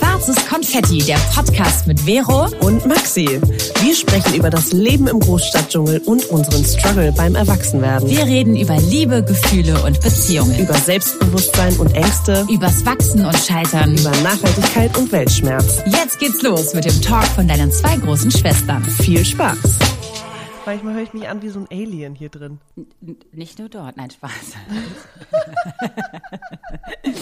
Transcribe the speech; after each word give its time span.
Schwarzes 0.00 0.46
Konfetti, 0.46 0.98
der 0.98 1.18
Podcast 1.34 1.86
mit 1.86 2.00
Vero 2.00 2.48
und 2.60 2.86
Maxi. 2.86 3.38
Wir 3.82 3.94
sprechen 3.94 4.34
über 4.34 4.48
das 4.48 4.72
Leben 4.72 5.06
im 5.08 5.20
Großstadtdschungel 5.20 6.00
und 6.06 6.24
unseren 6.26 6.64
Struggle 6.64 7.12
beim 7.12 7.34
Erwachsenwerden. 7.34 8.08
Wir 8.08 8.24
reden 8.24 8.56
über 8.56 8.78
Liebe, 8.78 9.22
Gefühle 9.22 9.82
und 9.82 10.00
Beziehungen. 10.00 10.58
Über 10.58 10.72
Selbstbewusstsein 10.74 11.76
und 11.76 11.92
Ängste. 11.94 12.46
Übers 12.50 12.86
Wachsen 12.86 13.26
und 13.26 13.36
Scheitern. 13.36 13.94
Über 13.94 14.10
Nachhaltigkeit 14.22 14.96
und 14.96 15.12
Weltschmerz. 15.12 15.82
Jetzt 15.86 16.18
geht's 16.18 16.40
los 16.40 16.72
mit 16.72 16.86
dem 16.86 17.02
Talk 17.02 17.26
von 17.26 17.46
deinen 17.46 17.70
zwei 17.70 17.96
großen 17.96 18.30
Schwestern. 18.30 18.82
Viel 18.84 19.22
Spaß. 19.22 19.58
Manchmal 20.64 20.94
höre 20.94 21.02
ich 21.02 21.12
mich 21.12 21.28
an 21.28 21.42
wie 21.42 21.50
so 21.50 21.60
ein 21.60 21.66
Alien 21.70 22.14
hier 22.14 22.30
drin. 22.30 22.58
N 22.76 23.16
nicht 23.32 23.58
nur 23.58 23.68
dort, 23.68 23.98
nein, 23.98 24.10
Spaß. 24.10 24.30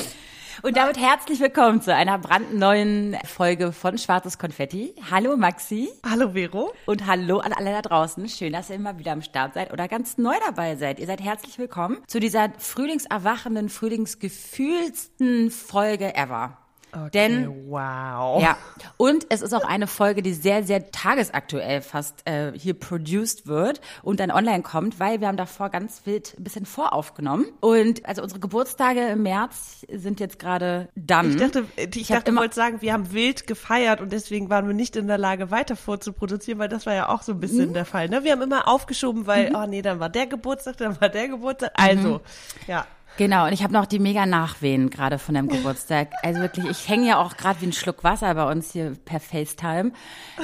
Und 0.61 0.77
damit 0.77 0.98
herzlich 0.98 1.38
willkommen 1.38 1.80
zu 1.80 1.95
einer 1.95 2.19
brandneuen 2.19 3.16
Folge 3.24 3.70
von 3.70 3.96
Schwarzes 3.96 4.38
Konfetti. 4.38 4.92
Hallo 5.09 5.37
Maxi. 5.37 5.88
Hallo 6.05 6.33
Vero. 6.33 6.73
Und 6.87 7.06
hallo 7.06 7.38
an 7.38 7.52
alle 7.52 7.70
da 7.70 7.80
draußen. 7.80 8.28
Schön, 8.28 8.52
dass 8.52 8.69
ihr 8.69 8.74
immer 8.74 8.98
wieder 8.98 9.12
am 9.12 9.23
Start 9.23 9.55
seid 9.55 9.73
oder 9.73 9.86
ganz 9.86 10.19
neu 10.19 10.34
dabei 10.45 10.74
seid. 10.74 10.98
Ihr 10.98 11.06
seid 11.06 11.20
herzlich 11.20 11.59
willkommen 11.59 11.98
zu 12.09 12.19
dieser 12.19 12.50
frühlingserwachenden, 12.59 13.69
frühlingsgefühlsten 13.69 15.52
Folge 15.52 16.16
ever. 16.16 16.59
Okay, 16.92 17.10
Denn 17.12 17.70
wow. 17.70 18.42
ja, 18.42 18.56
und 18.97 19.27
es 19.28 19.42
ist 19.42 19.52
auch 19.52 19.65
eine 19.65 19.87
Folge, 19.87 20.23
die 20.23 20.33
sehr, 20.33 20.62
sehr 20.62 20.91
tagesaktuell 20.91 21.83
fast 21.83 22.27
äh, 22.27 22.52
hier 22.56 22.74
produced 22.74 23.47
wird 23.47 23.80
und 24.02 24.20
dann 24.20 24.30
online 24.30 24.62
kommt, 24.62 24.98
weil 24.98 25.20
wir 25.20 25.28
haben 25.28 25.37
davor 25.37 25.69
ganz 25.69 26.02
wild 26.06 26.34
ein 26.38 26.45
bisschen 26.45 26.64
voraufgenommen. 26.64 27.47
Und 27.61 28.06
also 28.06 28.23
unsere 28.23 28.41
Geburtstage 28.41 29.06
im 29.09 29.23
März 29.23 29.84
sind 29.91 30.19
jetzt 30.20 30.38
gerade 30.38 30.88
dann. 30.95 31.30
Ich 31.30 31.37
dachte, 31.37 31.64
ich, 31.77 31.97
ich 31.97 32.09
dachte, 32.09 32.33
du 32.33 32.37
wolltest 32.38 32.56
sagen, 32.56 32.80
wir 32.80 32.92
haben 32.92 33.12
wild 33.12 33.47
gefeiert 33.47 34.00
und 34.00 34.12
deswegen 34.12 34.48
waren 34.48 34.66
wir 34.66 34.75
nicht 34.75 34.97
in 34.97 35.09
der 35.09 35.19
Lage, 35.19 35.50
weiter 35.50 35.77
vorzuproduzieren, 35.77 36.59
weil 36.59 36.69
das 36.69 36.86
war 36.86 36.94
ja 36.94 37.09
auch 37.09 37.22
so 37.22 37.33
ein 37.33 37.41
bisschen 37.41 37.70
mhm. 37.70 37.75
der 37.75 37.84
Fall. 37.84 38.09
Ne? 38.09 38.25
Wir 38.25 38.33
haben 38.33 38.42
immer 38.42 38.66
aufgeschoben, 38.66 39.27
weil, 39.27 39.50
mhm. 39.50 39.56
oh 39.56 39.66
nee, 39.66 39.83
dann 39.83 40.00
war 40.00 40.09
der 40.09 40.27
Geburtstag, 40.27 40.78
dann 40.78 40.98
war 41.00 41.09
der 41.09 41.28
Geburtstag. 41.28 41.72
Also, 41.75 42.14
mhm. 42.14 42.20
ja. 42.66 42.86
Genau, 43.19 43.47
und 43.47 43.52
ich 43.52 43.64
habe 43.64 43.72
noch 43.72 43.86
die 43.86 43.98
mega 43.98 44.27
Nachwehen 44.27 44.91
gerade 44.91 45.19
von 45.19 45.34
deinem 45.34 45.48
Geburtstag. 45.48 46.12
Also 46.22 46.41
wirklich, 46.41 46.66
ich 46.66 46.88
hänge 46.88 47.08
ja 47.08 47.19
auch 47.19 47.36
gerade 47.36 47.60
wie 47.60 47.66
ein 47.66 47.72
Schluck 47.72 48.05
Wasser 48.05 48.33
bei 48.33 48.48
uns 48.48 48.70
hier 48.70 48.92
per 49.05 49.19
FaceTime. 49.19 49.91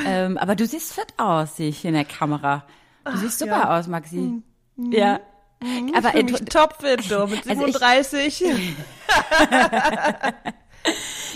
Ähm, 0.05 0.36
aber 0.36 0.56
du 0.56 0.66
siehst 0.66 0.92
fit 0.92 1.14
aus, 1.16 1.56
sehe 1.56 1.69
ich 1.69 1.78
hier 1.78 1.91
in 1.91 1.94
der 1.94 2.05
Kamera. 2.05 2.64
Du 3.05 3.16
siehst 3.16 3.39
super 3.39 3.53
ja. 3.53 3.78
aus, 3.78 3.86
Maxi. 3.86 4.16
Mhm. 4.16 4.42
Ja. 4.91 5.20
Mhm, 5.62 5.94
aber 5.94 6.16
ich 6.16 6.25
mich 6.25 6.44
topfit, 6.47 7.08
du, 7.08 7.28
mit 7.28 7.44
37. 7.44 7.94
Also 7.94 8.16
ich, 8.16 8.42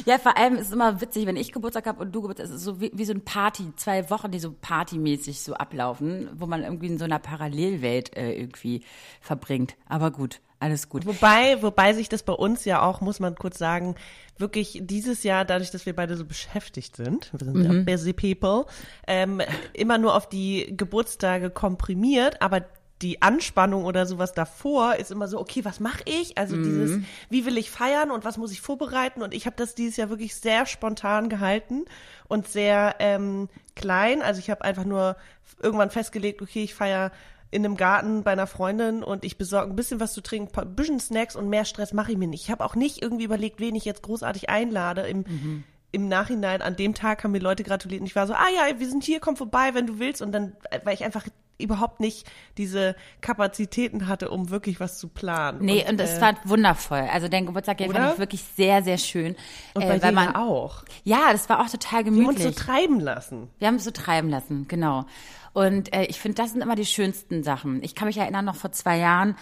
ja, 0.07 0.19
vor 0.19 0.37
allem 0.37 0.57
ist 0.57 0.67
es 0.67 0.73
immer 0.73 1.01
witzig, 1.01 1.27
wenn 1.27 1.37
ich 1.37 1.53
Geburtstag 1.53 1.87
habe 1.87 2.03
und 2.03 2.11
du 2.11 2.21
Geburtstag, 2.21 2.47
es 2.47 2.53
ist 2.53 2.65
so 2.65 2.81
wie, 2.81 2.91
wie 2.93 3.05
so 3.05 3.13
ein 3.13 3.25
Party, 3.25 3.73
zwei 3.77 4.11
Wochen, 4.11 4.33
die 4.33 4.41
so 4.41 4.53
partymäßig 4.61 5.41
so 5.41 5.55
ablaufen, 5.55 6.31
wo 6.35 6.47
man 6.47 6.65
irgendwie 6.65 6.89
in 6.89 6.99
so 6.99 7.05
einer 7.05 7.21
Parallelwelt 7.21 8.17
äh, 8.17 8.33
irgendwie 8.33 8.83
verbringt. 9.21 9.77
Aber 9.89 10.11
gut, 10.11 10.41
alles 10.61 10.89
gut. 10.89 11.07
Wobei, 11.07 11.63
wobei 11.63 11.93
sich 11.93 12.09
das 12.09 12.23
bei 12.23 12.33
uns 12.33 12.65
ja 12.65 12.83
auch, 12.83 13.01
muss 13.01 13.21
man 13.21 13.37
kurz 13.37 13.59
sagen, 13.59 13.95
wirklich 14.39 14.81
dieses 14.83 15.23
Jahr, 15.23 15.45
dadurch, 15.45 15.71
dass 15.71 15.87
wir 15.87 15.95
beide 15.95 16.17
so 16.17 16.25
beschäftigt 16.25 16.97
sind, 16.97 17.31
wir 17.33 17.45
sind 17.45 17.57
mhm. 17.57 17.73
ja 17.73 17.83
busy 17.85 18.13
people, 18.13 18.67
ähm, 19.07 19.41
immer 19.73 19.99
nur 19.99 20.15
auf 20.15 20.29
die 20.29 20.75
Geburtstage 20.77 21.51
komprimiert, 21.51 22.43
aber 22.43 22.65
die 23.03 23.23
Anspannung 23.23 23.85
oder 23.85 24.07
sowas 24.07 24.33
davor 24.33 24.97
ist 24.97 25.13
immer 25.13 25.29
so, 25.29 25.39
okay, 25.39 25.65
was 25.65 25.79
mache 25.79 26.03
ich? 26.05 26.37
Also 26.37 26.57
mhm. 26.57 26.65
dieses, 26.65 26.99
wie 27.31 27.47
will 27.47 27.57
ich 27.57 27.71
feiern 27.71 28.11
und 28.11 28.25
was 28.25 28.37
muss 28.39 28.51
ich 28.51 28.61
vorbereiten? 28.61 29.23
Und 29.23 29.35
ich 29.35 29.47
habe 29.47 29.55
das 29.57 29.77
dieses 29.77 29.97
Jahr 29.97 30.11
wirklich 30.11 30.35
sehr 30.35 30.67
spontan 30.67 31.29
gehalten 31.29 31.85
und 32.27 32.49
sehr 32.49 32.97
ähm, 32.99 33.49
klein. 33.77 34.21
Also 34.21 34.41
ich 34.41 34.51
habe 34.51 34.63
einfach 34.63 34.85
nur 34.85 35.17
irgendwann 35.63 35.91
festgelegt, 35.91 36.43
okay, 36.43 36.65
ich 36.65 36.75
feiere 36.75 37.13
in 37.51 37.65
einem 37.65 37.77
Garten 37.77 38.23
bei 38.25 38.33
einer 38.33 38.47
Freundin 38.47 39.03
und 39.03 39.25
ich 39.25 39.39
besorge 39.39 39.71
ein 39.71 39.77
bisschen 39.77 40.01
was 40.01 40.13
zu 40.13 40.21
trinken, 40.21 40.57
ein 40.59 40.75
bisschen 40.75 41.01
Snacks 41.01 41.35
und 41.35 41.49
mehr 41.49 41.65
Stress 41.65 41.93
mache 41.93 42.13
ich 42.13 42.19
mir 42.19 42.29
nicht. 42.29 42.45
Ich 42.45 42.51
habe 42.51 42.65
auch 42.65 42.75
nicht 42.75 43.03
irgendwie 43.03 43.25
überlegt, 43.25 43.61
wen 43.61 43.75
ich 43.75 43.85
jetzt 43.85 44.03
großartig 44.03 44.51
einlade. 44.51 45.03
Im, 45.03 45.19
mhm. 45.19 45.65
Im 45.91 46.09
Nachhinein, 46.09 46.61
an 46.61 46.77
dem 46.77 46.95
Tag 46.95 47.25
haben 47.25 47.33
mir 47.33 47.39
Leute 47.39 47.65
gratuliert 47.65 48.03
und 48.03 48.07
ich 48.07 48.17
war 48.17 48.27
so, 48.27 48.35
ah 48.35 48.49
ja, 48.55 48.79
wir 48.79 48.89
sind 48.89 49.05
hier, 49.05 49.21
komm 49.21 49.37
vorbei, 49.37 49.71
wenn 49.73 49.87
du 49.87 49.99
willst. 49.99 50.21
Und 50.21 50.33
dann, 50.33 50.53
weil 50.85 50.93
ich 50.93 51.05
einfach 51.05 51.25
überhaupt 51.59 52.01
nicht 52.01 52.27
diese 52.57 52.95
Kapazitäten 53.21 54.07
hatte, 54.07 54.31
um 54.31 54.51
wirklich 54.51 54.81
was 54.81 54.99
zu 54.99 55.09
planen. 55.09 55.65
Nee, 55.65 55.83
und, 55.83 55.93
und 55.93 56.01
es 56.01 56.19
äh, 56.19 56.21
war 56.21 56.35
wundervoll. 56.45 57.09
Also 57.13 57.29
dein 57.29 57.47
Geburtstag 57.47 57.81
fand 57.81 58.13
ich 58.13 58.19
wirklich 58.19 58.45
sehr, 58.57 58.83
sehr 58.83 58.99
schön. 58.99 59.37
Und 59.75 59.83
äh, 59.83 59.87
bei 59.89 60.03
weil 60.03 60.13
man 60.13 60.35
auch. 60.35 60.85
Ja, 61.05 61.33
das 61.33 61.49
war 61.49 61.61
auch 61.61 61.71
total 61.71 62.05
gemütlich. 62.05 62.39
Wir 62.39 62.45
haben 62.45 62.47
uns 62.47 62.59
so 62.59 62.65
treiben 62.65 63.01
lassen. 63.01 63.51
Wir 63.59 63.69
haben 63.69 63.75
uns 63.75 63.85
so 63.85 63.91
treiben 63.91 64.29
lassen, 64.29 64.67
genau. 64.69 65.07
Und 65.53 65.93
äh, 65.95 66.05
ich 66.05 66.21
finde, 66.21 66.37
das 66.37 66.53
sind 66.53 66.63
immer 66.63 66.75
die 66.75 66.87
schönsten 66.87 67.43
Sachen. 67.43 67.83
Ich 67.83 67.95
kann 67.95 68.09
mich 68.09 68.19
erinnern, 68.19 68.45
noch 68.45 68.57
vor 68.57 68.73
zwei 68.73 68.99
Jahren, 68.99 69.37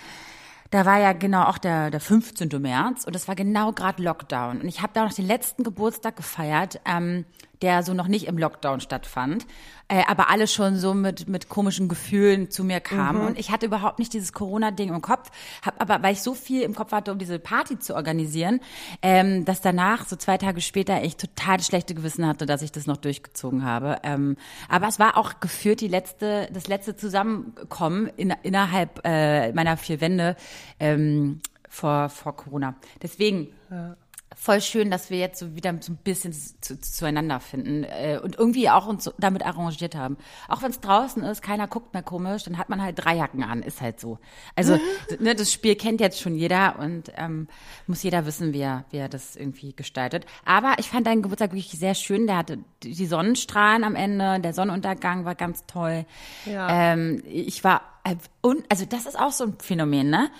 da 0.71 0.84
war 0.84 0.99
ja 0.99 1.12
genau 1.12 1.44
auch 1.44 1.59
der, 1.59 1.91
der 1.91 2.00
15. 2.00 2.49
März 2.61 3.05
und 3.05 3.15
das 3.15 3.28
war 3.28 3.34
genau 3.34 3.72
gerade 3.72 4.03
Lockdown. 4.03 4.61
Und 4.61 4.69
ich 4.69 4.83
habe 4.83 4.93
da 4.93 5.05
noch 5.05 5.12
den 5.12 5.27
letzten 5.27 5.62
Geburtstag 5.62 6.16
gefeiert, 6.16 6.81
ähm, 6.84 7.25
der 7.62 7.83
so 7.83 7.94
noch 7.94 8.09
nicht 8.09 8.27
im 8.27 8.39
Lockdown 8.39 8.81
stattfand, 8.81 9.47
äh, 9.89 10.03
aber 10.09 10.31
alle 10.31 10.47
schon 10.47 10.77
so 10.77 10.94
mit, 10.94 11.28
mit 11.28 11.49
komischen 11.49 11.89
Gefühlen 11.89 12.50
zu 12.50 12.65
mir 12.65 12.81
kamen. 12.81 13.21
Mhm. 13.21 13.27
Und 13.28 13.39
ich 13.39 13.50
hatte 13.50 13.67
überhaupt 13.67 13.99
nicht 13.99 14.12
dieses 14.12 14.33
Corona-Ding 14.33 14.89
im 14.89 15.00
Kopf, 15.00 15.31
hab 15.65 15.81
aber, 15.81 16.03
weil 16.03 16.12
ich 16.12 16.22
so 16.22 16.34
viel 16.34 16.62
im 16.62 16.75
Kopf 16.75 16.93
hatte, 16.93 17.12
um 17.12 17.19
diese 17.19 17.39
Party 17.39 17.78
zu 17.78 17.95
organisieren, 17.95 18.61
ähm, 19.03 19.45
dass 19.45 19.61
danach, 19.61 20.06
so 20.06 20.16
zwei 20.16 20.39
Tage 20.39 20.61
später, 20.61 21.03
ich 21.03 21.16
total 21.16 21.61
schlechte 21.61 21.95
Gewissen 21.95 22.27
hatte, 22.27 22.47
dass 22.47 22.62
ich 22.62 22.72
das 22.72 22.87
noch 22.87 22.97
durchgezogen 22.97 23.65
habe. 23.65 23.99
Ähm, 24.03 24.37
aber 24.69 24.89
es 24.89 24.99
war 24.99 25.16
auch 25.16 25.41
geführt 25.41 25.81
die 25.81 25.89
letzte, 25.89 26.49
das 26.53 26.66
letzte 26.66 26.97
Zusammenkommen 26.97 28.09
in, 28.16 28.34
innerhalb 28.43 29.00
äh, 29.05 29.53
meiner 29.53 29.77
vier 29.77 30.00
Wände 30.00 30.37
ähm, 30.81 31.41
vor, 31.69 32.09
vor 32.09 32.37
Corona. 32.37 32.75
Deswegen. 33.03 33.49
Ja 33.71 33.97
voll 34.38 34.60
schön, 34.60 34.91
dass 34.91 35.10
wir 35.10 35.19
jetzt 35.19 35.38
so 35.38 35.56
wieder 35.56 35.74
so 35.80 35.92
ein 35.92 35.97
bisschen 35.97 36.32
zu, 36.32 36.78
zueinander 36.78 37.41
finden 37.41 37.84
äh, 37.84 38.20
und 38.22 38.38
irgendwie 38.38 38.69
auch 38.69 38.86
uns 38.86 39.04
so 39.04 39.12
damit 39.19 39.44
arrangiert 39.44 39.97
haben. 39.97 40.19
Auch 40.47 40.62
wenn 40.62 40.70
es 40.70 40.80
draußen 40.80 41.22
ist, 41.24 41.42
keiner 41.42 41.66
guckt 41.66 41.94
mehr 41.94 42.02
komisch, 42.02 42.44
dann 42.44 42.58
hat 42.58 42.69
man 42.69 42.82
halt 42.82 43.02
drei 43.02 43.16
Jacken 43.16 43.42
an, 43.42 43.62
ist 43.62 43.80
halt 43.80 43.98
so. 43.98 44.19
Also 44.54 44.78
ne, 45.19 45.34
das 45.34 45.52
Spiel 45.52 45.74
kennt 45.74 46.00
jetzt 46.00 46.20
schon 46.20 46.36
jeder 46.36 46.78
und 46.78 47.10
ähm, 47.16 47.48
muss 47.86 48.02
jeder 48.02 48.26
wissen, 48.26 48.52
wie 48.52 48.60
er, 48.60 48.84
wie 48.91 48.98
er 48.98 49.08
das 49.08 49.36
irgendwie 49.36 49.74
gestaltet. 49.74 50.26
Aber 50.44 50.74
ich 50.78 50.91
fand 50.91 51.06
deinen 51.06 51.22
Geburtstag 51.22 51.53
wirklich 51.53 51.70
sehr 51.70 51.94
schön. 51.94 52.26
Der 52.26 52.36
hatte 52.36 52.58
die 52.82 53.06
Sonnenstrahlen 53.06 53.84
am 53.84 53.97
Ende, 53.97 54.38
der 54.41 54.53
Sonnenuntergang 54.53 55.24
war 55.24 55.34
ganz 55.34 55.64
toll. 55.66 56.04
Ja. 56.44 56.92
Ähm, 56.92 57.22
ich 57.24 57.64
war 57.64 57.80
äh, 58.04 58.16
und 58.42 58.64
also 58.68 58.84
das 58.84 59.06
ist 59.06 59.18
auch 59.18 59.32
so 59.32 59.44
ein 59.44 59.56
Phänomen, 59.60 60.10
ne? 60.10 60.30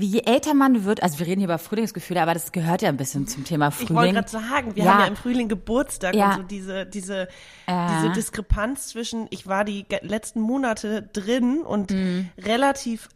Wie 0.00 0.06
je 0.06 0.22
älter 0.26 0.54
man 0.54 0.84
wird, 0.84 1.02
also 1.02 1.18
wir 1.18 1.26
reden 1.26 1.40
hier 1.40 1.48
über 1.48 1.58
Frühlingsgefühle, 1.58 2.22
aber 2.22 2.32
das 2.32 2.52
gehört 2.52 2.82
ja 2.82 2.88
ein 2.88 2.96
bisschen 2.96 3.26
zum 3.26 3.42
Thema 3.44 3.72
Frühling. 3.72 3.88
Ich 3.88 3.96
wollte 3.96 4.14
gerade 4.14 4.28
sagen, 4.28 4.76
wir 4.76 4.84
ja. 4.84 4.92
haben 4.92 5.00
ja 5.00 5.06
im 5.06 5.16
Frühling 5.16 5.48
Geburtstag 5.48 6.14
ja. 6.14 6.30
und 6.30 6.36
so 6.36 6.42
diese, 6.44 6.86
diese, 6.86 7.22
äh. 7.66 7.86
diese 7.96 8.12
Diskrepanz 8.12 8.88
zwischen, 8.88 9.26
ich 9.30 9.48
war 9.48 9.64
die 9.64 9.86
letzten 10.02 10.40
Monate 10.40 11.02
drin 11.02 11.62
und 11.62 11.90
mhm. 11.90 12.28
relativ 12.38 13.08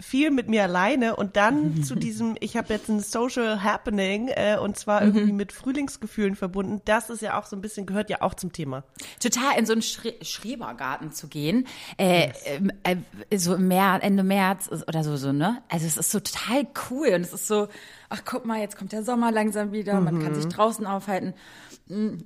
viel 0.00 0.30
mit 0.30 0.48
mir 0.48 0.64
alleine 0.64 1.16
und 1.16 1.36
dann 1.36 1.82
zu 1.82 1.94
diesem, 1.94 2.36
ich 2.40 2.56
habe 2.56 2.72
jetzt 2.72 2.88
ein 2.88 3.00
Social 3.00 3.62
Happening 3.62 4.28
äh, 4.28 4.58
und 4.60 4.76
zwar 4.76 5.00
mhm. 5.00 5.14
irgendwie 5.14 5.32
mit 5.32 5.52
Frühlingsgefühlen 5.52 6.36
verbunden. 6.36 6.82
Das 6.84 7.08
ist 7.08 7.22
ja 7.22 7.38
auch 7.38 7.46
so 7.46 7.56
ein 7.56 7.62
bisschen, 7.62 7.86
gehört 7.86 8.10
ja 8.10 8.20
auch 8.20 8.34
zum 8.34 8.52
Thema. 8.52 8.84
Total 9.20 9.58
in 9.58 9.64
so 9.64 9.72
einen 9.72 9.82
Schre 9.82 10.14
Schrebergarten 10.20 11.12
zu 11.12 11.28
gehen, 11.28 11.66
äh, 11.98 12.28
yes. 12.28 12.44
äh, 12.82 12.96
äh, 13.30 13.38
so 13.38 13.54
im 13.54 13.68
März, 13.68 14.04
Ende 14.04 14.22
März 14.22 14.70
oder 14.86 15.02
so, 15.02 15.16
so, 15.16 15.32
ne? 15.32 15.62
Also 15.70 15.86
es 15.86 15.96
ist 15.96 16.10
so 16.10 16.20
total 16.20 16.66
cool 16.90 17.08
und 17.14 17.22
es 17.22 17.32
ist 17.32 17.46
so, 17.46 17.68
ach 18.10 18.22
guck 18.24 18.44
mal, 18.44 18.60
jetzt 18.60 18.76
kommt 18.76 18.92
der 18.92 19.02
Sommer 19.02 19.32
langsam 19.32 19.72
wieder, 19.72 19.94
mhm. 19.94 20.04
man 20.04 20.22
kann 20.22 20.34
sich 20.34 20.44
mhm. 20.44 20.50
draußen 20.50 20.86
aufhalten 20.86 21.34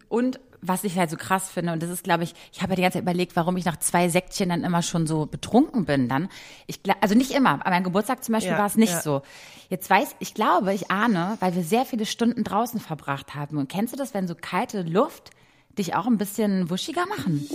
und 0.08 0.40
was 0.62 0.84
ich 0.84 0.98
halt 0.98 1.10
so 1.10 1.16
krass 1.16 1.50
finde, 1.50 1.72
und 1.72 1.82
das 1.82 1.90
ist, 1.90 2.04
glaube 2.04 2.24
ich, 2.24 2.34
ich 2.52 2.62
habe 2.62 2.72
ja 2.72 2.76
die 2.76 2.82
ganze 2.82 2.98
Zeit 2.98 3.02
überlegt, 3.02 3.36
warum 3.36 3.56
ich 3.56 3.64
nach 3.64 3.78
zwei 3.78 4.08
Säckchen 4.08 4.50
dann 4.50 4.64
immer 4.64 4.82
schon 4.82 5.06
so 5.06 5.26
betrunken 5.26 5.84
bin 5.84 6.08
dann. 6.08 6.28
Ich 6.66 6.80
also 7.00 7.14
nicht 7.14 7.30
immer, 7.30 7.60
aber 7.60 7.70
mein 7.70 7.84
Geburtstag 7.84 8.22
zum 8.24 8.34
Beispiel 8.34 8.52
ja, 8.52 8.58
war 8.58 8.66
es 8.66 8.76
nicht 8.76 8.92
ja. 8.92 9.00
so. 9.00 9.22
Jetzt 9.68 9.88
weiß, 9.88 10.16
ich 10.18 10.34
glaube, 10.34 10.74
ich 10.74 10.90
ahne, 10.90 11.36
weil 11.40 11.54
wir 11.54 11.62
sehr 11.62 11.84
viele 11.84 12.06
Stunden 12.06 12.44
draußen 12.44 12.80
verbracht 12.80 13.34
haben. 13.34 13.56
Und 13.56 13.68
kennst 13.68 13.92
du 13.92 13.96
das, 13.96 14.14
wenn 14.14 14.26
so 14.26 14.34
kalte 14.34 14.82
Luft 14.82 15.30
dich 15.78 15.94
auch 15.94 16.06
ein 16.06 16.18
bisschen 16.18 16.70
wuschiger 16.70 17.06
machen? 17.06 17.48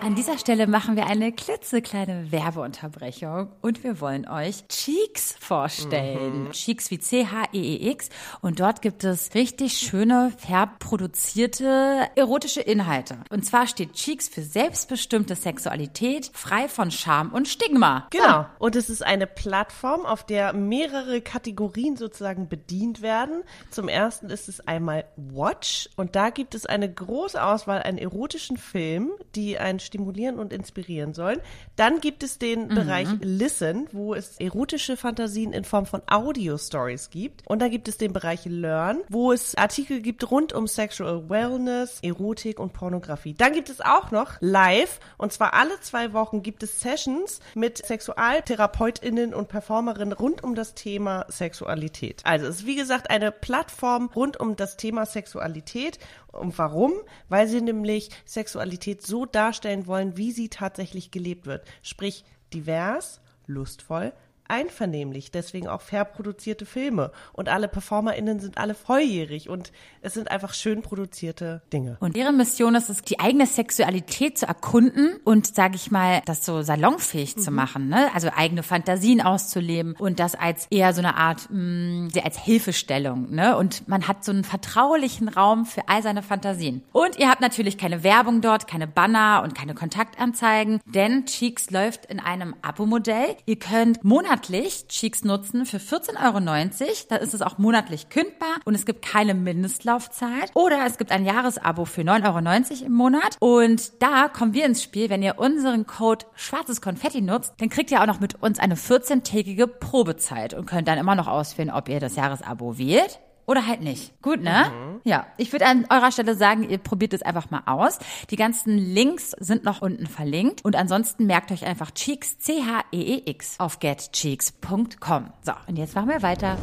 An 0.00 0.14
dieser 0.14 0.38
Stelle 0.38 0.68
machen 0.68 0.94
wir 0.94 1.06
eine 1.06 1.32
klitzekleine 1.32 2.30
Werbeunterbrechung 2.30 3.50
und 3.60 3.82
wir 3.82 4.00
wollen 4.00 4.28
euch 4.28 4.66
Cheeks 4.68 5.34
vorstellen. 5.40 6.44
Mhm. 6.44 6.50
Cheeks 6.52 6.92
wie 6.92 7.00
C-H-E-E-X 7.00 8.08
und 8.40 8.60
dort 8.60 8.80
gibt 8.80 9.02
es 9.02 9.34
richtig 9.34 9.76
schöne, 9.76 10.32
verproduzierte 10.38 12.08
erotische 12.14 12.60
Inhalte. 12.60 13.18
Und 13.30 13.44
zwar 13.44 13.66
steht 13.66 13.94
Cheeks 13.94 14.28
für 14.28 14.42
selbstbestimmte 14.42 15.34
Sexualität, 15.34 16.30
frei 16.32 16.68
von 16.68 16.92
Scham 16.92 17.32
und 17.32 17.48
Stigma. 17.48 18.06
Genau. 18.10 18.46
Und 18.60 18.76
es 18.76 18.90
ist 18.90 19.02
eine 19.04 19.26
Plattform, 19.26 20.06
auf 20.06 20.24
der 20.24 20.52
mehrere 20.52 21.20
Kategorien 21.20 21.96
sozusagen 21.96 22.48
bedient 22.48 23.02
werden. 23.02 23.42
Zum 23.70 23.88
ersten 23.88 24.30
ist 24.30 24.48
es 24.48 24.60
einmal 24.60 25.06
Watch 25.16 25.90
und 25.96 26.14
da 26.14 26.30
gibt 26.30 26.54
es 26.54 26.66
eine 26.66 26.90
große 26.90 27.42
Auswahl 27.42 27.82
an 27.82 27.98
erotischen 27.98 28.56
Filmen, 28.58 29.10
die 29.34 29.58
ein 29.58 29.80
stimulieren 29.88 30.38
und 30.38 30.52
inspirieren 30.52 31.14
sollen. 31.14 31.40
Dann 31.74 32.00
gibt 32.00 32.22
es 32.22 32.38
den 32.38 32.68
mhm. 32.68 32.74
Bereich 32.74 33.08
Listen, 33.20 33.88
wo 33.92 34.14
es 34.14 34.38
erotische 34.38 34.96
Fantasien 34.96 35.52
in 35.52 35.64
Form 35.64 35.86
von 35.86 36.02
Audio-Stories 36.06 37.10
gibt. 37.10 37.46
Und 37.46 37.60
dann 37.60 37.70
gibt 37.70 37.88
es 37.88 37.98
den 37.98 38.12
Bereich 38.12 38.44
Learn, 38.44 39.00
wo 39.08 39.32
es 39.32 39.56
Artikel 39.56 40.00
gibt 40.00 40.30
rund 40.30 40.52
um 40.52 40.68
Sexual 40.68 41.28
Wellness, 41.28 41.98
Erotik 42.02 42.60
und 42.60 42.72
Pornografie. 42.72 43.34
Dann 43.34 43.52
gibt 43.52 43.70
es 43.70 43.80
auch 43.80 44.10
noch 44.10 44.36
Live, 44.40 45.00
und 45.16 45.32
zwar 45.32 45.54
alle 45.54 45.80
zwei 45.80 46.12
Wochen 46.12 46.42
gibt 46.42 46.62
es 46.62 46.80
Sessions 46.80 47.40
mit 47.54 47.78
SexualtherapeutInnen 47.84 49.34
und 49.34 49.48
Performerinnen 49.48 50.12
rund 50.12 50.44
um 50.44 50.54
das 50.54 50.74
Thema 50.74 51.26
Sexualität. 51.28 52.20
Also 52.24 52.46
es 52.46 52.60
ist 52.60 52.66
wie 52.66 52.76
gesagt 52.76 53.10
eine 53.10 53.32
Plattform 53.32 54.10
rund 54.14 54.38
um 54.38 54.56
das 54.56 54.76
Thema 54.76 55.06
Sexualität 55.06 55.98
und 56.32 56.56
warum? 56.58 56.92
Weil 57.28 57.48
sie 57.48 57.60
nämlich 57.60 58.10
Sexualität 58.24 59.06
so 59.06 59.26
darstellen 59.26 59.77
wollen, 59.86 60.16
wie 60.16 60.32
sie 60.32 60.48
tatsächlich 60.48 61.10
gelebt 61.10 61.46
wird. 61.46 61.66
Sprich 61.82 62.24
divers, 62.52 63.20
lustvoll, 63.46 64.12
einvernehmlich, 64.48 65.30
deswegen 65.30 65.68
auch 65.68 65.80
fair 65.80 66.04
produzierte 66.04 66.66
Filme. 66.66 67.12
Und 67.32 67.48
alle 67.48 67.68
PerformerInnen 67.68 68.40
sind 68.40 68.58
alle 68.58 68.74
volljährig 68.74 69.48
und 69.48 69.72
es 70.00 70.14
sind 70.14 70.30
einfach 70.30 70.54
schön 70.54 70.82
produzierte 70.82 71.62
Dinge. 71.72 71.96
Und 72.00 72.16
ihre 72.16 72.32
Mission 72.32 72.74
ist 72.74 72.88
es, 72.88 73.02
die 73.02 73.20
eigene 73.20 73.46
Sexualität 73.46 74.38
zu 74.38 74.46
erkunden 74.46 75.16
und, 75.24 75.54
sage 75.54 75.76
ich 75.76 75.90
mal, 75.90 76.22
das 76.24 76.44
so 76.44 76.62
salonfähig 76.62 77.36
mhm. 77.36 77.40
zu 77.40 77.50
machen, 77.50 77.88
ne? 77.88 78.08
Also 78.14 78.30
eigene 78.34 78.62
Fantasien 78.62 79.20
auszuleben 79.20 79.94
und 79.98 80.18
das 80.18 80.34
als 80.34 80.66
eher 80.70 80.92
so 80.94 81.00
eine 81.00 81.16
Art, 81.16 81.48
mh, 81.50 81.58
mm, 81.58 82.08
als 82.24 82.38
Hilfestellung, 82.38 83.30
ne? 83.30 83.56
Und 83.56 83.86
man 83.88 84.08
hat 84.08 84.24
so 84.24 84.32
einen 84.32 84.44
vertraulichen 84.44 85.28
Raum 85.28 85.66
für 85.66 85.88
all 85.88 86.02
seine 86.02 86.22
Fantasien. 86.22 86.82
Und 86.92 87.18
ihr 87.18 87.28
habt 87.28 87.40
natürlich 87.40 87.78
keine 87.78 88.02
Werbung 88.02 88.40
dort, 88.40 88.66
keine 88.66 88.86
Banner 88.86 89.42
und 89.44 89.54
keine 89.54 89.74
Kontaktanzeigen, 89.74 90.80
denn 90.86 91.26
Cheeks 91.26 91.70
läuft 91.70 92.06
in 92.06 92.20
einem 92.20 92.54
Abo-Modell. 92.62 93.36
Ihr 93.46 93.58
könnt 93.58 94.02
monatlich 94.04 94.37
monatlich 94.38 94.86
Cheeks 94.86 95.24
nutzen 95.24 95.66
für 95.66 95.78
14,90 95.78 96.16
Euro. 96.24 96.92
Da 97.08 97.16
ist 97.16 97.34
es 97.34 97.42
auch 97.42 97.58
monatlich 97.58 98.08
kündbar 98.08 98.60
und 98.64 98.76
es 98.76 98.86
gibt 98.86 99.04
keine 99.04 99.34
Mindestlaufzeit. 99.34 100.52
Oder 100.54 100.86
es 100.86 100.96
gibt 100.96 101.10
ein 101.10 101.24
Jahresabo 101.24 101.84
für 101.84 102.02
9,90 102.02 102.70
Euro 102.70 102.86
im 102.86 102.92
Monat. 102.92 103.36
Und 103.40 104.00
da 104.00 104.28
kommen 104.28 104.52
wir 104.52 104.64
ins 104.64 104.82
Spiel. 104.82 105.10
Wenn 105.10 105.24
ihr 105.24 105.40
unseren 105.40 105.86
Code 105.86 106.24
schwarzes 106.36 106.80
Konfetti 106.80 107.20
nutzt, 107.20 107.54
dann 107.58 107.68
kriegt 107.68 107.90
ihr 107.90 108.00
auch 108.00 108.06
noch 108.06 108.20
mit 108.20 108.40
uns 108.40 108.60
eine 108.60 108.76
14-tägige 108.76 109.66
Probezeit 109.66 110.54
und 110.54 110.66
könnt 110.66 110.86
dann 110.86 110.98
immer 110.98 111.16
noch 111.16 111.26
auswählen, 111.26 111.70
ob 111.70 111.88
ihr 111.88 111.98
das 111.98 112.14
Jahresabo 112.14 112.78
wählt 112.78 113.18
oder 113.48 113.66
halt 113.66 113.80
nicht. 113.80 114.20
Gut, 114.20 114.42
ne? 114.42 114.70
Mhm. 114.70 115.00
Ja, 115.04 115.26
ich 115.38 115.52
würde 115.52 115.66
an 115.66 115.86
eurer 115.88 116.12
Stelle 116.12 116.34
sagen, 116.34 116.68
ihr 116.68 116.76
probiert 116.76 117.14
es 117.14 117.22
einfach 117.22 117.50
mal 117.50 117.62
aus. 117.64 117.98
Die 118.28 118.36
ganzen 118.36 118.76
Links 118.76 119.30
sind 119.38 119.64
noch 119.64 119.80
unten 119.80 120.06
verlinkt. 120.06 120.64
Und 120.64 120.76
ansonsten 120.76 121.24
merkt 121.24 121.50
euch 121.50 121.64
einfach 121.64 121.90
Cheeks, 121.90 122.38
C-H-E-E-X, 122.38 123.58
auf 123.58 123.78
getcheeks.com. 123.78 125.32
So, 125.40 125.52
und 125.66 125.76
jetzt 125.76 125.94
machen 125.94 126.10
wir 126.10 126.20
weiter. 126.20 126.56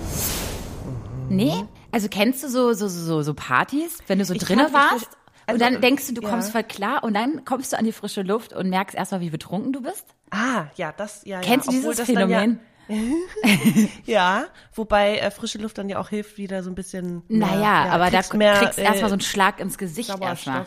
Mhm. 1.27 1.35
Nee? 1.35 1.65
Also 1.91 2.07
kennst 2.07 2.43
du 2.43 2.49
so, 2.49 2.73
so, 2.73 2.87
so, 2.87 3.23
so 3.23 3.33
Partys, 3.33 3.97
wenn 4.05 4.19
du 4.19 4.25
so 4.25 4.35
ich 4.35 4.41
drinnen 4.43 4.71
warst? 4.71 5.09
Also, 5.47 5.53
und 5.53 5.61
dann 5.61 5.81
denkst 5.81 6.07
du, 6.07 6.13
du 6.13 6.21
kommst 6.21 6.49
ja. 6.49 6.51
voll 6.51 6.63
klar 6.63 7.03
und 7.03 7.15
dann 7.15 7.45
kommst 7.45 7.73
du 7.73 7.79
an 7.79 7.85
die 7.85 7.93
frische 7.93 8.21
Luft 8.21 8.53
und 8.53 8.69
merkst 8.69 8.95
erstmal, 8.95 9.21
wie 9.21 9.31
betrunken 9.31 9.73
du 9.73 9.81
bist? 9.81 10.05
Ah, 10.29 10.65
ja, 10.75 10.91
das, 10.91 11.23
ja, 11.25 11.39
Kennst 11.41 11.67
ja. 11.67 11.71
du 11.73 11.79
dieses 11.79 12.05
Phänomen? 12.05 12.59
ja, 14.05 14.45
wobei 14.73 15.17
äh, 15.17 15.31
frische 15.31 15.57
Luft 15.57 15.77
dann 15.77 15.89
ja 15.89 15.99
auch 15.99 16.09
hilft, 16.09 16.37
wieder 16.37 16.63
so 16.63 16.69
ein 16.69 16.75
bisschen. 16.75 17.23
Naja, 17.27 17.85
ja, 17.85 17.91
aber 17.91 18.11
da 18.11 18.21
mehr, 18.35 18.53
kriegst 18.55 18.77
du 18.77 18.81
äh, 18.81 18.85
erstmal 18.85 19.09
so 19.09 19.15
einen 19.15 19.21
Schlag 19.21 19.59
ins 19.59 19.77
Gesicht 19.77 20.09
erstmal. 20.21 20.65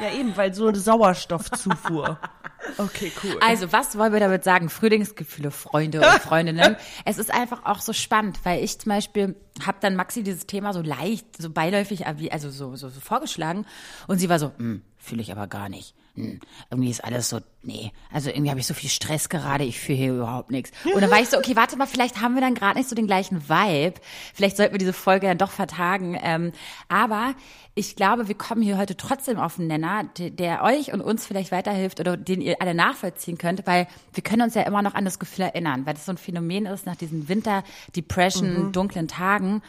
Ja, 0.00 0.12
eben, 0.12 0.36
weil 0.36 0.54
so 0.54 0.68
eine 0.68 0.78
Sauerstoffzufuhr. 0.78 2.18
Okay, 2.76 3.12
cool. 3.22 3.36
Also, 3.40 3.72
was 3.72 3.96
wollen 3.96 4.12
wir 4.12 4.18
damit 4.18 4.42
sagen? 4.42 4.68
Frühlingsgefühle, 4.68 5.52
Freunde 5.52 6.00
und 6.00 6.20
Freundinnen. 6.20 6.76
es 7.04 7.16
ist 7.16 7.32
einfach 7.32 7.64
auch 7.64 7.80
so 7.80 7.92
spannend, 7.92 8.40
weil 8.44 8.62
ich 8.62 8.78
zum 8.80 8.90
Beispiel 8.90 9.36
habe 9.64 9.78
dann 9.80 9.94
Maxi 9.94 10.24
dieses 10.24 10.46
Thema 10.46 10.72
so 10.72 10.82
leicht, 10.82 11.40
so 11.40 11.50
beiläufig, 11.50 12.06
also 12.06 12.50
so, 12.50 12.74
so, 12.74 12.88
so 12.88 13.00
vorgeschlagen 13.00 13.64
und 14.08 14.18
sie 14.18 14.28
war 14.28 14.40
so, 14.40 14.52
hm, 14.58 14.82
fühle 15.08 15.22
ich 15.22 15.32
aber 15.32 15.46
gar 15.46 15.68
nicht 15.68 15.94
hm, 16.18 16.40
irgendwie 16.68 16.90
ist 16.90 17.04
alles 17.04 17.28
so, 17.28 17.38
nee, 17.62 17.92
also 18.12 18.28
irgendwie 18.28 18.50
habe 18.50 18.58
ich 18.58 18.66
so 18.66 18.74
viel 18.74 18.90
Stress 18.90 19.28
gerade, 19.28 19.62
ich 19.62 19.78
fühle 19.78 19.98
hier 19.98 20.14
überhaupt 20.14 20.50
nichts. 20.50 20.72
Und 20.92 21.00
dann 21.00 21.10
war 21.10 21.20
ich 21.20 21.28
so, 21.28 21.38
okay, 21.38 21.54
warte 21.54 21.76
mal, 21.76 21.86
vielleicht 21.86 22.20
haben 22.20 22.34
wir 22.34 22.40
dann 22.40 22.56
gerade 22.56 22.76
nicht 22.76 22.88
so 22.88 22.96
den 22.96 23.06
gleichen 23.06 23.48
Vibe. 23.48 24.00
Vielleicht 24.34 24.56
sollten 24.56 24.74
wir 24.74 24.78
diese 24.78 24.92
Folge 24.92 25.28
dann 25.28 25.38
doch 25.38 25.52
vertagen. 25.52 26.18
Ähm, 26.20 26.50
aber 26.88 27.34
ich 27.76 27.94
glaube, 27.94 28.26
wir 28.26 28.34
kommen 28.34 28.62
hier 28.62 28.78
heute 28.78 28.96
trotzdem 28.96 29.38
auf 29.38 29.60
einen 29.60 29.68
Nenner, 29.68 30.04
der, 30.18 30.64
euch 30.64 30.92
und 30.92 31.00
uns 31.00 31.24
vielleicht 31.24 31.52
weiterhilft 31.52 32.00
oder 32.00 32.16
den 32.16 32.40
ihr 32.40 32.60
alle 32.60 32.74
nachvollziehen 32.74 33.38
könnt, 33.38 33.64
weil 33.68 33.86
wir 34.12 34.24
können 34.24 34.42
uns 34.42 34.54
ja 34.54 34.62
immer 34.62 34.82
noch 34.82 34.94
an 34.94 35.04
das 35.04 35.20
Gefühl 35.20 35.44
erinnern, 35.44 35.86
weil 35.86 35.94
das 35.94 36.06
so 36.06 36.12
ein 36.12 36.18
Phänomen 36.18 36.66
ist 36.66 36.84
nach 36.84 36.96
diesen 36.96 37.28
Winter-Depression, 37.28 38.66
mhm. 38.66 38.72
dunklen 38.72 39.06
Tagen 39.06 39.62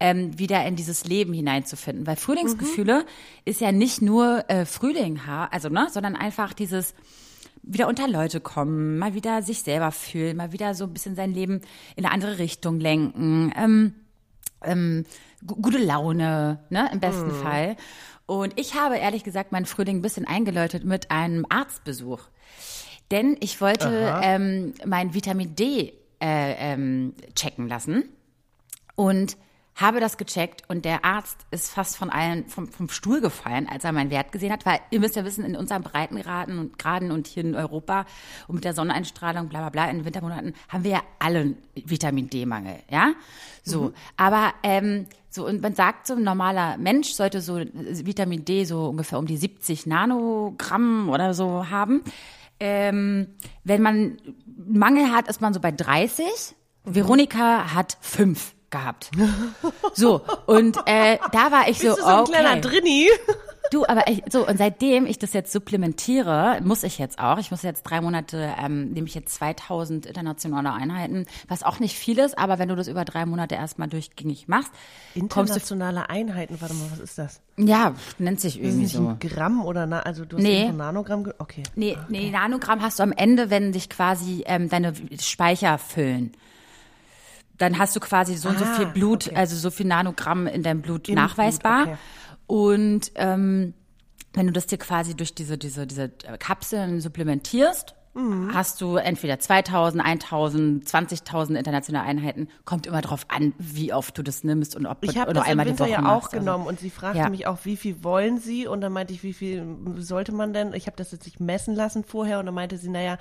ähm, 0.00 0.38
wieder 0.38 0.64
in 0.66 0.76
dieses 0.76 1.04
Leben 1.04 1.32
hineinzufinden. 1.32 2.06
Weil 2.06 2.16
Frühlingsgefühle 2.16 3.00
mhm. 3.00 3.08
ist 3.44 3.60
ja 3.60 3.72
nicht 3.72 4.02
nur 4.02 4.44
äh, 4.48 4.66
Frühling, 4.66 5.20
also 5.50 5.68
ne, 5.68 5.88
sondern 5.90 6.16
einfach 6.16 6.52
dieses 6.52 6.94
wieder 7.62 7.88
unter 7.88 8.06
Leute 8.06 8.40
kommen, 8.40 8.98
mal 8.98 9.14
wieder 9.14 9.42
sich 9.42 9.62
selber 9.62 9.90
fühlen, 9.90 10.36
mal 10.36 10.52
wieder 10.52 10.74
so 10.74 10.84
ein 10.84 10.92
bisschen 10.92 11.16
sein 11.16 11.32
Leben 11.32 11.62
in 11.96 12.04
eine 12.04 12.14
andere 12.14 12.38
Richtung 12.38 12.78
lenken, 12.78 13.52
ähm, 13.56 13.94
ähm, 14.62 15.04
gute 15.44 15.78
Laune, 15.78 16.60
ne, 16.70 16.88
im 16.92 17.00
besten 17.00 17.28
mhm. 17.28 17.42
Fall. 17.42 17.76
Und 18.26 18.58
ich 18.58 18.74
habe 18.74 18.96
ehrlich 18.96 19.24
gesagt 19.24 19.52
meinen 19.52 19.66
Frühling 19.66 19.98
ein 19.98 20.02
bisschen 20.02 20.26
eingeläutet 20.26 20.84
mit 20.84 21.10
einem 21.10 21.46
Arztbesuch. 21.48 22.20
Denn 23.10 23.36
ich 23.40 23.60
wollte 23.60 24.20
ähm, 24.22 24.74
mein 24.84 25.14
Vitamin 25.14 25.54
D 25.54 25.92
äh, 26.20 26.72
ähm, 26.72 27.14
checken 27.34 27.68
lassen. 27.68 28.08
Und 28.96 29.36
habe 29.76 30.00
das 30.00 30.16
gecheckt 30.16 30.62
und 30.68 30.86
der 30.86 31.04
Arzt 31.04 31.46
ist 31.50 31.70
fast 31.70 31.98
von 31.98 32.08
allen 32.08 32.46
vom, 32.46 32.66
vom 32.66 32.88
Stuhl 32.88 33.20
gefallen, 33.20 33.68
als 33.68 33.84
er 33.84 33.92
meinen 33.92 34.10
Wert 34.10 34.32
gesehen 34.32 34.50
hat, 34.50 34.64
weil 34.64 34.80
ihr 34.90 35.00
müsst 35.00 35.16
ja 35.16 35.24
wissen, 35.24 35.44
in 35.44 35.54
unseren 35.54 35.82
Breitengraden 35.82 36.58
und 36.58 36.78
Graden 36.78 37.10
und 37.10 37.26
hier 37.26 37.44
in 37.44 37.54
Europa 37.54 38.06
und 38.48 38.56
mit 38.56 38.64
der 38.64 38.72
Sonneneinstrahlung, 38.72 39.48
bla 39.48 39.60
bla 39.60 39.68
bla, 39.68 39.90
in 39.90 39.98
den 39.98 40.04
Wintermonaten 40.06 40.54
haben 40.70 40.82
wir 40.82 40.92
ja 40.92 41.02
alle 41.18 41.56
Vitamin 41.74 42.30
D-Mangel, 42.30 42.78
ja? 42.90 43.12
So, 43.62 43.82
mhm. 43.82 43.94
aber 44.16 44.54
ähm, 44.62 45.06
so 45.28 45.46
und 45.46 45.60
man 45.60 45.74
sagt 45.74 46.06
so 46.06 46.14
ein 46.14 46.22
normaler 46.22 46.78
Mensch 46.78 47.10
sollte 47.10 47.42
so 47.42 47.56
Vitamin 47.58 48.46
D 48.46 48.64
so 48.64 48.86
ungefähr 48.86 49.18
um 49.18 49.26
die 49.26 49.36
70 49.36 49.84
Nanogramm 49.84 51.10
oder 51.10 51.34
so 51.34 51.68
haben. 51.68 52.02
Ähm, 52.58 53.26
wenn 53.64 53.82
man 53.82 54.16
Mangel 54.56 55.12
hat, 55.12 55.28
ist 55.28 55.42
man 55.42 55.52
so 55.52 55.60
bei 55.60 55.70
30. 55.70 56.24
Mhm. 56.84 56.94
Veronika 56.94 57.74
hat 57.74 57.98
fünf 58.00 58.55
gehabt. 58.70 59.10
So, 59.94 60.20
und 60.46 60.76
äh, 60.86 61.18
da 61.32 61.50
war 61.50 61.68
ich 61.68 61.78
so, 61.78 61.88
Bist 61.88 61.98
du 61.98 62.02
so 62.02 62.08
ein 62.08 62.20
okay. 62.20 62.32
kleiner 62.32 62.60
Drinni? 62.60 63.08
Du, 63.70 63.84
aber 63.86 64.08
ich, 64.08 64.22
so, 64.30 64.46
und 64.46 64.58
seitdem 64.58 65.06
ich 65.06 65.18
das 65.18 65.32
jetzt 65.32 65.52
supplementiere, 65.52 66.60
muss 66.62 66.82
ich 66.82 66.98
jetzt 66.98 67.18
auch, 67.18 67.38
ich 67.38 67.50
muss 67.50 67.62
jetzt 67.62 67.82
drei 67.82 68.00
Monate, 68.00 68.54
ähm, 68.62 68.92
nehme 68.92 69.06
ich 69.06 69.14
jetzt 69.14 69.34
2000 69.34 70.06
internationale 70.06 70.72
Einheiten, 70.72 71.26
was 71.48 71.62
auch 71.62 71.80
nicht 71.80 71.96
viel 71.96 72.18
ist, 72.18 72.38
aber 72.38 72.58
wenn 72.58 72.68
du 72.68 72.76
das 72.76 72.88
über 72.88 73.04
drei 73.04 73.26
Monate 73.26 73.54
erstmal 73.54 73.88
durchgängig 73.88 74.48
machst. 74.48 74.70
Internationale 75.14 76.10
Einheiten, 76.10 76.60
warte 76.60 76.74
mal, 76.74 76.90
was 76.92 77.00
ist 77.00 77.18
das? 77.18 77.40
Ja, 77.56 77.94
nennt 78.18 78.40
sich 78.40 78.60
irgendwie 78.62 78.84
ist 78.84 78.92
so. 78.92 79.08
Ein 79.08 79.18
Gramm 79.18 79.64
oder, 79.64 79.86
na, 79.86 80.00
also 80.00 80.24
du 80.24 80.36
hast 80.36 80.42
nee. 80.42 80.70
Nanogramm, 80.70 81.32
okay. 81.38 81.62
Nee, 81.74 81.92
okay. 81.92 82.04
nee, 82.08 82.30
Nanogramm 82.30 82.82
hast 82.82 82.98
du 82.98 83.02
am 83.02 83.12
Ende, 83.12 83.50
wenn 83.50 83.72
sich 83.72 83.88
quasi 83.88 84.44
ähm, 84.46 84.68
deine 84.68 84.92
Speicher 85.20 85.78
füllen 85.78 86.32
dann 87.58 87.78
hast 87.78 87.96
du 87.96 88.00
quasi 88.00 88.36
so 88.36 88.48
und 88.48 88.58
so 88.58 88.64
ah, 88.64 88.74
viel 88.74 88.86
Blut, 88.86 89.28
okay. 89.28 89.36
also 89.36 89.56
so 89.56 89.70
viel 89.70 89.86
Nanogramm 89.86 90.46
in 90.46 90.62
deinem 90.62 90.82
Blut 90.82 91.08
Im 91.08 91.14
nachweisbar. 91.14 91.84
Blut, 91.84 91.94
okay. 91.94 92.02
Und 92.46 93.12
ähm, 93.14 93.74
wenn 94.34 94.46
du 94.46 94.52
das 94.52 94.66
dir 94.66 94.78
quasi 94.78 95.16
durch 95.16 95.34
diese, 95.34 95.56
diese, 95.58 95.86
diese 95.86 96.08
Kapseln 96.38 97.00
supplementierst, 97.00 97.94
hast 98.52 98.80
du 98.80 98.96
entweder 98.96 99.38
2000, 99.38 100.02
1000, 100.02 100.88
20.000 100.88 101.54
internationale 101.54 102.06
Einheiten. 102.06 102.48
Kommt 102.64 102.86
immer 102.86 103.02
drauf 103.02 103.26
an, 103.28 103.52
wie 103.58 103.92
oft 103.92 104.16
du 104.16 104.22
das 104.22 104.42
nimmst 104.42 104.74
und 104.74 104.86
ob 104.86 104.98
Ich 105.02 105.12
du 105.12 105.20
habe 105.20 105.34
das 105.34 105.44
im 105.44 105.50
einmal 105.50 105.66
die 105.66 105.72
Winter 105.72 105.84
Woche 105.84 105.92
ja 105.92 106.00
machst. 106.00 106.28
auch 106.28 106.30
genommen 106.30 106.66
und 106.66 106.80
sie 106.80 106.88
fragte 106.88 107.18
Ja. 107.18 107.28
mich 107.28 107.46
auch, 107.46 107.58
wie 107.64 107.76
viel 107.76 108.02
wollen 108.02 108.38
sie? 108.38 108.66
Und 108.66 108.80
dann 108.80 108.92
meinte 108.92 109.12
ich, 109.12 109.22
wie 109.22 109.34
viel 109.34 109.66
sollte 109.98 110.32
man 110.32 110.54
denn? 110.54 110.72
Ich 110.72 110.86
habe 110.86 110.96
das 110.96 111.12
jetzt 111.12 111.26
nicht 111.26 111.40
messen 111.40 111.74
lassen 111.74 112.04
vorher 112.04 112.38
und 112.38 112.46
dann 112.46 112.54
meinte 112.54 112.78
sie, 112.78 112.88
naja, 112.88 113.18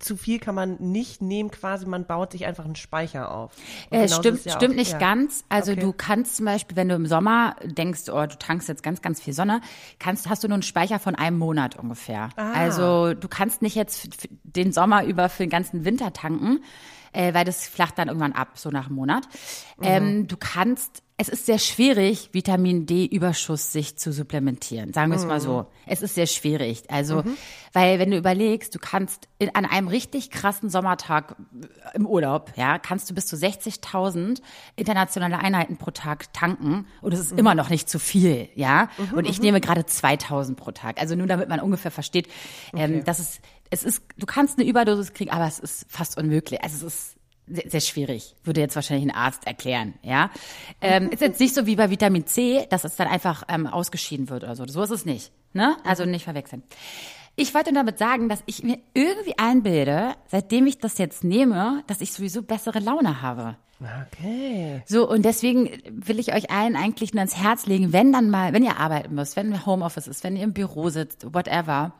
zu 0.00 0.16
viel 0.16 0.40
kann 0.40 0.56
man 0.56 0.76
nicht 0.80 1.22
nehmen, 1.22 1.52
quasi 1.52 1.86
man 1.86 2.04
baut 2.04 2.32
sich 2.32 2.46
einfach 2.46 2.64
einen 2.64 2.74
Speicher 2.74 3.30
auf. 3.32 3.52
Äh, 3.90 4.08
stimmt, 4.08 4.44
ja 4.44 4.56
stimmt 4.56 4.72
auch- 4.72 4.76
nicht 4.76 4.92
ja. 4.92 4.98
ganz. 4.98 5.44
Also 5.48 5.72
Okay. 5.72 5.80
du 5.82 5.92
kannst 5.92 6.36
zum 6.36 6.46
Beispiel, 6.46 6.76
wenn 6.76 6.88
du 6.88 6.96
im 6.96 7.06
Sommer 7.06 7.54
denkst, 7.64 8.08
oh, 8.08 8.26
du 8.26 8.36
tankst 8.36 8.68
jetzt 8.68 8.82
ganz, 8.82 9.02
ganz 9.02 9.20
viel 9.20 9.32
Sonne, 9.34 9.60
kannst, 10.00 10.28
hast 10.28 10.42
du 10.42 10.48
nur 10.48 10.54
einen 10.56 10.62
Speicher 10.62 10.98
von 10.98 11.14
einem 11.14 11.38
Monat 11.38 11.76
ungefähr. 11.76 12.30
Ah. 12.34 12.52
Also 12.54 13.14
du 13.14 13.28
kannst 13.28 13.62
nicht 13.62 13.76
jetzt 13.76 14.28
den 14.42 14.72
Sommer 14.72 15.04
über 15.04 15.28
für 15.28 15.44
den 15.44 15.50
ganzen 15.50 15.84
Winter 15.84 16.12
tanken, 16.12 16.64
äh, 17.12 17.32
weil 17.32 17.44
das 17.44 17.68
flacht 17.68 17.96
dann 17.96 18.08
irgendwann 18.08 18.32
ab, 18.32 18.48
so 18.58 18.70
nach 18.70 18.86
einem 18.86 18.96
Monat. 18.96 19.28
Mhm. 19.78 19.84
Ähm, 19.84 20.26
du 20.26 20.36
kannst, 20.36 21.03
es 21.16 21.28
ist 21.28 21.46
sehr 21.46 21.60
schwierig, 21.60 22.30
Vitamin 22.32 22.86
D-Überschuss 22.86 23.70
sich 23.70 23.96
zu 23.96 24.12
supplementieren. 24.12 24.92
Sagen 24.92 25.12
wir 25.12 25.16
es 25.16 25.24
mal 25.24 25.38
Mhm. 25.38 25.42
so. 25.44 25.66
Es 25.86 26.02
ist 26.02 26.16
sehr 26.16 26.26
schwierig. 26.26 26.90
Also, 26.90 27.22
weil 27.72 28.00
wenn 28.00 28.10
du 28.10 28.16
überlegst, 28.16 28.74
du 28.74 28.80
kannst 28.80 29.28
in, 29.38 29.54
an 29.54 29.64
einem 29.64 29.86
richtig 29.86 30.30
krassen 30.30 30.70
Sommertag 30.70 31.36
im 31.94 32.04
Urlaub, 32.06 32.52
ja, 32.56 32.78
kannst 32.80 33.08
du 33.08 33.14
bis 33.14 33.26
zu 33.26 33.36
60.000 33.36 34.40
internationale 34.74 35.38
Einheiten 35.38 35.76
pro 35.76 35.92
Tag 35.92 36.32
tanken 36.32 36.86
und 37.00 37.14
es 37.14 37.20
ist 37.20 37.32
Mhm. 37.32 37.38
immer 37.38 37.54
noch 37.54 37.70
nicht 37.70 37.88
zu 37.88 38.00
viel, 38.00 38.48
ja. 38.56 38.88
und 39.14 39.26
ich 39.28 39.40
nehme 39.40 39.60
gerade 39.60 39.82
2.000 39.82 40.56
pro 40.56 40.72
Tag. 40.72 41.00
Also 41.00 41.14
nur 41.14 41.28
damit 41.28 41.48
man 41.48 41.60
ungefähr 41.60 41.92
versteht, 41.92 42.26
ähm, 42.74 43.04
dass 43.04 43.20
es, 43.20 43.40
es 43.70 43.84
ist, 43.84 44.02
du 44.18 44.26
kannst 44.26 44.58
eine 44.58 44.68
Überdosis 44.68 45.12
kriegen, 45.12 45.30
aber 45.30 45.46
es 45.46 45.60
ist 45.60 45.86
fast 45.88 46.18
unmöglich. 46.18 46.60
Also 46.62 46.86
es 46.88 46.94
ist 46.94 47.16
sehr, 47.46 47.70
sehr 47.70 47.80
schwierig, 47.80 48.34
würde 48.44 48.60
jetzt 48.60 48.74
wahrscheinlich 48.76 49.06
ein 49.10 49.14
Arzt 49.16 49.46
erklären, 49.46 49.94
ja. 50.02 50.30
Ähm, 50.80 51.10
ist 51.10 51.20
jetzt 51.20 51.40
nicht 51.40 51.54
so 51.54 51.66
wie 51.66 51.76
bei 51.76 51.90
Vitamin 51.90 52.26
C, 52.26 52.66
dass 52.70 52.84
es 52.84 52.96
dann 52.96 53.08
einfach 53.08 53.44
ähm, 53.48 53.66
ausgeschieden 53.66 54.28
wird 54.28 54.44
oder 54.44 54.56
so. 54.56 54.66
So 54.66 54.82
ist 54.82 54.90
es 54.90 55.04
nicht, 55.04 55.32
ne? 55.52 55.76
Also 55.84 56.04
nicht 56.04 56.24
verwechseln. 56.24 56.62
Ich 57.36 57.52
wollte 57.52 57.72
damit 57.72 57.98
sagen, 57.98 58.28
dass 58.28 58.42
ich 58.46 58.62
mir 58.62 58.78
irgendwie 58.94 59.36
einbilde, 59.38 60.14
seitdem 60.28 60.66
ich 60.66 60.78
das 60.78 60.98
jetzt 60.98 61.24
nehme, 61.24 61.82
dass 61.88 62.00
ich 62.00 62.12
sowieso 62.12 62.42
bessere 62.42 62.78
Laune 62.78 63.22
habe. 63.22 63.56
Okay. 63.80 64.82
So, 64.86 65.08
und 65.08 65.24
deswegen 65.24 65.68
will 65.90 66.20
ich 66.20 66.32
euch 66.32 66.50
allen 66.50 66.76
eigentlich 66.76 67.12
nur 67.12 67.20
ans 67.20 67.36
Herz 67.36 67.66
legen, 67.66 67.92
wenn 67.92 68.12
dann 68.12 68.30
mal, 68.30 68.52
wenn 68.52 68.62
ihr 68.62 68.78
arbeiten 68.78 69.14
müsst, 69.14 69.36
wenn 69.36 69.66
Homeoffice 69.66 70.06
ist, 70.06 70.22
wenn 70.22 70.36
ihr 70.36 70.44
im 70.44 70.52
Büro 70.52 70.90
sitzt, 70.90 71.34
whatever, 71.34 71.92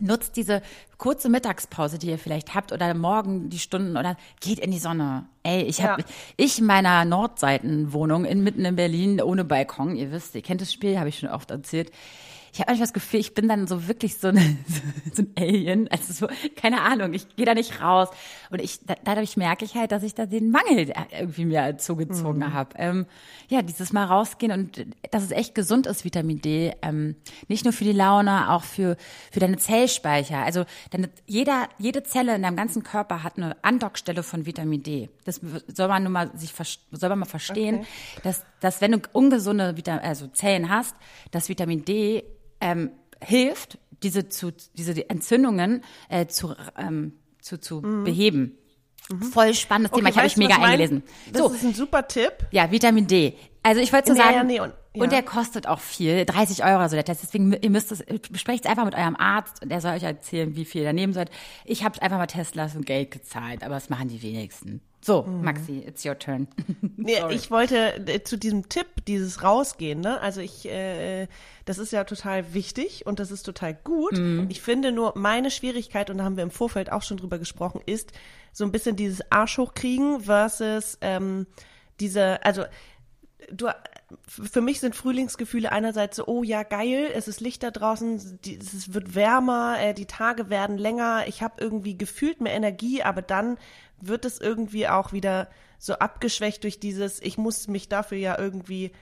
nutzt 0.00 0.36
diese 0.36 0.62
kurze 0.96 1.28
Mittagspause, 1.28 1.98
die 1.98 2.08
ihr 2.08 2.18
vielleicht 2.18 2.54
habt, 2.54 2.72
oder 2.72 2.92
morgen 2.94 3.50
die 3.50 3.58
Stunden 3.58 3.96
oder 3.96 4.16
geht 4.40 4.58
in 4.58 4.70
die 4.70 4.78
Sonne. 4.78 5.26
Ey, 5.42 5.62
ich 5.62 5.82
habe 5.82 6.02
Ja. 6.02 6.08
ich 6.36 6.58
in 6.58 6.66
meiner 6.66 7.04
Nordseitenwohnung 7.04 8.24
in, 8.24 8.42
mitten 8.42 8.64
in 8.64 8.76
Berlin 8.76 9.20
ohne 9.20 9.44
Balkon, 9.44 9.96
ihr 9.96 10.10
wisst, 10.12 10.34
ihr 10.34 10.42
kennt 10.42 10.60
das 10.60 10.72
Spiel, 10.72 10.98
habe 10.98 11.08
ich 11.08 11.18
schon 11.18 11.28
oft 11.28 11.50
erzählt. 11.50 11.90
Ich 12.58 12.62
habe 12.62 12.72
manchmal 12.72 12.86
das 12.88 12.92
Gefühl, 12.92 13.20
ich 13.20 13.34
bin 13.34 13.46
dann 13.46 13.68
so 13.68 13.86
wirklich 13.86 14.16
so, 14.16 14.28
eine, 14.28 14.40
so 15.12 15.22
ein 15.22 15.32
Alien, 15.38 15.86
also 15.92 16.12
so, 16.12 16.28
keine 16.56 16.80
Ahnung, 16.82 17.14
ich 17.14 17.36
gehe 17.36 17.46
da 17.46 17.54
nicht 17.54 17.80
raus. 17.80 18.08
Und 18.50 18.60
ich, 18.60 18.80
da, 18.84 18.96
dadurch 19.04 19.36
merke 19.36 19.64
ich 19.64 19.76
halt, 19.76 19.92
dass 19.92 20.02
ich 20.02 20.16
da 20.16 20.26
den 20.26 20.50
Mangel 20.50 20.92
irgendwie 21.16 21.44
mir 21.44 21.78
zugezogen 21.78 22.40
Mhm. 22.40 22.52
habe. 22.52 22.70
Ähm, 22.76 23.06
ja, 23.48 23.62
dieses 23.62 23.92
Mal 23.92 24.06
rausgehen 24.06 24.50
und 24.50 24.86
dass 25.12 25.22
es 25.22 25.30
echt 25.30 25.54
gesund 25.54 25.86
ist, 25.86 26.04
Vitamin 26.04 26.40
D. 26.40 26.72
Ähm, 26.82 27.14
nicht 27.46 27.62
nur 27.64 27.72
für 27.72 27.84
die 27.84 27.92
Laune, 27.92 28.50
auch 28.50 28.64
für, 28.64 28.96
für 29.30 29.38
deine 29.38 29.56
Zellspeicher. 29.58 30.38
Also 30.38 30.64
deine, 30.90 31.10
jeder, 31.26 31.68
jede 31.78 32.02
Zelle 32.02 32.34
in 32.34 32.42
deinem 32.42 32.56
ganzen 32.56 32.82
Körper 32.82 33.22
hat 33.22 33.36
eine 33.36 33.56
Andockstelle 33.62 34.24
von 34.24 34.46
Vitamin 34.46 34.82
D. 34.82 35.10
Das 35.24 35.40
soll 35.72 35.86
man 35.86 36.02
nur 36.02 36.10
mal 36.10 36.30
sich 36.36 36.52
soll 36.90 37.08
man 37.10 37.20
mal 37.20 37.24
verstehen, 37.26 37.86
dass, 38.24 38.42
dass 38.58 38.80
wenn 38.80 38.90
du 38.90 38.98
ungesunde 39.12 39.76
Vita 39.76 39.98
also 39.98 40.26
Zellen 40.26 40.68
hast, 40.70 40.96
dass 41.30 41.48
Vitamin 41.48 41.84
D 41.84 42.24
ähm, 42.60 42.90
hilft, 43.22 43.78
diese 44.02 44.28
zu 44.28 44.52
diese 44.74 45.08
Entzündungen 45.10 45.82
äh, 46.08 46.26
zu 46.26 46.54
ähm, 46.76 47.14
zu, 47.40 47.58
zu 47.58 47.80
beheben. 47.82 48.56
Voll 49.32 49.54
spannendes 49.54 49.92
Thema. 49.92 50.10
Ich 50.10 50.16
habe 50.16 50.26
mich 50.26 50.36
mega 50.36 50.56
eingelesen. 50.56 51.02
Das 51.32 51.40
So, 51.42 51.48
ist 51.48 51.64
ein 51.64 51.72
super 51.74 52.06
Tipp. 52.08 52.46
ja, 52.50 52.70
Vitamin 52.70 53.06
D. 53.06 53.34
Also 53.62 53.80
ich 53.80 53.90
wollte 53.92 54.08
so 54.08 54.14
sagen, 54.14 54.46
nee, 54.46 54.60
und- 54.60 54.74
ja. 54.94 55.02
und 55.02 55.12
der 55.12 55.22
kostet 55.22 55.66
auch 55.66 55.80
viel, 55.80 56.26
30 56.26 56.62
Euro 56.64 56.86
so 56.88 56.94
der 56.94 57.04
Test. 57.04 57.22
Deswegen, 57.22 57.52
ihr 57.54 57.70
müsst 57.70 57.90
es, 57.90 58.04
besprecht 58.30 58.64
es 58.64 58.70
einfach 58.70 58.84
mit 58.84 58.94
eurem 58.94 59.16
Arzt 59.16 59.62
und 59.62 59.70
der 59.70 59.80
soll 59.80 59.92
euch 59.92 60.02
erzählen, 60.02 60.54
wie 60.56 60.64
viel 60.66 60.82
ihr 60.82 60.88
da 60.88 60.92
nehmen 60.92 61.14
sollt. 61.14 61.30
Ich 61.64 61.84
habe 61.84 62.00
einfach 62.02 62.18
mal 62.18 62.26
testen 62.26 62.60
lassen 62.60 62.78
und 62.78 62.86
Geld 62.86 63.10
gezahlt, 63.10 63.62
aber 63.62 63.74
das 63.76 63.88
machen 63.88 64.08
die 64.08 64.22
wenigsten. 64.22 64.82
So, 65.00 65.22
Mhm. 65.22 65.44
Maxi, 65.44 65.78
it's 65.86 66.04
your 66.04 66.18
turn. 66.18 66.48
Nee, 66.96 67.18
ich 67.30 67.50
wollte 67.50 67.96
äh, 68.08 68.22
zu 68.24 68.36
diesem 68.36 68.68
Tipp, 68.68 68.86
dieses 69.06 69.42
Rausgehen, 69.42 70.00
ne? 70.00 70.20
Also 70.20 70.40
ich, 70.40 70.68
äh, 70.68 71.28
das 71.64 71.78
ist 71.78 71.92
ja 71.92 72.04
total 72.04 72.52
wichtig 72.52 73.06
und 73.06 73.20
das 73.20 73.30
ist 73.30 73.44
total 73.44 73.74
gut. 73.74 74.18
Ich 74.48 74.60
finde 74.60 74.90
nur, 74.92 75.12
meine 75.16 75.50
Schwierigkeit, 75.50 76.10
und 76.10 76.18
da 76.18 76.24
haben 76.24 76.36
wir 76.36 76.42
im 76.42 76.50
Vorfeld 76.50 76.90
auch 76.90 77.02
schon 77.02 77.16
drüber 77.16 77.38
gesprochen, 77.38 77.80
ist 77.86 78.12
so 78.52 78.64
ein 78.64 78.72
bisschen 78.72 78.96
dieses 78.96 79.20
Arsch 79.30 79.58
hochkriegen 79.58 80.20
versus 80.22 80.98
ähm, 81.00 81.46
diese, 82.00 82.44
also 82.44 82.64
du, 83.52 83.68
für 84.26 84.60
mich 84.60 84.80
sind 84.80 84.96
Frühlingsgefühle 84.96 85.70
einerseits 85.70 86.16
so, 86.16 86.26
oh 86.26 86.42
ja, 86.42 86.62
geil, 86.62 87.10
es 87.14 87.28
ist 87.28 87.40
Licht 87.40 87.62
da 87.62 87.70
draußen, 87.70 88.38
die, 88.44 88.56
es 88.56 88.92
wird 88.94 89.14
wärmer, 89.14 89.76
äh, 89.80 89.94
die 89.94 90.06
Tage 90.06 90.50
werden 90.50 90.78
länger, 90.78 91.24
ich 91.26 91.42
habe 91.42 91.54
irgendwie 91.58 91.96
gefühlt 91.96 92.40
mehr 92.40 92.54
Energie, 92.54 93.02
aber 93.02 93.22
dann 93.22 93.58
wird 94.00 94.24
es 94.24 94.40
irgendwie 94.40 94.88
auch 94.88 95.12
wieder 95.12 95.48
so 95.78 95.94
abgeschwächt 95.94 96.64
durch 96.64 96.80
dieses, 96.80 97.20
ich 97.22 97.38
muss 97.38 97.68
mich 97.68 97.88
dafür 97.88 98.18
ja 98.18 98.38
irgendwie 98.38 98.92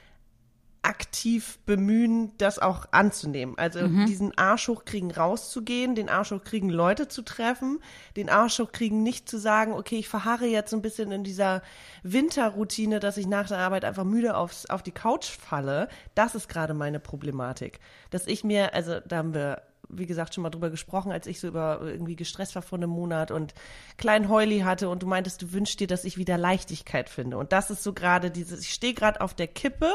aktiv 0.86 1.58
bemühen, 1.66 2.32
das 2.38 2.60
auch 2.60 2.86
anzunehmen. 2.92 3.58
Also 3.58 3.86
diesen 4.06 4.38
Arsch 4.38 4.68
hochkriegen, 4.68 5.10
rauszugehen, 5.10 5.96
den 5.96 6.08
Arsch 6.08 6.30
hochkriegen, 6.30 6.70
Leute 6.70 7.08
zu 7.08 7.22
treffen, 7.22 7.80
den 8.16 8.30
Arsch 8.30 8.60
hochkriegen, 8.60 9.02
nicht 9.02 9.28
zu 9.28 9.38
sagen, 9.38 9.72
okay, 9.72 9.98
ich 9.98 10.08
verharre 10.08 10.46
jetzt 10.46 10.70
so 10.70 10.76
ein 10.76 10.82
bisschen 10.82 11.10
in 11.10 11.24
dieser 11.24 11.62
Winterroutine, 12.04 13.00
dass 13.00 13.16
ich 13.16 13.26
nach 13.26 13.48
der 13.48 13.58
Arbeit 13.58 13.84
einfach 13.84 14.04
müde 14.04 14.36
aufs, 14.36 14.66
auf 14.66 14.84
die 14.84 14.92
Couch 14.92 15.26
falle. 15.26 15.88
Das 16.14 16.36
ist 16.36 16.48
gerade 16.48 16.72
meine 16.72 17.00
Problematik. 17.00 17.80
Dass 18.10 18.28
ich 18.28 18.44
mir, 18.44 18.72
also 18.72 19.00
da 19.00 19.16
haben 19.16 19.34
wir 19.34 19.62
wie 19.88 20.06
gesagt, 20.06 20.34
schon 20.34 20.42
mal 20.42 20.50
drüber 20.50 20.70
gesprochen, 20.70 21.12
als 21.12 21.26
ich 21.26 21.40
so 21.40 21.48
über 21.48 21.80
irgendwie 21.82 22.16
gestresst 22.16 22.54
war 22.54 22.62
vor 22.62 22.78
einem 22.78 22.90
Monat 22.90 23.30
und 23.30 23.54
kleinen 23.96 24.28
Heuli 24.28 24.60
hatte 24.60 24.88
und 24.88 25.02
du 25.02 25.06
meintest, 25.06 25.42
du 25.42 25.52
wünschst 25.52 25.80
dir, 25.80 25.86
dass 25.86 26.04
ich 26.04 26.16
wieder 26.16 26.38
Leichtigkeit 26.38 27.08
finde. 27.08 27.38
Und 27.38 27.52
das 27.52 27.70
ist 27.70 27.82
so 27.82 27.92
gerade 27.92 28.30
dieses, 28.30 28.60
ich 28.60 28.72
stehe 28.72 28.94
gerade 28.94 29.20
auf 29.20 29.34
der 29.34 29.48
Kippe 29.48 29.92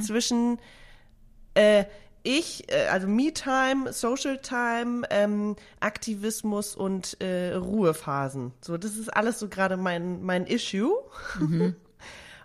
zwischen 0.00 0.58
äh, 1.54 1.84
ich, 2.22 2.70
äh, 2.70 2.86
also 2.88 3.06
Me-Time, 3.08 3.92
Social-Time, 3.92 5.06
ähm, 5.10 5.56
Aktivismus 5.80 6.74
und 6.74 7.20
äh, 7.20 7.54
Ruhephasen. 7.54 8.52
So, 8.60 8.76
das 8.76 8.96
ist 8.96 9.08
alles 9.08 9.38
so 9.38 9.48
gerade 9.48 9.76
mein, 9.76 10.22
mein 10.22 10.46
Issue. 10.46 10.92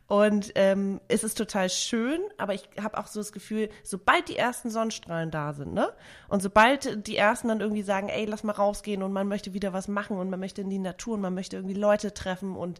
Und 0.07 0.51
ähm, 0.53 1.01
es 1.07 1.23
ist 1.23 1.35
total 1.35 1.67
schön, 1.69 2.21
aber 2.37 2.53
ich 2.53 2.69
habe 2.79 2.97
auch 2.97 3.07
so 3.07 3.19
das 3.19 3.31
Gefühl, 3.31 3.69
sobald 3.83 4.29
die 4.29 4.37
ersten 4.37 4.69
Sonnenstrahlen 4.69 5.31
da 5.31 5.53
sind, 5.53 5.73
ne? 5.73 5.91
Und 6.27 6.43
sobald 6.43 7.07
die 7.07 7.17
ersten 7.17 7.47
dann 7.47 7.59
irgendwie 7.59 7.81
sagen, 7.81 8.09
ey, 8.09 8.25
lass 8.25 8.43
mal 8.43 8.53
rausgehen 8.53 9.01
und 9.01 9.13
man 9.13 9.27
möchte 9.27 9.53
wieder 9.55 9.73
was 9.73 9.87
machen 9.87 10.17
und 10.17 10.29
man 10.29 10.39
möchte 10.39 10.61
in 10.61 10.69
die 10.69 10.77
Natur 10.77 11.15
und 11.15 11.21
man 11.21 11.33
möchte 11.33 11.55
irgendwie 11.55 11.73
Leute 11.73 12.13
treffen 12.13 12.55
und 12.55 12.79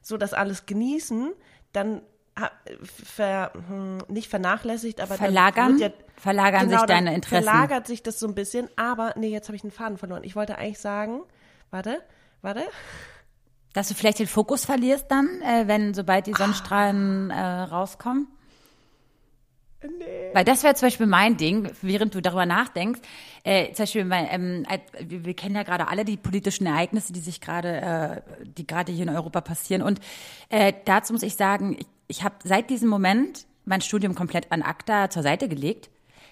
so 0.00 0.16
das 0.16 0.32
alles 0.32 0.66
genießen, 0.66 1.32
dann 1.72 2.02
ver, 2.82 3.52
hm, 3.68 3.98
nicht 4.08 4.28
vernachlässigt, 4.28 5.00
aber 5.00 5.14
Verlagern? 5.14 5.78
ja, 5.78 5.90
Verlagern 6.16 6.68
sich 6.68 6.78
dann 6.78 6.86
deine 6.86 7.14
Interessen. 7.14 7.44
Verlagert 7.44 7.86
sich 7.86 8.02
das 8.02 8.18
so 8.18 8.26
ein 8.26 8.34
bisschen, 8.34 8.68
aber 8.76 9.14
nee, 9.16 9.28
jetzt 9.28 9.48
habe 9.48 9.56
ich 9.56 9.62
einen 9.62 9.72
Faden 9.72 9.98
verloren. 9.98 10.24
Ich 10.24 10.36
wollte 10.36 10.56
eigentlich 10.58 10.78
sagen, 10.78 11.22
warte, 11.70 11.98
warte. 12.42 12.62
Dass 13.72 13.88
du 13.88 13.94
vielleicht 13.94 14.18
den 14.18 14.26
Fokus 14.26 14.64
verlierst 14.64 15.06
dann, 15.10 15.28
äh, 15.42 15.68
wenn 15.68 15.94
sobald 15.94 16.26
die 16.26 16.32
Sonnenstrahlen 16.32 17.30
äh, 17.30 17.40
rauskommen? 17.40 18.26
Nee. 19.82 20.30
Weil 20.34 20.44
das 20.44 20.62
wäre 20.62 20.74
zum 20.74 20.86
Beispiel 20.86 21.06
mein 21.06 21.36
Ding, 21.36 21.70
während 21.80 22.14
du 22.14 22.20
darüber 22.20 22.44
nachdenkst. 22.44 23.00
Äh, 23.44 23.72
zum 23.72 23.84
Beispiel, 23.84 24.04
mein, 24.04 24.26
ähm, 24.30 24.66
wir 25.00 25.34
kennen 25.34 25.54
ja 25.54 25.62
gerade 25.62 25.88
alle 25.88 26.04
die 26.04 26.18
politischen 26.18 26.66
Ereignisse, 26.66 27.12
die 27.12 27.20
sich 27.20 27.40
gerade, 27.40 28.22
äh, 28.36 28.44
die 28.44 28.66
gerade 28.66 28.92
hier 28.92 29.04
in 29.04 29.08
Europa 29.08 29.40
passieren. 29.40 29.82
Und 29.82 30.00
äh, 30.50 30.74
dazu 30.84 31.14
muss 31.14 31.22
ich 31.22 31.36
sagen, 31.36 31.76
ich, 31.78 31.86
ich 32.08 32.24
habe 32.24 32.34
seit 32.44 32.68
diesem 32.68 32.90
Moment 32.90 33.46
mein 33.64 33.80
Studium 33.80 34.14
komplett 34.14 34.52
an 34.52 34.62
ACTA 34.62 35.08
zur 35.08 35.22
Seite 35.22 35.48
gelegt, 35.48 35.88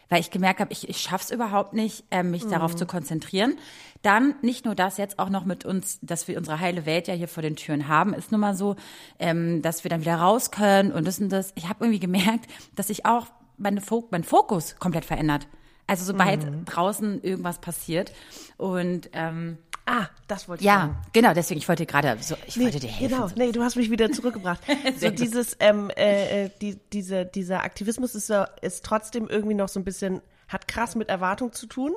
weil 0.09 0.21
ich 0.21 0.31
gemerkt 0.31 0.61
habe, 0.61 0.73
ich, 0.73 0.89
ich 0.89 0.99
schaff's 0.99 1.31
überhaupt 1.31 1.75
nicht, 1.75 2.05
äh, 2.11 2.23
mich 2.23 2.47
darauf 2.47 2.75
zu 2.75 2.87
konzentrieren. 2.87 3.59
Dann 4.03 4.35
nicht 4.43 4.65
nur 4.65 4.75
das 4.75 4.97
jetzt 4.97 5.19
auch 5.19 5.29
noch 5.29 5.45
mit 5.45 5.65
uns, 5.65 5.99
dass 6.03 6.29
wir 6.29 6.39
unsere 6.39 6.61
heile 6.61 6.87
Welt 6.87 7.09
ja 7.09 7.15
hier 7.15 7.29
vor 7.29 7.43
den 7.43 7.57
Türen 7.57 7.89
haben, 7.89 8.15
ist 8.15 8.33
nun 8.33 8.41
mal 8.41 8.55
so, 8.55 8.77
ähm, 9.19 9.61
dass 9.61 9.85
wir 9.85 9.91
dann 9.91 10.01
wieder 10.01 10.17
raus 10.17 10.51
können 10.51 10.93
und 10.93 11.07
das 11.07 11.19
und 11.19 11.31
das. 11.31 11.53
Ich 11.57 11.69
habe 11.69 11.85
irgendwie 11.85 12.01
gemerkt, 12.01 12.47
dass 12.75 12.89
sich 12.89 13.07
auch 13.07 13.27
meine 13.57 13.81
Fo 13.81 14.07
mein 14.11 14.25
Fokus 14.25 14.77
komplett 14.79 15.05
verändert. 15.05 15.47
Also 15.87 16.05
sobald 16.05 16.47
draußen 16.67 17.23
irgendwas 17.23 17.61
passiert 17.61 18.13
und 18.59 19.09
ähm, 19.15 19.57
Ah, 19.91 20.07
das 20.27 20.49
wollte 20.49 20.61
ich 20.63 20.67
Ja, 20.67 20.81
sagen. 20.81 20.97
genau, 21.15 21.33
deswegen, 21.33 21.59
ich 21.59 21.69
wollte 21.69 21.87
gerade, 21.87 22.17
so, 22.21 22.37
ich 22.47 22.61
wollte 22.61 22.79
dir 22.79 22.89
helfen. 22.91 23.17
Genau, 23.17 23.31
nee, 23.37 23.53
du 23.53 23.63
hast 23.63 23.77
mich 23.77 23.91
wieder 23.91 24.13
zurückgebracht. 24.13 24.61
so 25.01 25.09
dieses, 25.11 25.57
ähm, 25.61 25.89
äh, 25.97 26.45
äh, 26.45 26.51
die, 26.61 26.79
diese, 26.93 27.25
dieser 27.25 27.63
Aktivismus 27.63 28.15
ist, 28.15 28.29
ja- 28.29 28.45
ist 28.61 28.85
trotzdem 28.85 29.29
irgendwie 29.29 29.55
noch 29.55 29.69
so 29.71 29.81
ein 29.81 29.85
bisschen, 29.85 30.21
hat 30.47 30.69
krass 30.69 30.95
mit 30.95 31.09
Erwartung 31.09 31.53
zu 31.55 31.67
tun. 31.67 31.95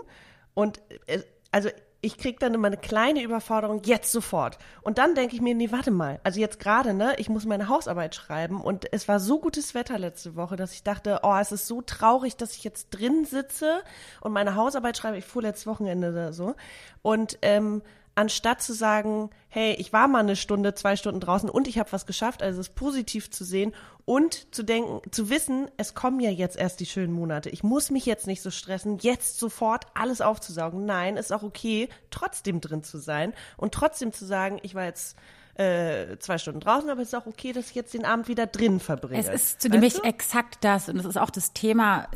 Und 0.54 0.80
äh, 1.08 1.20
also 1.52 1.70
ich 2.02 2.18
krieg 2.18 2.40
dann 2.40 2.54
immer 2.56 2.68
eine 2.68 2.78
kleine 2.78 3.22
Überforderung, 3.22 3.84
jetzt 3.86 4.12
sofort. 4.12 4.58
Und 4.82 4.98
dann 4.98 5.14
denke 5.14 5.36
ich 5.36 5.42
mir, 5.42 5.54
nee, 5.54 5.72
warte 5.72 5.92
mal. 5.92 6.20
Also 6.24 6.40
jetzt 6.40 6.60
gerade, 6.60 6.94
ne, 6.94 7.14
ich 7.18 7.30
muss 7.30 7.46
meine 7.46 7.70
Hausarbeit 7.70 8.16
schreiben 8.16 8.60
und 8.60 8.92
es 8.92 9.08
war 9.08 9.20
so 9.20 9.40
gutes 9.40 9.76
Wetter 9.76 10.00
letzte 10.00 10.36
Woche, 10.36 10.56
dass 10.56 10.74
ich 10.74 10.84
dachte, 10.84 11.20
oh, 11.24 11.36
es 11.40 11.52
ist 11.52 11.68
so 11.68 11.82
traurig, 11.82 12.36
dass 12.38 12.56
ich 12.56 12.64
jetzt 12.64 12.90
drin 12.90 13.26
sitze 13.26 13.84
und 14.20 14.34
meine 14.34 14.56
Hausarbeit 14.56 14.98
schreibe. 14.98 15.18
Ich 15.18 15.26
fuhr 15.26 15.44
letztes 15.44 15.68
Wochenende 15.68 16.10
oder 16.10 16.34
so. 16.34 16.56
Und 17.04 17.38
ähm, 17.44 17.84
anstatt 18.16 18.62
zu 18.62 18.74
sagen, 18.74 19.30
hey, 19.48 19.74
ich 19.74 19.94
war 19.94 20.08
mal 20.08 20.20
eine 20.20 20.36
Stunde, 20.36 20.74
zwei 20.74 20.96
Stunden 20.96 21.20
draußen 21.20 21.50
und 21.50 21.68
ich 21.68 21.80
habe 21.80 21.92
was 21.92 22.06
geschafft, 22.06 22.44
also 22.44 22.60
es 22.60 22.70
positiv 22.70 23.32
zu 23.32 23.44
sehen 23.44 23.74
und 24.06 24.54
zu 24.54 24.64
denken, 24.64 25.02
zu 25.12 25.30
wissen, 25.30 25.70
es 25.78 25.94
kommen 25.94 26.20
ja 26.20 26.30
jetzt 26.30 26.58
erst 26.58 26.80
die 26.80 26.86
schönen 26.86 27.14
Monate. 27.14 27.50
Ich 27.50 27.64
muss 27.64 27.90
mich 27.92 28.06
jetzt 28.06 28.28
nicht 28.28 28.42
so 28.42 28.52
stressen, 28.52 28.98
jetzt 29.00 29.40
sofort 29.40 29.86
alles 29.94 30.22
aufzusaugen. 30.22 30.86
Nein, 30.86 31.18
ist 31.18 31.32
auch 31.32 31.44
okay, 31.44 31.90
trotzdem 32.10 32.62
drin 32.62 32.84
zu 32.84 32.98
sein 32.98 33.34
und 33.58 33.74
trotzdem 33.74 34.12
zu 34.12 34.26
sagen, 34.26 34.60
ich 34.64 34.76
war 34.76 34.86
jetzt 34.86 35.18
äh, 35.56 36.18
zwei 36.20 36.38
Stunden 36.38 36.60
draußen, 36.60 36.90
aber 36.90 37.02
es 37.02 37.10
ist 37.10 37.14
auch 37.14 37.28
okay, 37.28 37.54
dass 37.54 37.70
ich 37.70 37.76
jetzt 37.76 37.94
den 37.94 38.06
Abend 38.06 38.28
wieder 38.28 38.48
drin 38.48 38.80
verbringe. 38.80 39.20
Es 39.20 39.28
ist 39.28 39.62
zu 39.62 39.70
nämlich 39.70 39.96
du? 39.96 40.04
exakt 40.04 40.58
das 40.62 40.90
und 40.90 40.98
das 40.98 41.06
ist 41.06 41.18
auch 41.18 41.30
das 41.30 41.54
Thema, 41.54 42.08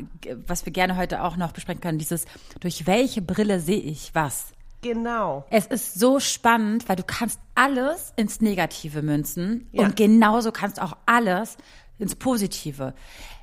was 0.48 0.66
wir 0.66 0.74
gerne 0.74 0.98
heute 0.98 1.22
auch 1.22 1.36
noch 1.36 1.52
besprechen 1.52 1.82
können, 1.82 2.00
dieses, 2.00 2.26
durch 2.60 2.88
welche 2.88 3.22
Brille 3.22 3.60
sehe 3.60 3.80
ich 3.80 4.16
was? 4.16 4.55
Genau. 4.86 5.46
Es 5.50 5.66
ist 5.66 6.00
so 6.00 6.20
spannend, 6.20 6.88
weil 6.88 6.96
du 6.96 7.02
kannst 7.04 7.40
alles 7.56 8.14
ins 8.18 8.40
Negative 8.40 9.02
münzen 9.02 9.68
Ja. 9.72 9.84
und 9.84 9.96
genauso 9.96 10.52
kannst 10.52 10.78
du 10.78 10.84
auch 10.84 10.96
alles 11.08 11.58
ins 11.98 12.16
Positive 12.16 12.94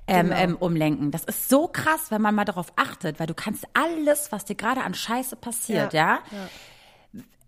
ähm, 0.07 0.29
Genau. 0.29 0.39
ähm, 0.41 0.57
umlenken. 0.57 1.11
Das 1.11 1.25
ist 1.25 1.49
so 1.49 1.67
krass, 1.67 2.11
wenn 2.11 2.23
man 2.23 2.35
mal 2.35 2.45
darauf 2.45 2.73
achtet, 2.77 3.19
weil 3.19 3.27
du 3.27 3.35
kannst 3.35 3.65
alles, 3.75 4.31
was 4.31 4.45
dir 4.45 4.55
gerade 4.55 4.83
an 4.83 4.95
Scheiße 4.95 5.35
passiert, 5.37 5.93
ja, 5.93 6.21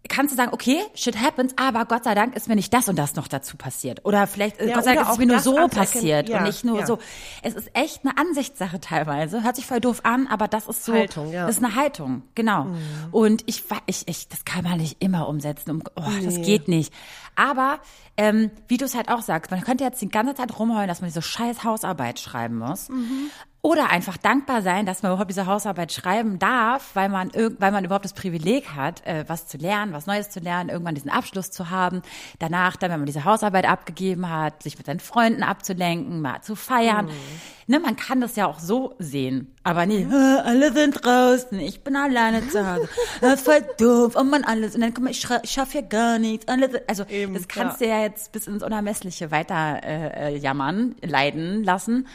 kannst 0.09 0.33
du 0.33 0.37
sagen, 0.37 0.53
okay, 0.53 0.79
shit 0.95 1.21
happens, 1.21 1.55
aber 1.57 1.85
Gott 1.87 2.05
sei 2.05 2.15
Dank 2.15 2.37
ist 2.37 2.49
mir 2.49 2.57
nicht 2.57 2.73
das 2.73 2.89
und 2.89 2.97
das 2.97 3.15
noch 3.15 3.29
dazu 3.29 3.57
passiert. 3.57 4.05
Oder 4.05 4.27
vielleicht, 4.27 4.61
äh, 4.61 4.69
Ja, 4.69 4.75
Gott 4.75 4.85
sei 4.85 4.95
Dank 4.95 5.09
ist 5.09 5.19
mir 5.19 5.27
nur 5.27 5.41
so 5.41 5.57
anzuerkennen. 5.57 5.71
passiert 5.71 6.29
Ja, 6.29 6.39
und 6.39 6.45
nicht 6.45 6.65
nur 6.65 6.81
ja. 6.81 6.87
so. 6.87 6.99
Es 7.43 7.55
ist 7.55 7.71
echt 7.75 8.05
eine 8.05 8.17
Ansichtssache 8.19 8.81
teilweise. 8.81 9.43
Hört 9.43 9.57
sich 9.57 9.67
voll 9.67 9.81
doof 9.81 10.01
an, 10.05 10.27
aber 10.27 10.49
das 10.49 10.67
ist 10.67 10.85
so. 10.85 10.93
Haltung, 10.93 11.33
ja. 11.33 11.45
Mhm. 11.45 11.47
Das 11.47 11.57
ist 11.59 11.65
eine 11.65 11.75
Haltung, 11.75 12.23
genau. 12.35 12.67
Und 13.13 13.43
ich, 13.47 13.65
ich, 13.87 14.07
ich, 14.07 14.29
das 14.29 14.45
kann 14.45 14.65
man 14.65 14.79
nicht 14.79 15.03
immer 15.03 15.29
umsetzen. 15.29 15.71
Um, 15.71 15.83
oh, 15.97 16.03
Das 16.23 16.41
geht 16.43 16.69
nicht. 16.69 16.93
Aber 17.37 17.79
ähm, 18.17 18.51
wie 18.69 18.77
du 18.77 18.85
es 18.85 18.95
halt 18.95 19.09
auch 19.09 19.23
sagst, 19.23 19.51
man 19.51 19.63
könnte 19.63 19.85
jetzt 19.85 20.01
die 20.01 20.09
ganze 20.09 20.35
Zeit 20.35 20.57
rumheulen, 20.59 20.87
dass 20.89 21.01
man 21.01 21.09
diese 21.11 21.23
scheiß 21.23 21.65
Hausarbeit 21.65 22.21
schreiben 22.21 22.59
muss. 22.59 22.89
Mhm. 22.89 23.31
Oder 23.67 23.89
einfach 23.89 24.19
dankbar 24.19 24.61
sein, 24.61 24.85
dass 24.85 25.03
man 25.03 25.13
überhaupt 25.13 25.31
diese 25.31 25.47
Hausarbeit 25.47 25.91
schreiben 25.91 26.39
darf, 26.39 26.91
weil 26.93 27.09
man, 27.09 27.31
weil 27.33 27.73
man 27.73 27.83
überhaupt 27.83 28.05
das 28.05 28.13
Privileg 28.13 28.69
hat, 28.77 29.07
äh, 29.07 29.25
was 29.27 29.47
zu 29.47 29.57
lernen, 29.57 29.95
was 29.95 30.05
Neues 30.07 30.29
zu 30.29 30.39
lernen, 30.39 30.69
irgendwann 30.69 30.95
diesen 30.95 31.11
Abschluss 31.11 31.51
zu 31.51 31.71
haben. 31.71 32.03
Danach, 32.39 32.77
dann, 32.77 32.91
wenn 32.91 33.01
man 33.01 33.07
diese 33.07 33.25
Hausarbeit 33.25 33.67
abgegeben 33.67 34.29
hat, 34.29 34.63
sich 34.63 34.77
mit 34.77 34.85
seinen 34.87 35.01
Freunden 35.01 35.43
abzulenken, 35.43 36.21
mal 36.21 36.43
zu 36.43 36.57
feiern. 36.57 37.09
Ne, 37.67 37.81
man 37.81 37.97
kann 37.97 38.21
das 38.21 38.37
ja 38.37 38.45
auch 38.47 38.59
so 38.59 38.95
sehen. 38.99 39.55
Aber 39.63 39.87
nie, 39.87 40.03
"Äh, 40.03 40.41
alle 40.45 40.71
sind 40.71 41.03
draußen, 41.03 41.59
ich 41.59 41.83
bin 41.83 41.97
alleine 41.97 42.47
zu 42.51 42.71
Hause. 42.71 42.87
Das 43.23 43.35
ist 43.37 43.45
voll 43.47 43.65
doof, 43.79 44.13
oh 44.21 44.25
man 44.25 44.45
alles. 44.45 44.75
Und 44.75 44.83
dann 44.83 44.93
komm, 44.93 45.07
ich, 45.07 45.25
schra- 45.25 45.41
ich 45.43 45.53
schaffe 45.53 45.73
hier 45.73 45.83
gar 45.85 46.19
nichts. 46.19 46.45
Also 46.87 47.05
Eben, 47.09 47.33
das 47.33 47.49
kannst 47.49 47.81
du 47.81 47.87
ja 47.89 48.03
jetzt 48.03 48.31
bis 48.33 48.47
ins 48.47 48.63
Unermessliche 48.63 49.31
weiter 49.31 49.81
äh, 49.83 50.35
äh, 50.35 50.37
jammern, 50.37 50.97
leiden 51.01 51.65
lassen. 51.65 52.07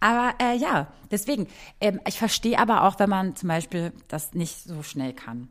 Aber 0.00 0.34
äh, 0.40 0.56
ja, 0.56 0.88
deswegen, 1.10 1.46
ähm, 1.80 2.00
ich 2.08 2.18
verstehe 2.18 2.58
aber 2.58 2.84
auch, 2.84 2.98
wenn 2.98 3.10
man 3.10 3.36
zum 3.36 3.48
Beispiel 3.48 3.92
das 4.08 4.34
nicht 4.34 4.64
so 4.64 4.82
schnell 4.82 5.12
kann. 5.12 5.48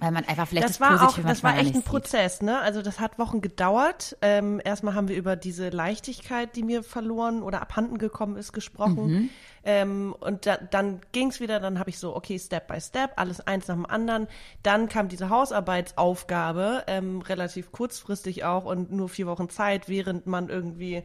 Weil 0.00 0.12
man 0.12 0.24
einfach 0.24 0.48
vielleicht 0.48 0.64
das, 0.66 0.78
das 0.78 0.80
war 0.80 0.94
auch, 0.94 1.00
Positive 1.00 1.28
das 1.28 1.42
manchmal 1.42 1.52
war 1.52 1.60
echt 1.60 1.74
ein 1.74 1.82
sieht. 1.82 1.84
Prozess, 1.84 2.40
ne? 2.40 2.58
Also 2.58 2.80
das 2.80 3.00
hat 3.00 3.18
Wochen 3.18 3.42
gedauert. 3.42 4.16
Ähm, 4.22 4.58
erstmal 4.64 4.94
haben 4.94 5.08
wir 5.08 5.16
über 5.16 5.36
diese 5.36 5.68
Leichtigkeit, 5.68 6.56
die 6.56 6.62
mir 6.62 6.82
verloren 6.82 7.42
oder 7.42 7.60
abhanden 7.60 7.98
gekommen 7.98 8.36
ist, 8.36 8.54
gesprochen. 8.54 9.06
Mhm. 9.06 9.30
Ähm, 9.62 10.14
und 10.18 10.46
da, 10.46 10.56
dann 10.56 11.02
ging's 11.12 11.38
wieder, 11.38 11.60
dann 11.60 11.78
habe 11.78 11.90
ich 11.90 11.98
so, 11.98 12.16
okay, 12.16 12.38
Step 12.38 12.66
by 12.66 12.80
Step, 12.80 13.12
alles 13.16 13.42
eins 13.42 13.68
nach 13.68 13.74
dem 13.74 13.84
anderen. 13.84 14.26
Dann 14.62 14.88
kam 14.88 15.08
diese 15.08 15.28
Hausarbeitsaufgabe, 15.28 16.84
ähm, 16.86 17.20
relativ 17.20 17.70
kurzfristig 17.70 18.44
auch 18.44 18.64
und 18.64 18.90
nur 18.90 19.10
vier 19.10 19.26
Wochen 19.26 19.50
Zeit, 19.50 19.86
während 19.86 20.26
man 20.26 20.48
irgendwie 20.48 21.04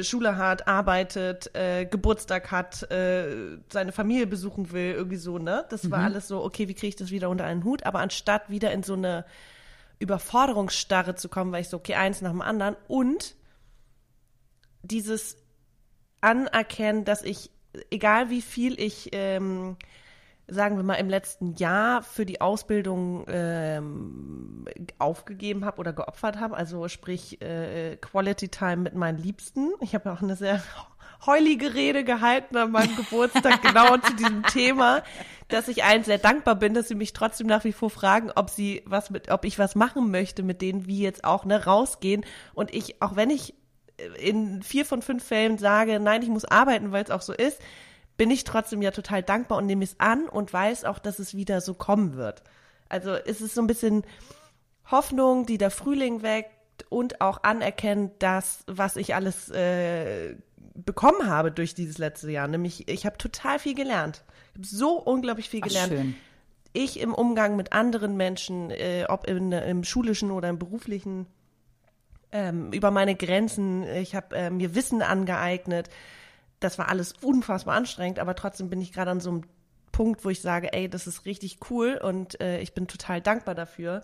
Schule 0.00 0.36
hat, 0.38 0.66
arbeitet, 0.66 1.54
äh, 1.54 1.84
Geburtstag 1.84 2.50
hat, 2.50 2.90
äh, 2.90 3.58
seine 3.70 3.92
Familie 3.92 4.26
besuchen 4.26 4.72
will, 4.72 4.92
irgendwie 4.92 5.16
so, 5.16 5.38
ne? 5.38 5.66
Das 5.68 5.90
war 5.90 6.00
alles 6.00 6.28
so, 6.28 6.42
okay, 6.42 6.68
wie 6.68 6.74
kriege 6.74 6.88
ich 6.88 6.96
das 6.96 7.10
wieder 7.10 7.28
unter 7.28 7.44
einen 7.44 7.64
Hut? 7.64 7.84
Aber 7.84 7.98
anstatt 8.00 8.48
wieder 8.48 8.72
in 8.72 8.82
so 8.82 8.94
eine 8.94 9.24
Überforderungsstarre 9.98 11.14
zu 11.14 11.28
kommen, 11.28 11.52
war 11.52 11.60
ich 11.60 11.68
so, 11.68 11.76
okay, 11.76 11.94
eins 11.94 12.22
nach 12.22 12.30
dem 12.30 12.40
anderen 12.40 12.76
und 12.88 13.34
dieses 14.82 15.36
Anerkennen, 16.20 17.04
dass 17.04 17.22
ich, 17.22 17.50
egal 17.90 18.30
wie 18.30 18.42
viel 18.42 18.80
ich, 18.80 19.10
ähm, 19.12 19.76
sagen 20.52 20.76
wir 20.76 20.82
mal, 20.82 20.94
im 20.94 21.08
letzten 21.08 21.54
Jahr 21.54 22.02
für 22.02 22.26
die 22.26 22.40
Ausbildung 22.40 23.24
ähm, 23.28 24.66
aufgegeben 24.98 25.64
habe 25.64 25.78
oder 25.78 25.92
geopfert 25.92 26.38
habe, 26.38 26.56
also 26.56 26.88
sprich 26.88 27.40
äh, 27.40 27.96
Quality 27.96 28.48
Time 28.48 28.78
mit 28.78 28.94
meinen 28.94 29.18
Liebsten. 29.18 29.72
Ich 29.80 29.94
habe 29.94 30.08
ja 30.08 30.14
auch 30.14 30.22
eine 30.22 30.36
sehr 30.36 30.62
heulige 31.26 31.74
Rede 31.74 32.04
gehalten 32.04 32.56
an 32.56 32.70
meinem 32.70 32.96
Geburtstag 32.96 33.62
genau 33.62 33.96
zu 33.96 34.14
diesem 34.14 34.42
Thema, 34.44 35.02
dass 35.48 35.68
ich 35.68 35.84
allen 35.84 36.04
sehr 36.04 36.18
dankbar 36.18 36.56
bin, 36.56 36.74
dass 36.74 36.88
sie 36.88 36.94
mich 36.94 37.12
trotzdem 37.12 37.46
nach 37.46 37.64
wie 37.64 37.72
vor 37.72 37.90
fragen, 37.90 38.30
ob 38.34 38.50
sie 38.50 38.82
was 38.86 39.10
mit, 39.10 39.30
ob 39.30 39.44
ich 39.44 39.58
was 39.58 39.74
machen 39.74 40.10
möchte 40.10 40.42
mit 40.42 40.60
denen, 40.62 40.86
wie 40.86 41.00
jetzt 41.00 41.24
auch 41.24 41.44
ne 41.44 41.64
rausgehen 41.64 42.24
und 42.54 42.74
ich, 42.74 43.00
auch 43.00 43.16
wenn 43.16 43.30
ich 43.30 43.54
in 44.18 44.62
vier 44.62 44.84
von 44.84 45.02
fünf 45.02 45.24
Fällen 45.24 45.58
sage, 45.58 46.00
nein, 46.00 46.22
ich 46.22 46.28
muss 46.28 46.44
arbeiten, 46.44 46.92
weil 46.92 47.04
es 47.04 47.10
auch 47.10 47.20
so 47.20 47.32
ist, 47.32 47.60
bin 48.16 48.30
ich 48.30 48.44
trotzdem 48.44 48.82
ja 48.82 48.90
total 48.90 49.22
dankbar 49.22 49.58
und 49.58 49.66
nehme 49.66 49.84
es 49.84 49.98
an 49.98 50.28
und 50.28 50.52
weiß 50.52 50.84
auch, 50.84 50.98
dass 50.98 51.18
es 51.18 51.34
wieder 51.34 51.60
so 51.60 51.74
kommen 51.74 52.16
wird. 52.16 52.42
Also 52.88 53.12
es 53.14 53.40
ist 53.40 53.54
so 53.54 53.62
ein 53.62 53.66
bisschen 53.66 54.04
Hoffnung, 54.90 55.46
die 55.46 55.58
der 55.58 55.70
Frühling 55.70 56.22
weckt 56.22 56.50
und 56.88 57.20
auch 57.20 57.42
anerkennen, 57.42 58.10
dass 58.18 58.64
was 58.66 58.96
ich 58.96 59.14
alles 59.14 59.48
äh, 59.50 60.36
bekommen 60.74 61.26
habe 61.26 61.52
durch 61.52 61.74
dieses 61.74 61.98
letzte 61.98 62.30
Jahr. 62.30 62.48
Nämlich, 62.48 62.88
ich 62.88 63.06
habe 63.06 63.18
total 63.18 63.58
viel 63.58 63.74
gelernt. 63.74 64.24
Ich 64.52 64.58
habe 64.58 64.66
so 64.66 64.98
unglaublich 64.98 65.48
viel 65.48 65.60
Ach, 65.62 65.68
gelernt 65.68 65.92
schön. 65.92 66.14
ich 66.72 67.00
im 67.00 67.14
Umgang 67.14 67.56
mit 67.56 67.72
anderen 67.72 68.16
Menschen, 68.16 68.70
äh, 68.70 69.04
ob 69.08 69.26
in, 69.26 69.52
im 69.52 69.84
schulischen 69.84 70.30
oder 70.30 70.48
im 70.48 70.58
beruflichen, 70.58 71.26
ähm, 72.30 72.72
über 72.72 72.90
meine 72.90 73.14
Grenzen, 73.14 73.84
ich 73.84 74.14
habe 74.14 74.36
äh, 74.36 74.50
mir 74.50 74.74
Wissen 74.74 75.02
angeeignet. 75.02 75.88
Das 76.62 76.78
war 76.78 76.88
alles 76.88 77.12
unfassbar 77.22 77.74
anstrengend, 77.74 78.18
aber 78.18 78.34
trotzdem 78.34 78.70
bin 78.70 78.80
ich 78.80 78.92
gerade 78.92 79.10
an 79.10 79.20
so 79.20 79.30
einem 79.30 79.42
Punkt, 79.90 80.24
wo 80.24 80.30
ich 80.30 80.40
sage, 80.40 80.72
ey, 80.72 80.88
das 80.88 81.06
ist 81.06 81.26
richtig 81.26 81.58
cool 81.70 82.00
und 82.02 82.40
äh, 82.40 82.60
ich 82.60 82.74
bin 82.74 82.86
total 82.86 83.20
dankbar 83.20 83.54
dafür. 83.54 84.02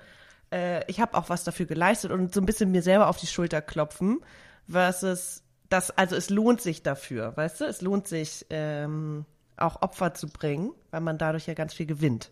Äh, 0.52 0.84
ich 0.90 1.00
habe 1.00 1.16
auch 1.16 1.28
was 1.28 1.44
dafür 1.44 1.66
geleistet 1.66 2.10
und 2.10 2.34
so 2.34 2.40
ein 2.40 2.46
bisschen 2.46 2.70
mir 2.70 2.82
selber 2.82 3.08
auf 3.08 3.16
die 3.16 3.26
Schulter 3.26 3.62
klopfen, 3.62 4.20
versus 4.68 5.42
das, 5.68 5.90
also 5.90 6.16
es 6.16 6.30
lohnt 6.30 6.60
sich 6.60 6.82
dafür, 6.82 7.36
weißt 7.36 7.60
du? 7.60 7.64
Es 7.64 7.80
lohnt 7.80 8.08
sich, 8.08 8.46
ähm, 8.50 9.24
auch 9.60 9.82
Opfer 9.82 10.14
zu 10.14 10.28
bringen, 10.28 10.72
weil 10.90 11.00
man 11.00 11.18
dadurch 11.18 11.46
ja 11.46 11.54
ganz 11.54 11.74
viel 11.74 11.86
gewinnt. 11.86 12.30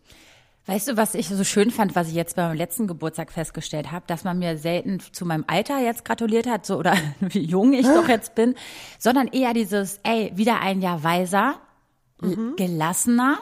Weißt 0.67 0.89
du, 0.89 0.97
was 0.97 1.15
ich 1.15 1.29
so 1.29 1.45
schön 1.45 1.71
fand, 1.71 1.95
was 1.95 2.09
ich 2.09 2.15
jetzt 2.15 2.35
beim 2.35 2.57
letzten 2.57 2.89
Geburtstag 2.89 3.31
festgestellt 3.31 3.93
habe, 3.93 4.05
dass 4.09 4.25
man 4.25 4.39
mir 4.41 4.59
selten 4.59 4.99
zu 5.13 5.25
meinem 5.25 5.45
Alter 5.47 5.79
jetzt 5.79 6.05
gratuliert 6.05 6.49
hat, 6.49 6.67
so 6.67 6.77
oder 6.77 6.95
wie 7.21 7.41
jung 7.45 7.73
ich 7.73 7.87
doch 7.87 8.09
jetzt 8.09 8.35
bin, 8.35 8.55
sondern 8.99 9.29
eher 9.29 9.55
dieses, 9.55 10.01
ey, 10.03 10.33
wieder 10.35 10.61
ein 10.61 10.81
Jahr 10.83 11.05
weiser, 11.05 11.61
l- 12.23 12.55
gelassener 12.57 13.39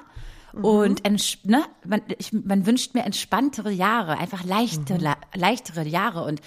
und 0.53 1.03
entsch- 1.03 1.39
ne, 1.45 1.65
man, 1.87 2.03
ich, 2.19 2.33
man 2.33 2.67
wünscht 2.67 2.95
mir 2.95 3.05
entspanntere 3.05 3.71
Jahre, 3.73 4.19
einfach 4.19 4.45
leichte, 4.45 4.97
la, 4.99 5.17
leichtere 5.35 5.83
Jahre 5.85 6.25
und 6.25 6.41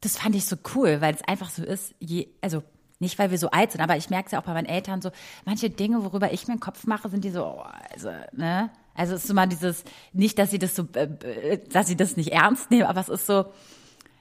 das 0.00 0.16
fand 0.18 0.34
ich 0.34 0.44
so 0.46 0.56
cool, 0.74 1.00
weil 1.00 1.14
es 1.14 1.22
einfach 1.22 1.48
so 1.50 1.62
ist, 1.62 1.94
je, 2.00 2.28
also 2.42 2.62
nicht, 3.00 3.18
weil 3.20 3.30
wir 3.30 3.38
so 3.38 3.50
alt 3.50 3.70
sind, 3.72 3.80
aber 3.80 3.96
ich 3.96 4.10
merke 4.10 4.26
es 4.26 4.32
ja 4.32 4.40
auch 4.40 4.44
bei 4.44 4.52
meinen 4.52 4.66
Eltern 4.66 5.00
so, 5.00 5.10
manche 5.44 5.70
Dinge, 5.70 6.04
worüber 6.04 6.32
ich 6.32 6.46
mir 6.48 6.52
einen 6.54 6.60
Kopf 6.60 6.86
mache, 6.86 7.08
sind 7.08 7.24
die 7.24 7.30
so, 7.30 7.44
oh, 7.44 7.64
also, 7.94 8.10
ne? 8.32 8.70
Also 8.98 9.14
es 9.14 9.24
ist 9.24 9.30
immer 9.30 9.46
dieses, 9.46 9.84
nicht, 10.12 10.38
dass 10.38 10.50
sie 10.50 10.58
das 10.58 10.74
so, 10.74 10.86
äh, 10.94 11.08
äh, 11.24 11.58
dass 11.70 11.86
sie 11.86 11.96
das 11.96 12.16
nicht 12.16 12.32
ernst 12.32 12.70
nehmen, 12.70 12.84
aber 12.84 13.00
es 13.00 13.08
ist 13.08 13.26
so, 13.26 13.46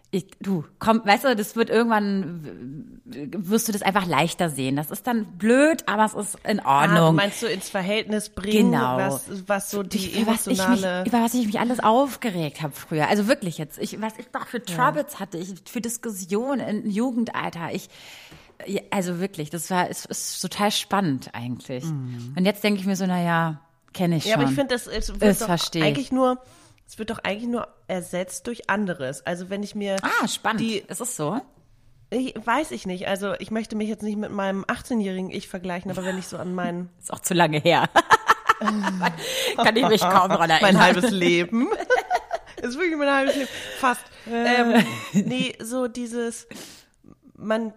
ich, 0.09 0.25
du, 0.39 0.63
komm, 0.79 1.01
weißt 1.03 1.25
du, 1.25 1.35
das 1.35 1.57
wird 1.57 1.69
irgendwann, 1.69 3.01
wirst 3.03 3.67
du 3.67 3.73
das 3.73 3.81
einfach 3.81 4.05
leichter 4.05 4.49
sehen. 4.49 4.77
Das 4.77 4.89
ist 4.89 5.05
dann 5.05 5.25
blöd, 5.37 5.83
aber 5.87 6.05
es 6.05 6.13
ist 6.13 6.37
in 6.47 6.61
Ordnung. 6.61 6.97
Ah, 6.97 7.11
meinst 7.11 7.41
du 7.41 7.47
ins 7.47 7.69
Verhältnis 7.69 8.29
bringen, 8.29 8.71
genau. 8.71 8.97
was, 8.97 9.25
was 9.47 9.69
so 9.69 9.83
die 9.83 10.21
über 10.21 10.31
emotionale... 10.31 10.81
Was 10.81 11.03
mich, 11.03 11.13
über 11.13 11.23
was 11.23 11.33
ich 11.33 11.45
mich 11.47 11.59
alles 11.59 11.81
aufgeregt 11.81 12.61
habe 12.61 12.73
früher. 12.73 13.09
Also 13.09 13.27
wirklich 13.27 13.57
jetzt, 13.57 13.79
ich, 13.79 13.99
was 13.99 14.13
ich 14.17 14.27
doch 14.27 14.47
für 14.47 14.63
Troubles 14.63 15.13
ja. 15.13 15.19
hatte, 15.19 15.39
ich, 15.39 15.55
für 15.65 15.81
Diskussionen 15.81 16.61
im 16.61 16.89
Jugendalter. 16.89 17.73
Ich, 17.73 17.89
also 18.91 19.19
wirklich, 19.19 19.49
das 19.49 19.69
war, 19.69 19.89
es 19.89 20.05
ist 20.05 20.39
total 20.39 20.71
spannend 20.71 21.31
eigentlich. 21.33 21.83
Mhm. 21.83 22.33
Und 22.37 22.45
jetzt 22.45 22.63
denke 22.63 22.79
ich 22.79 22.85
mir 22.85 22.95
so, 22.95 23.05
na 23.05 23.21
ja, 23.21 23.59
kenne 23.93 24.17
ich 24.17 24.23
schon. 24.23 24.31
Ja, 24.31 24.37
aber 24.37 24.45
ich 24.45 24.55
finde, 24.55 24.73
das, 24.73 24.87
es 24.87 25.19
wird 25.19 25.41
doch 25.41 25.49
eigentlich 25.81 26.11
nur 26.11 26.41
es 26.87 26.97
wird 26.97 27.09
doch 27.09 27.19
eigentlich 27.19 27.49
nur 27.49 27.67
ersetzt 27.87 28.47
durch 28.47 28.69
anderes. 28.69 29.25
Also 29.25 29.49
wenn 29.49 29.61
ich 29.61 29.75
mir. 29.75 29.97
Ah, 30.01 30.27
spannend. 30.27 30.61
Die, 30.61 30.77
ist 30.77 31.01
es 31.01 31.17
so? 31.17 31.41
Ich, 32.09 32.33
weiß 32.41 32.71
ich 32.71 32.85
nicht. 32.85 33.07
Also 33.07 33.33
ich 33.39 33.51
möchte 33.51 33.75
mich 33.75 33.89
jetzt 33.89 34.03
nicht 34.03 34.17
mit 34.17 34.31
meinem 34.31 34.63
18-jährigen 34.63 35.29
Ich 35.29 35.49
vergleichen, 35.49 35.91
aber 35.91 36.05
wenn 36.05 36.17
ich 36.17 36.27
so 36.27 36.37
an 36.37 36.55
meinen. 36.55 36.89
Ist 37.01 37.11
auch 37.11 37.19
zu 37.19 37.33
lange 37.33 37.59
her. 37.59 37.89
Kann 38.59 39.75
ich 39.75 39.87
mich 39.87 40.01
kaum 40.01 40.29
daran 40.29 40.49
erinnern. 40.49 40.73
Mein 40.73 40.81
halbes 40.81 41.11
Leben. 41.11 41.67
ist 42.61 42.77
wirklich 42.77 42.97
mein 42.97 43.11
halbes 43.11 43.35
Leben. 43.35 43.49
Fast. 43.79 44.01
Ähm, 44.31 44.83
nee, 45.13 45.55
so 45.61 45.87
dieses, 45.87 46.47
man, 47.35 47.73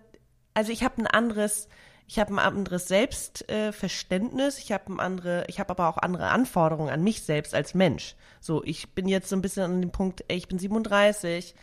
also 0.54 0.70
ich 0.70 0.84
habe 0.84 1.02
ein 1.02 1.06
anderes, 1.08 1.68
ich 2.10 2.18
habe 2.18 2.34
ein 2.34 2.40
anderes 2.40 2.88
Selbstverständnis, 2.88 4.58
äh, 4.58 4.60
ich 4.60 4.72
habe 4.72 5.00
andere, 5.00 5.44
ich 5.46 5.60
habe 5.60 5.70
aber 5.70 5.88
auch 5.88 5.96
andere 5.96 6.26
Anforderungen 6.26 6.90
an 6.90 7.04
mich 7.04 7.22
selbst 7.22 7.54
als 7.54 7.72
Mensch. 7.72 8.16
So, 8.40 8.64
ich 8.64 8.96
bin 8.96 9.06
jetzt 9.06 9.28
so 9.28 9.36
ein 9.36 9.42
bisschen 9.42 9.62
an 9.62 9.80
dem 9.80 9.92
Punkt, 9.92 10.24
ey, 10.26 10.36
ich 10.36 10.48
bin 10.48 10.58
37, 10.58 11.54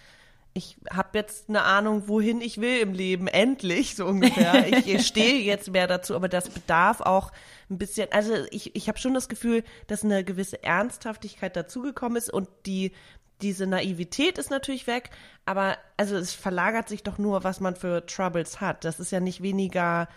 ich 0.53 0.77
habe 0.89 1.17
jetzt 1.17 1.49
eine 1.49 1.63
Ahnung, 1.63 2.07
wohin 2.07 2.39
ich 2.39 2.61
will 2.61 2.79
im 2.79 2.93
Leben, 2.93 3.27
endlich, 3.27 3.97
so 3.97 4.05
ungefähr. 4.05 4.65
Ich 4.85 5.05
stehe 5.05 5.41
jetzt 5.41 5.69
mehr 5.69 5.85
dazu, 5.85 6.15
aber 6.15 6.29
das 6.29 6.47
bedarf 6.49 7.01
auch 7.01 7.33
ein 7.69 7.77
bisschen, 7.77 8.07
also 8.13 8.33
ich, 8.49 8.73
ich 8.73 8.87
habe 8.87 8.99
schon 8.99 9.13
das 9.13 9.27
Gefühl, 9.27 9.65
dass 9.87 10.05
eine 10.05 10.23
gewisse 10.23 10.63
Ernsthaftigkeit 10.63 11.57
dazugekommen 11.57 12.17
ist 12.17 12.31
und 12.31 12.47
die 12.65 12.93
diese 13.41 13.67
Naivität 13.67 14.37
ist 14.37 14.49
natürlich 14.49 14.87
weg, 14.87 15.09
aber 15.45 15.77
also 15.97 16.15
es 16.15 16.33
verlagert 16.33 16.87
sich 16.87 17.03
doch 17.03 17.17
nur, 17.17 17.43
was 17.43 17.59
man 17.59 17.75
für 17.75 18.05
Troubles 18.05 18.61
hat. 18.61 18.85
Das 18.85 18.99
ist 18.99 19.11
ja 19.11 19.19
nicht 19.19 19.43
weniger 19.43 20.07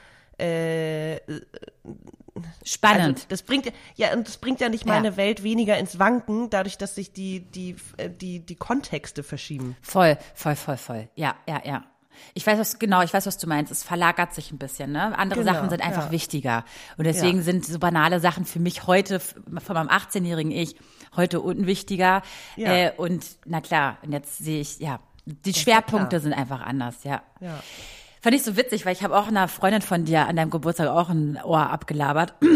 äh, 0.40 1.20
Spannend. 2.64 3.16
Also 3.16 3.26
das 3.28 3.42
bringt 3.42 3.72
ja 3.96 4.12
und 4.14 4.26
das 4.26 4.38
bringt 4.38 4.60
ja 4.60 4.68
nicht 4.68 4.86
meine 4.86 5.08
ja. 5.08 5.16
Welt 5.16 5.42
weniger 5.42 5.76
ins 5.78 5.98
Wanken, 5.98 6.50
dadurch, 6.50 6.78
dass 6.78 6.94
sich 6.94 7.12
die 7.12 7.40
die 7.40 7.76
äh, 7.96 8.08
die 8.08 8.40
die 8.40 8.56
Kontexte 8.56 9.22
verschieben. 9.22 9.76
Voll, 9.82 10.16
voll, 10.34 10.56
voll, 10.56 10.76
voll. 10.76 11.08
Ja, 11.14 11.34
ja, 11.48 11.60
ja. 11.64 11.84
Ich 12.34 12.46
weiß 12.46 12.58
was 12.58 12.78
genau, 12.78 13.02
ich 13.02 13.12
weiß 13.12 13.26
was 13.26 13.38
du 13.38 13.46
meinst. 13.46 13.72
Es 13.72 13.82
verlagert 13.82 14.34
sich 14.34 14.52
ein 14.52 14.58
bisschen, 14.58 14.92
ne? 14.92 15.16
Andere 15.18 15.40
genau, 15.40 15.54
Sachen 15.54 15.70
sind 15.70 15.82
einfach 15.82 16.06
ja. 16.06 16.10
wichtiger 16.10 16.64
und 16.96 17.04
deswegen 17.04 17.38
ja. 17.38 17.44
sind 17.44 17.64
so 17.64 17.78
banale 17.78 18.20
Sachen 18.20 18.44
für 18.44 18.60
mich 18.60 18.86
heute 18.86 19.20
von 19.20 19.74
meinem 19.74 19.88
18-jährigen 19.88 20.52
Ich 20.52 20.76
heute 21.16 21.40
unwichtiger. 21.40 22.22
Äh, 22.56 22.92
und 22.92 23.24
na 23.46 23.60
klar, 23.60 23.98
und 24.02 24.12
jetzt 24.12 24.38
sehe 24.38 24.60
ich 24.60 24.78
ja, 24.78 25.00
die 25.24 25.54
Schwerpunkte 25.54 26.20
sind 26.20 26.32
einfach 26.32 26.60
anders, 26.60 27.04
ja. 27.04 27.22
Ja. 27.40 27.60
Fand 28.22 28.36
ich 28.36 28.42
so 28.42 28.54
witzig, 28.56 28.84
weil 28.84 28.92
ich 28.92 29.02
habe 29.02 29.16
auch 29.16 29.28
einer 29.28 29.48
Freundin 29.48 29.80
von 29.80 30.04
dir 30.04 30.26
an 30.26 30.36
deinem 30.36 30.50
Geburtstag 30.50 30.88
auch 30.88 31.08
ein 31.08 31.40
Ohr 31.42 31.70
abgelabert. 31.70 32.34
das 32.40 32.50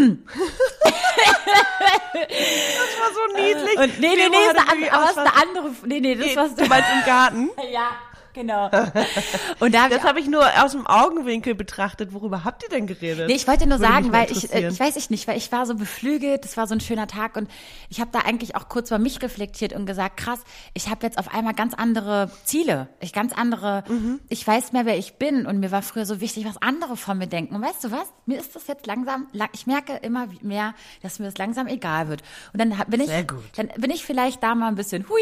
war 3.00 3.10
so 3.14 3.34
niedlich. 3.34 3.78
Und 3.78 3.98
nee, 3.98 4.08
nee, 4.14 4.28
nee, 4.28 4.36
ist 4.50 4.58
eine, 4.70 4.92
aber 4.92 5.10
ist 5.10 5.18
eine 5.18 5.34
andere. 5.34 5.70
Nee, 5.86 6.00
nee, 6.00 6.16
das 6.16 6.26
nee, 6.26 6.36
war's. 6.36 6.54
Du 6.54 6.66
meinst 6.66 6.90
im 6.92 7.04
Garten? 7.06 7.50
ja. 7.72 7.92
Genau. 8.34 8.68
Und 9.60 9.74
da 9.74 9.88
das 9.88 10.02
habe 10.02 10.20
ich 10.20 10.26
nur 10.26 10.44
aus 10.62 10.72
dem 10.72 10.86
Augenwinkel 10.86 11.54
betrachtet. 11.54 12.12
Worüber 12.12 12.44
habt 12.44 12.64
ihr 12.64 12.68
denn 12.68 12.86
geredet? 12.86 13.28
Nee, 13.28 13.34
ich 13.34 13.46
wollte 13.46 13.66
nur 13.68 13.78
Würde 13.78 13.92
sagen, 13.92 14.12
weil 14.12 14.30
ich, 14.30 14.52
äh, 14.52 14.68
ich 14.68 14.78
weiß 14.78 14.96
ich 14.96 15.08
nicht, 15.08 15.28
weil 15.28 15.38
ich 15.38 15.50
war 15.52 15.66
so 15.66 15.76
beflügelt, 15.76 16.44
das 16.44 16.56
war 16.56 16.66
so 16.66 16.74
ein 16.74 16.80
schöner 16.80 17.06
Tag 17.06 17.36
und 17.36 17.48
ich 17.88 18.00
habe 18.00 18.10
da 18.12 18.20
eigentlich 18.20 18.56
auch 18.56 18.68
kurz 18.68 18.90
mal 18.90 18.98
mich 18.98 19.22
reflektiert 19.22 19.72
und 19.72 19.86
gesagt, 19.86 20.16
krass, 20.16 20.40
ich 20.74 20.88
habe 20.88 21.06
jetzt 21.06 21.18
auf 21.18 21.32
einmal 21.32 21.54
ganz 21.54 21.74
andere 21.74 22.30
Ziele, 22.44 22.88
ich 23.00 23.12
ganz 23.12 23.32
andere, 23.32 23.84
mhm. 23.88 24.20
ich 24.28 24.46
weiß 24.46 24.72
mehr, 24.72 24.84
wer 24.84 24.98
ich 24.98 25.14
bin 25.14 25.46
und 25.46 25.60
mir 25.60 25.70
war 25.70 25.82
früher 25.82 26.04
so 26.04 26.20
wichtig, 26.20 26.44
was 26.44 26.60
andere 26.60 26.96
von 26.96 27.16
mir 27.16 27.28
denken. 27.28 27.54
Und 27.54 27.62
weißt 27.62 27.84
du 27.84 27.92
was? 27.92 28.12
Mir 28.26 28.38
ist 28.38 28.56
das 28.56 28.66
jetzt 28.66 28.86
langsam, 28.86 29.28
ich 29.52 29.66
merke 29.66 29.94
immer 30.02 30.26
mehr, 30.42 30.74
dass 31.02 31.20
mir 31.20 31.26
das 31.26 31.38
langsam 31.38 31.68
egal 31.68 32.08
wird. 32.08 32.22
Und 32.52 32.60
dann 32.60 32.74
bin 32.88 33.00
ich, 33.00 33.10
dann 33.56 33.68
bin 33.76 33.90
ich 33.90 34.04
vielleicht 34.04 34.42
da 34.42 34.56
mal 34.56 34.68
ein 34.68 34.74
bisschen 34.74 35.08
hui, 35.08 35.20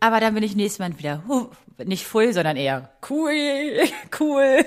aber 0.00 0.20
dann 0.20 0.34
bin 0.34 0.42
ich 0.42 0.54
nächstes 0.54 0.78
Mal 0.78 0.98
wieder 0.98 1.22
hu, 1.26 1.48
nicht 1.84 2.06
voll, 2.06 2.32
sondern 2.32 2.56
eher 2.56 2.90
cool, 3.08 3.30
cool. 4.20 4.64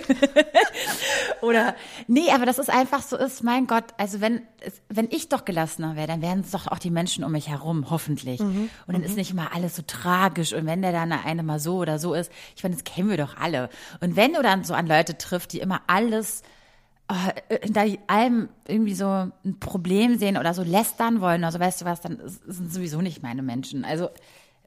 Oder 1.41 1.75
nee, 2.07 2.31
aber 2.31 2.45
das 2.45 2.59
ist 2.59 2.69
einfach 2.69 3.01
so 3.01 3.17
ist, 3.17 3.43
mein 3.43 3.67
Gott, 3.67 3.85
also 3.97 4.21
wenn 4.21 4.41
wenn 4.89 5.09
ich 5.11 5.29
doch 5.29 5.45
gelassener 5.45 5.95
wäre, 5.95 6.07
dann 6.07 6.21
wären 6.21 6.41
es 6.41 6.51
doch 6.51 6.67
auch 6.67 6.79
die 6.79 6.91
Menschen 6.91 7.23
um 7.23 7.31
mich 7.31 7.49
herum, 7.49 7.89
hoffentlich. 7.89 8.39
Mhm. 8.39 8.69
Und 8.87 8.93
dann 8.93 9.01
mhm. 9.01 9.07
ist 9.07 9.17
nicht 9.17 9.31
immer 9.31 9.53
alles 9.53 9.75
so 9.75 9.83
tragisch 9.85 10.53
und 10.53 10.65
wenn 10.65 10.81
der 10.81 10.91
dann 10.91 11.11
eine 11.11 11.43
mal 11.43 11.59
so 11.59 11.77
oder 11.77 11.99
so 11.99 12.13
ist, 12.13 12.31
ich 12.55 12.63
meine, 12.63 12.75
das 12.75 12.83
kennen 12.83 13.09
wir 13.09 13.17
doch 13.17 13.37
alle. 13.37 13.69
Und 13.99 14.15
wenn 14.15 14.33
du 14.33 14.41
dann 14.41 14.63
so 14.63 14.73
an 14.73 14.87
Leute 14.87 15.17
triffst, 15.17 15.53
die 15.53 15.59
immer 15.59 15.81
alles 15.87 16.43
oh, 17.09 17.55
hinter 17.61 17.85
allem 18.07 18.49
irgendwie 18.67 18.95
so 18.95 19.07
ein 19.07 19.59
Problem 19.59 20.17
sehen 20.17 20.37
oder 20.37 20.53
so 20.53 20.63
lästern 20.63 21.21
wollen, 21.21 21.43
also 21.43 21.59
weißt 21.59 21.81
du 21.81 21.85
was, 21.85 22.01
dann 22.01 22.19
sind 22.25 22.73
sowieso 22.73 23.01
nicht 23.01 23.21
meine 23.21 23.41
Menschen. 23.41 23.85
Also 23.85 24.09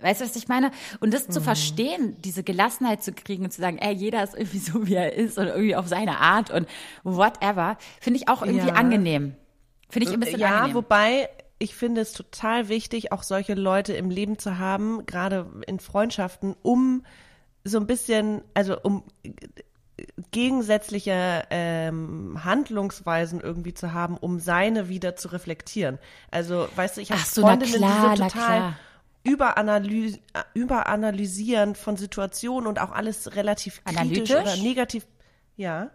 Weißt 0.01 0.21
du, 0.21 0.25
was 0.27 0.37
ich 0.37 0.49
meine? 0.49 0.71
Und 1.01 1.15
das 1.15 1.29
mhm. 1.29 1.33
zu 1.33 1.41
verstehen, 1.41 2.17
diese 2.21 2.43
Gelassenheit 2.43 3.03
zu 3.03 3.13
kriegen 3.13 3.45
und 3.45 3.51
zu 3.51 3.61
sagen, 3.61 3.79
ey, 3.79 3.95
jeder 3.95 4.23
ist 4.23 4.35
irgendwie 4.35 4.59
so, 4.59 4.87
wie 4.87 4.95
er 4.95 5.15
ist 5.15 5.39
und 5.39 5.47
irgendwie 5.47 5.77
auf 5.77 5.89
seine 5.89 6.19
Art 6.19 6.51
und 6.51 6.69
whatever, 7.03 7.79
finde 8.01 8.21
ich 8.21 8.29
auch 8.29 8.43
irgendwie 8.43 8.69
ja. 8.69 8.75
angenehm. 8.75 9.35
Finde 9.89 10.09
ich 10.09 10.15
ein 10.15 10.21
bisschen 10.21 10.41
ja, 10.41 10.49
angenehm. 10.49 10.69
Ja, 10.69 10.75
wobei 10.75 11.29
ich 11.59 11.75
finde 11.75 12.03
es 12.03 12.13
total 12.13 12.69
wichtig, 12.69 13.13
auch 13.13 13.23
solche 13.23 13.55
Leute 13.55 13.95
im 13.95 14.11
Leben 14.11 14.39
zu 14.39 14.59
haben, 14.59 15.07
gerade 15.07 15.47
in 15.67 15.81
Freundschaften, 15.81 16.55
um 16.63 17.05
so 17.65 17.79
ein 17.79 17.87
bisschen, 17.87 18.43
also 18.53 18.79
um 18.83 19.05
gegensätzliche 20.31 21.45
ähm, 21.51 22.45
Handlungsweisen 22.45 23.41
irgendwie 23.41 23.73
zu 23.73 23.95
haben, 23.95 24.19
um 24.19 24.39
seine 24.39 24.89
wieder 24.89 25.17
zu 25.17 25.29
reflektieren. 25.29 25.99
Also, 26.31 26.69
weißt 26.77 26.99
du, 26.99 27.01
ich 27.01 27.11
habe 27.11 27.23
so, 27.23 27.41
Freundinnen, 27.41 27.77
klar, 27.77 28.15
die 28.15 28.19
so 28.19 28.29
total 28.29 28.77
Überanalyse, 29.27 30.21
Überanalysieren 30.55 31.75
von 31.75 31.97
Situationen 31.97 32.67
und 32.67 32.79
auch 32.81 32.93
alles 32.93 33.35
relativ 33.35 33.83
kritisch 33.85 34.31
oder 34.31 34.57
negativ. 34.57 35.07
Ja, 35.57 35.91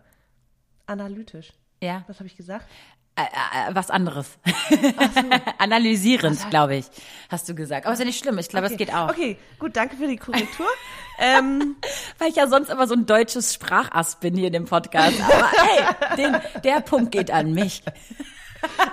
analytisch. 0.85 1.53
Ja. 1.81 2.03
Was 2.07 2.17
habe 2.17 2.27
ich 2.27 2.37
gesagt? 2.37 2.67
Äh, 3.15 3.23
äh, 3.23 3.75
was 3.75 3.89
anderes. 3.89 4.37
So. 4.69 4.77
Analysierend, 5.57 6.49
glaube 6.49 6.77
ich, 6.77 6.85
hast 7.29 7.49
du 7.49 7.55
gesagt. 7.55 7.85
Aber 7.85 7.93
ist 7.93 7.99
ja 7.99 8.05
nicht 8.05 8.19
schlimm. 8.19 8.37
Ich 8.37 8.47
glaube, 8.47 8.67
okay. 8.67 8.73
es 8.73 8.77
geht 8.77 8.93
auch. 8.93 9.09
Okay, 9.09 9.37
gut, 9.59 9.75
danke 9.75 9.97
für 9.97 10.07
die 10.07 10.15
Korrektur. 10.15 10.67
ähm, 11.19 11.75
Weil 12.17 12.29
ich 12.29 12.37
ja 12.37 12.47
sonst 12.47 12.69
immer 12.69 12.87
so 12.87 12.93
ein 12.93 13.05
deutsches 13.05 13.53
Sprachass 13.53 14.19
bin 14.19 14.35
hier 14.35 14.47
in 14.47 14.53
dem 14.53 14.65
Podcast. 14.65 15.19
Aber 15.21 15.51
hey, 15.51 16.15
den, 16.17 16.61
der 16.63 16.81
Punkt 16.81 17.11
geht 17.11 17.31
an 17.31 17.51
mich. 17.51 17.83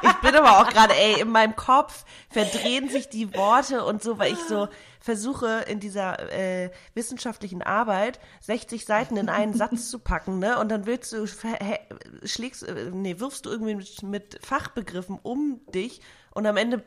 Ich 0.03 0.13
bin 0.21 0.35
aber 0.35 0.61
auch 0.61 0.69
gerade, 0.69 0.95
ey, 0.95 1.21
in 1.21 1.31
meinem 1.31 1.57
Kopf 1.57 2.05
verdrehen 2.31 2.89
sich 2.89 3.09
die 3.09 3.35
Worte 3.35 3.85
und 3.85 4.03
so, 4.03 4.19
weil 4.19 4.33
ich 4.33 4.39
so 4.39 4.69
versuche 5.01 5.65
in 5.69 5.81
dieser 5.81 6.33
äh, 6.33 6.71
wissenschaftlichen 6.95 7.63
Arbeit 7.63 8.21
60 8.43 8.85
Seiten 8.85 9.17
in 9.17 9.29
einen 9.29 9.55
Satz 9.55 9.91
zu 9.91 9.99
packen, 9.99 10.39
ne? 10.39 10.59
Und 10.59 10.71
dann 10.71 10.87
willst 10.87 11.13
du 11.13 11.27
schlägst, 11.27 12.63
äh, 12.63 12.91
nee, 12.93 13.19
wirfst 13.19 13.47
du 13.47 13.51
irgendwie 13.51 13.75
mit, 13.77 14.03
mit 14.03 14.41
Fachbegriffen 14.45 15.19
um 15.23 15.61
dich 15.73 16.01
und 16.33 16.47
am 16.47 16.57
Ende 16.57 16.83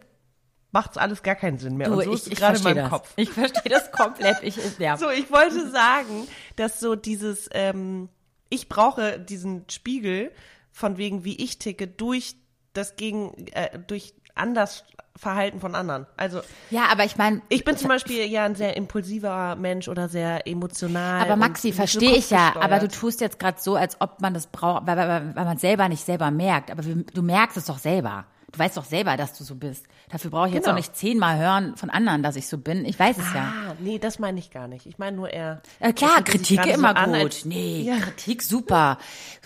macht's 0.72 0.98
alles 0.98 1.24
gar 1.24 1.36
keinen 1.36 1.60
Sinn 1.60 1.78
mehr. 1.78 1.88
Du, 1.88 1.96
und 1.96 2.04
so 2.04 2.12
ich, 2.12 2.22
ist 2.22 2.28
ich 2.28 2.38
gerade 2.38 2.58
in 2.58 2.64
meinem 2.64 2.76
das. 2.78 2.90
Kopf. 2.90 3.14
Ich 3.16 3.30
verstehe 3.30 3.72
das 3.72 3.92
komplett. 3.92 4.38
Ich, 4.42 4.58
ja. 4.80 4.98
So, 4.98 5.10
ich 5.10 5.32
wollte 5.32 5.70
sagen, 5.70 6.28
dass 6.56 6.80
so 6.80 6.96
dieses, 6.96 7.50
ähm, 7.52 8.10
ich 8.50 8.70
brauche 8.70 9.20
diesen 9.20 9.66
Spiegel 9.70 10.32
von 10.72 10.98
wegen, 10.98 11.24
wie 11.24 11.36
ich 11.44 11.60
ticke, 11.60 11.88
durch 11.88 12.36
das 12.74 12.96
gegen 12.96 13.48
äh, 13.54 13.80
durch 13.80 14.14
anders 14.36 14.84
Verhalten 15.16 15.60
von 15.60 15.76
anderen. 15.76 16.08
Also 16.16 16.42
ja, 16.70 16.86
aber 16.92 17.04
ich 17.04 17.18
meine, 17.18 17.42
ich 17.50 17.64
bin 17.64 17.78
zum 17.78 17.90
Beispiel 17.90 18.26
ja 18.26 18.46
ein 18.46 18.56
sehr 18.56 18.78
impulsiver 18.78 19.56
Mensch 19.56 19.88
oder 19.88 20.08
sehr 20.08 20.48
emotional. 20.48 21.22
Aber 21.22 21.36
Maxi, 21.36 21.74
verstehe 21.74 22.16
ich 22.16 22.30
ja. 22.30 22.56
Aber 22.60 22.80
du 22.80 22.88
tust 22.88 23.22
jetzt 23.22 23.38
gerade 23.38 23.60
so, 23.60 23.76
als 23.76 24.00
ob 24.00 24.22
man 24.22 24.34
das 24.34 24.48
braucht, 24.48 24.88
weil, 24.88 24.98
weil, 24.98 25.36
weil 25.36 25.46
man 25.46 25.58
selber 25.58 25.90
nicht 25.90 26.06
selber 26.06 26.32
merkt. 26.32 26.72
Aber 26.72 26.82
du 26.82 27.22
merkst 27.22 27.58
es 27.58 27.66
doch 27.66 27.78
selber. 27.78 28.26
Du 28.52 28.60
weißt 28.60 28.76
doch 28.76 28.84
selber, 28.84 29.16
dass 29.16 29.38
du 29.38 29.44
so 29.46 29.56
bist. 29.56 29.86
Dafür 30.10 30.30
brauche 30.30 30.48
ich 30.48 30.52
genau. 30.52 30.58
jetzt 30.60 30.68
doch 30.68 30.76
nicht 30.76 30.96
zehnmal 30.98 31.38
hören 31.38 31.78
von 31.78 31.90
anderen, 31.90 32.22
dass 32.22 32.36
ich 32.36 32.48
so 32.48 32.58
bin. 32.58 32.84
Ich 32.84 33.00
weiß 33.00 33.18
es 33.18 33.24
ah, 33.32 33.36
ja. 33.36 33.76
nee, 33.80 33.98
das 33.98 34.20
meine 34.20 34.40
ich 34.40 34.52
gar 34.52 34.68
nicht. 34.68 34.86
Ich 34.86 34.98
meine 34.98 35.16
nur 35.16 35.30
eher. 35.32 35.62
Äh, 35.80 35.94
klar, 35.94 36.22
Kritik 36.22 36.66
immer 36.66 36.90
so 36.90 36.96
an, 36.96 37.12
gut. 37.14 37.22
als- 37.22 37.46
nee, 37.46 37.82
Ja. 37.84 37.96
Kritik 37.98 38.42
super. 38.44 38.98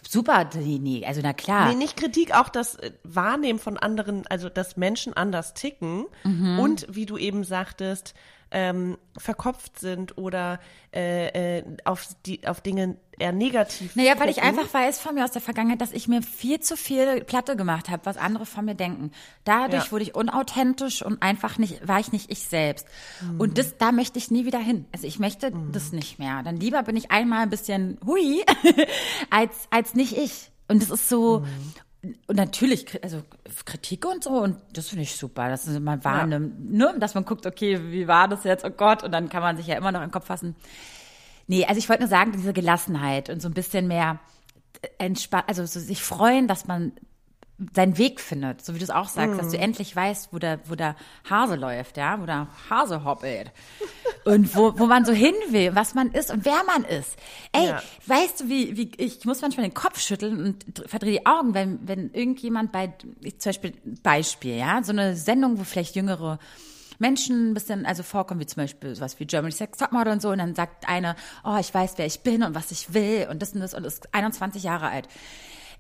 Super, 0.07 0.49
nee, 0.55 0.79
nee, 0.81 1.05
also 1.05 1.21
na 1.23 1.33
klar. 1.33 1.69
Nee, 1.69 1.75
nicht 1.75 1.97
Kritik, 1.97 2.33
auch 2.35 2.49
das 2.49 2.75
äh, 2.75 2.91
Wahrnehmen 3.03 3.59
von 3.59 3.77
anderen, 3.77 4.25
also 4.27 4.49
dass 4.49 4.75
Menschen 4.77 5.13
anders 5.13 5.53
ticken 5.53 6.05
Mhm. 6.23 6.59
und 6.59 6.87
wie 6.89 7.05
du 7.05 7.17
eben 7.17 7.43
sagtest, 7.43 8.15
ähm, 8.51 8.97
verkopft 9.17 9.79
sind 9.79 10.17
oder 10.17 10.60
äh, 10.93 11.58
äh, 11.60 11.63
auf 11.84 12.08
die 12.25 12.47
auf 12.47 12.62
Dinge 12.62 12.97
eher 13.17 13.31
negativ. 13.31 13.95
Naja, 13.95 14.13
weil 14.19 14.29
ich 14.29 14.38
gucken. 14.38 14.58
einfach 14.60 14.73
weiß 14.73 14.99
von 14.99 15.15
mir 15.15 15.23
aus 15.23 15.31
der 15.31 15.41
Vergangenheit, 15.41 15.81
dass 15.81 15.91
ich 15.93 16.08
mir 16.08 16.21
viel 16.21 16.60
zu 16.60 16.75
viel 16.77 17.23
Platte 17.23 17.55
gemacht 17.55 17.89
habe, 17.89 18.05
was 18.05 18.17
andere 18.17 18.45
von 18.45 18.65
mir 18.65 18.75
denken. 18.75 19.12
Dadurch 19.45 19.86
Ja. 19.86 19.91
wurde 19.91 20.03
ich 20.03 20.15
unauthentisch 20.15 21.01
und 21.01 21.21
einfach 21.21 21.58
nicht, 21.58 21.88
war 21.88 21.99
ich 21.99 22.12
nicht 22.12 22.29
ich 22.31 22.43
selbst. 22.47 22.88
Mhm. 23.21 23.39
Und 23.39 23.58
das, 23.58 23.77
da 23.77 23.91
möchte 23.91 24.19
ich 24.19 24.31
nie 24.31 24.45
wieder 24.45 24.60
hin. 24.60 24.86
Also 24.93 25.08
ich 25.08 25.17
möchte 25.19 25.51
das 25.71 25.91
nicht 25.91 26.19
mehr. 26.19 26.41
Dann 26.43 26.58
lieber 26.58 26.84
bin 26.84 26.95
ich 26.97 27.12
einmal 27.12 27.43
ein 27.43 27.49
bisschen 27.49 27.97
hui, 28.05 28.43
als, 29.29 29.53
als 29.69 29.93
nicht 29.95 30.17
ich. 30.17 30.51
Und 30.67 30.81
das 30.81 30.89
ist 30.89 31.10
so, 31.10 31.39
Mhm. 31.39 31.73
Und 32.27 32.35
natürlich, 32.35 33.03
also 33.03 33.23
Kritik 33.65 34.05
und 34.05 34.23
so, 34.23 34.31
und 34.31 34.57
das 34.73 34.89
finde 34.89 35.03
ich 35.03 35.15
super, 35.15 35.49
dass 35.49 35.67
man 35.67 36.03
wahrnimmt, 36.03 36.71
ne, 36.71 36.95
dass 36.99 37.15
man 37.15 37.25
guckt, 37.25 37.45
okay, 37.45 37.91
wie 37.91 38.07
war 38.07 38.27
das 38.27 38.43
jetzt, 38.43 38.65
oh 38.65 38.69
Gott, 38.69 39.03
und 39.03 39.11
dann 39.11 39.29
kann 39.29 39.41
man 39.41 39.57
sich 39.57 39.67
ja 39.67 39.75
immer 39.75 39.91
noch 39.91 40.01
im 40.01 40.11
Kopf 40.11 40.25
fassen. 40.27 40.55
Nee, 41.47 41.65
also 41.65 41.79
ich 41.79 41.89
wollte 41.89 42.03
nur 42.03 42.09
sagen, 42.09 42.31
diese 42.31 42.53
Gelassenheit 42.53 43.29
und 43.29 43.41
so 43.41 43.47
ein 43.47 43.53
bisschen 43.53 43.87
mehr 43.87 44.19
entspannt, 44.97 45.45
also 45.47 45.65
so 45.65 45.79
sich 45.79 46.03
freuen, 46.03 46.47
dass 46.47 46.67
man 46.67 46.93
seinen 47.73 47.97
Weg 47.97 48.19
findet, 48.19 48.65
so 48.65 48.73
wie 48.75 48.79
du 48.79 48.83
es 48.83 48.89
auch 48.89 49.07
sagst, 49.07 49.39
dass 49.39 49.49
du 49.51 49.57
endlich 49.57 49.95
weißt, 49.95 50.33
wo 50.33 50.39
der, 50.39 50.59
wo 50.65 50.75
der 50.75 50.95
Hase 51.29 51.55
läuft, 51.55 51.95
ja, 51.95 52.19
wo 52.21 52.25
der 52.25 52.47
Hase 52.69 53.05
hoppelt. 53.05 53.51
Und 54.25 54.53
wo, 54.55 54.77
wo 54.77 54.87
man 54.87 55.05
so 55.05 55.13
hin 55.13 55.33
will, 55.49 55.73
was 55.73 55.93
man 55.93 56.11
ist 56.11 56.31
und 56.31 56.43
wer 56.43 56.63
man 56.65 56.83
ist. 56.83 57.15
Ey, 57.53 57.67
Ja. 57.67 57.81
weißt 58.07 58.41
du, 58.41 58.49
wie, 58.49 58.75
wie, 58.75 58.91
ich 58.97 59.23
muss 59.23 59.41
manchmal 59.41 59.67
den 59.67 59.73
Kopf 59.73 59.99
schütteln 60.01 60.43
und 60.43 60.65
dr- 60.77 60.89
verdrehe 60.89 61.19
die 61.19 61.25
Augen, 61.25 61.53
wenn, 61.53 61.87
wenn 61.87 62.11
irgendjemand 62.11 62.71
bei, 62.73 62.93
ich, 63.21 63.39
zum 63.39 63.49
Beispiel, 63.51 63.73
Beispiel, 64.03 64.57
ja, 64.57 64.83
so 64.83 64.91
eine 64.91 65.15
Sendung, 65.15 65.57
wo 65.57 65.63
vielleicht 65.63 65.95
jüngere 65.95 66.39
Menschen 66.99 67.51
ein 67.51 67.53
bisschen, 67.53 67.85
also 67.85 68.03
vorkommen, 68.03 68.39
wie 68.41 68.45
zum 68.47 68.63
Beispiel 68.63 68.95
sowas 68.95 69.19
wie 69.19 69.25
Germany 69.25 69.51
Sex 69.53 69.77
Topmodel 69.77 70.11
und 70.13 70.21
so, 70.21 70.29
und 70.29 70.39
dann 70.39 70.55
sagt 70.55 70.89
eine, 70.89 71.15
oh, 71.43 71.55
ich 71.59 71.73
weiß, 71.73 71.93
wer 71.97 72.05
ich 72.05 72.19
bin 72.21 72.43
und 72.43 72.53
was 72.55 72.71
ich 72.71 72.93
will 72.93 73.27
und 73.29 73.41
das 73.41 73.53
und 73.53 73.61
das 73.61 73.73
und 73.73 73.85
ist 73.85 74.13
21 74.13 74.63
Jahre 74.63 74.89
alt. 74.89 75.07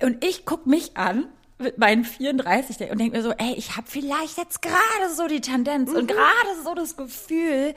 Und 0.01 0.23
ich 0.23 0.45
guck 0.45 0.67
mich 0.67 0.95
an 0.97 1.25
mit 1.57 1.77
meinen 1.77 2.03
34 2.03 2.91
und 2.91 2.99
denke 2.99 3.15
mir 3.17 3.23
so, 3.23 3.31
ey, 3.31 3.53
ich 3.55 3.77
habe 3.77 3.87
vielleicht 3.87 4.37
jetzt 4.37 4.61
gerade 4.61 5.13
so 5.15 5.27
die 5.27 5.41
Tendenz 5.41 5.91
und 5.91 6.07
gerade 6.07 6.63
so 6.63 6.73
das 6.73 6.97
Gefühl, 6.97 7.73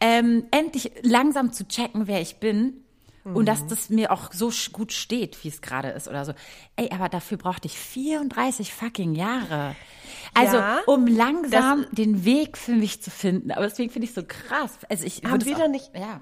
ähm, 0.00 0.46
endlich 0.50 0.92
langsam 1.02 1.52
zu 1.52 1.66
checken, 1.66 2.06
wer 2.06 2.20
ich 2.20 2.36
bin. 2.36 2.80
Und 3.32 3.46
dass 3.46 3.66
das 3.66 3.88
mir 3.88 4.12
auch 4.12 4.34
so 4.34 4.52
gut 4.72 4.92
steht, 4.92 5.42
wie 5.44 5.48
es 5.48 5.62
gerade 5.62 5.88
ist 5.88 6.08
oder 6.08 6.26
so. 6.26 6.34
Ey, 6.76 6.90
aber 6.90 7.08
dafür 7.08 7.38
brauchte 7.38 7.66
ich 7.68 7.78
34 7.78 8.74
fucking 8.74 9.14
Jahre. 9.14 9.74
Also, 10.34 10.58
Ja, 10.58 10.80
um 10.84 11.06
langsam 11.06 11.86
den 11.90 12.26
Weg 12.26 12.58
für 12.58 12.72
mich 12.72 13.00
zu 13.02 13.10
finden. 13.10 13.50
Aber 13.50 13.66
deswegen 13.66 13.90
finde 13.90 14.06
ich 14.08 14.12
so 14.12 14.22
krass. 14.28 14.72
Also 14.90 15.06
ich 15.06 15.22
Haben 15.24 15.42
wir 15.42 15.56
da 15.56 15.68
nicht- 15.68 15.90
Ja. 15.96 16.20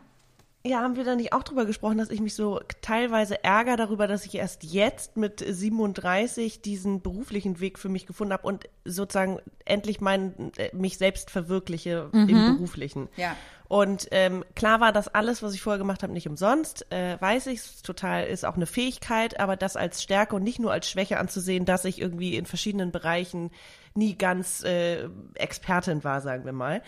Ja, 0.65 0.81
haben 0.81 0.95
wir 0.95 1.03
da 1.03 1.17
nicht 1.17 1.33
auch 1.33 1.43
drüber 1.43 1.65
gesprochen, 1.65 1.99
dass 1.99 2.11
ich 2.11 2.21
mich 2.21 2.37
so 2.37 2.61
teilweise 2.83 3.43
ärgere 3.43 3.77
darüber, 3.77 4.07
dass 4.07 4.25
ich 4.25 4.37
erst 4.37 4.63
jetzt 4.63 5.17
mit 5.17 5.41
37 5.41 6.63
diesen 6.63 7.03
beruflichen 7.03 7.59
Weg 7.59 7.81
für 7.81 7.89
mich 7.89 8.07
gefunden 8.07 8.33
habe 8.33 8.47
und 8.47 8.69
sozusagen 8.85 9.41
endlich 9.65 10.01
mein, 10.01 10.53
äh, 10.57 10.71
mich 10.73 10.99
selbst 10.99 11.31
verwirkliche 11.31 12.11
im 12.13 12.57
beruflichen. 12.57 13.09
Ja. 13.17 13.37
Und 13.67 14.07
ähm, 14.11 14.45
klar 14.55 14.81
war 14.81 14.93
das 14.93 15.09
alles, 15.09 15.43
was 15.43 15.55
ich 15.55 15.63
vorher 15.63 15.79
gemacht 15.79 16.03
habe, 16.03 16.13
nicht 16.13 16.29
umsonst. 16.29 16.93
Äh, 16.93 17.19
weiß 17.21 17.47
ich, 17.47 17.55
ist 17.55 17.87
total 17.87 18.27
ist 18.27 18.45
auch 18.45 18.57
eine 18.57 18.67
Fähigkeit, 18.67 19.41
aber 19.41 19.57
das 19.57 19.77
als 19.77 20.03
Stärke 20.03 20.37
und 20.37 20.45
nicht 20.45 20.59
nur 20.59 20.71
als 20.71 20.89
Schwäche 20.91 21.19
anzusehen, 21.19 21.65
dass 21.65 21.87
ich 21.87 22.01
irgendwie 22.01 22.37
in 22.37 22.45
verschiedenen 22.45 22.93
Bereichen 22.93 23.51
nie 23.95 24.15
ganz 24.15 24.63
äh, 24.63 25.09
Expertin 25.35 26.05
war, 26.05 26.21
sagen 26.21 26.45
wir 26.45 26.53
mal. 26.53 26.83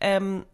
Ähm, 0.00 0.46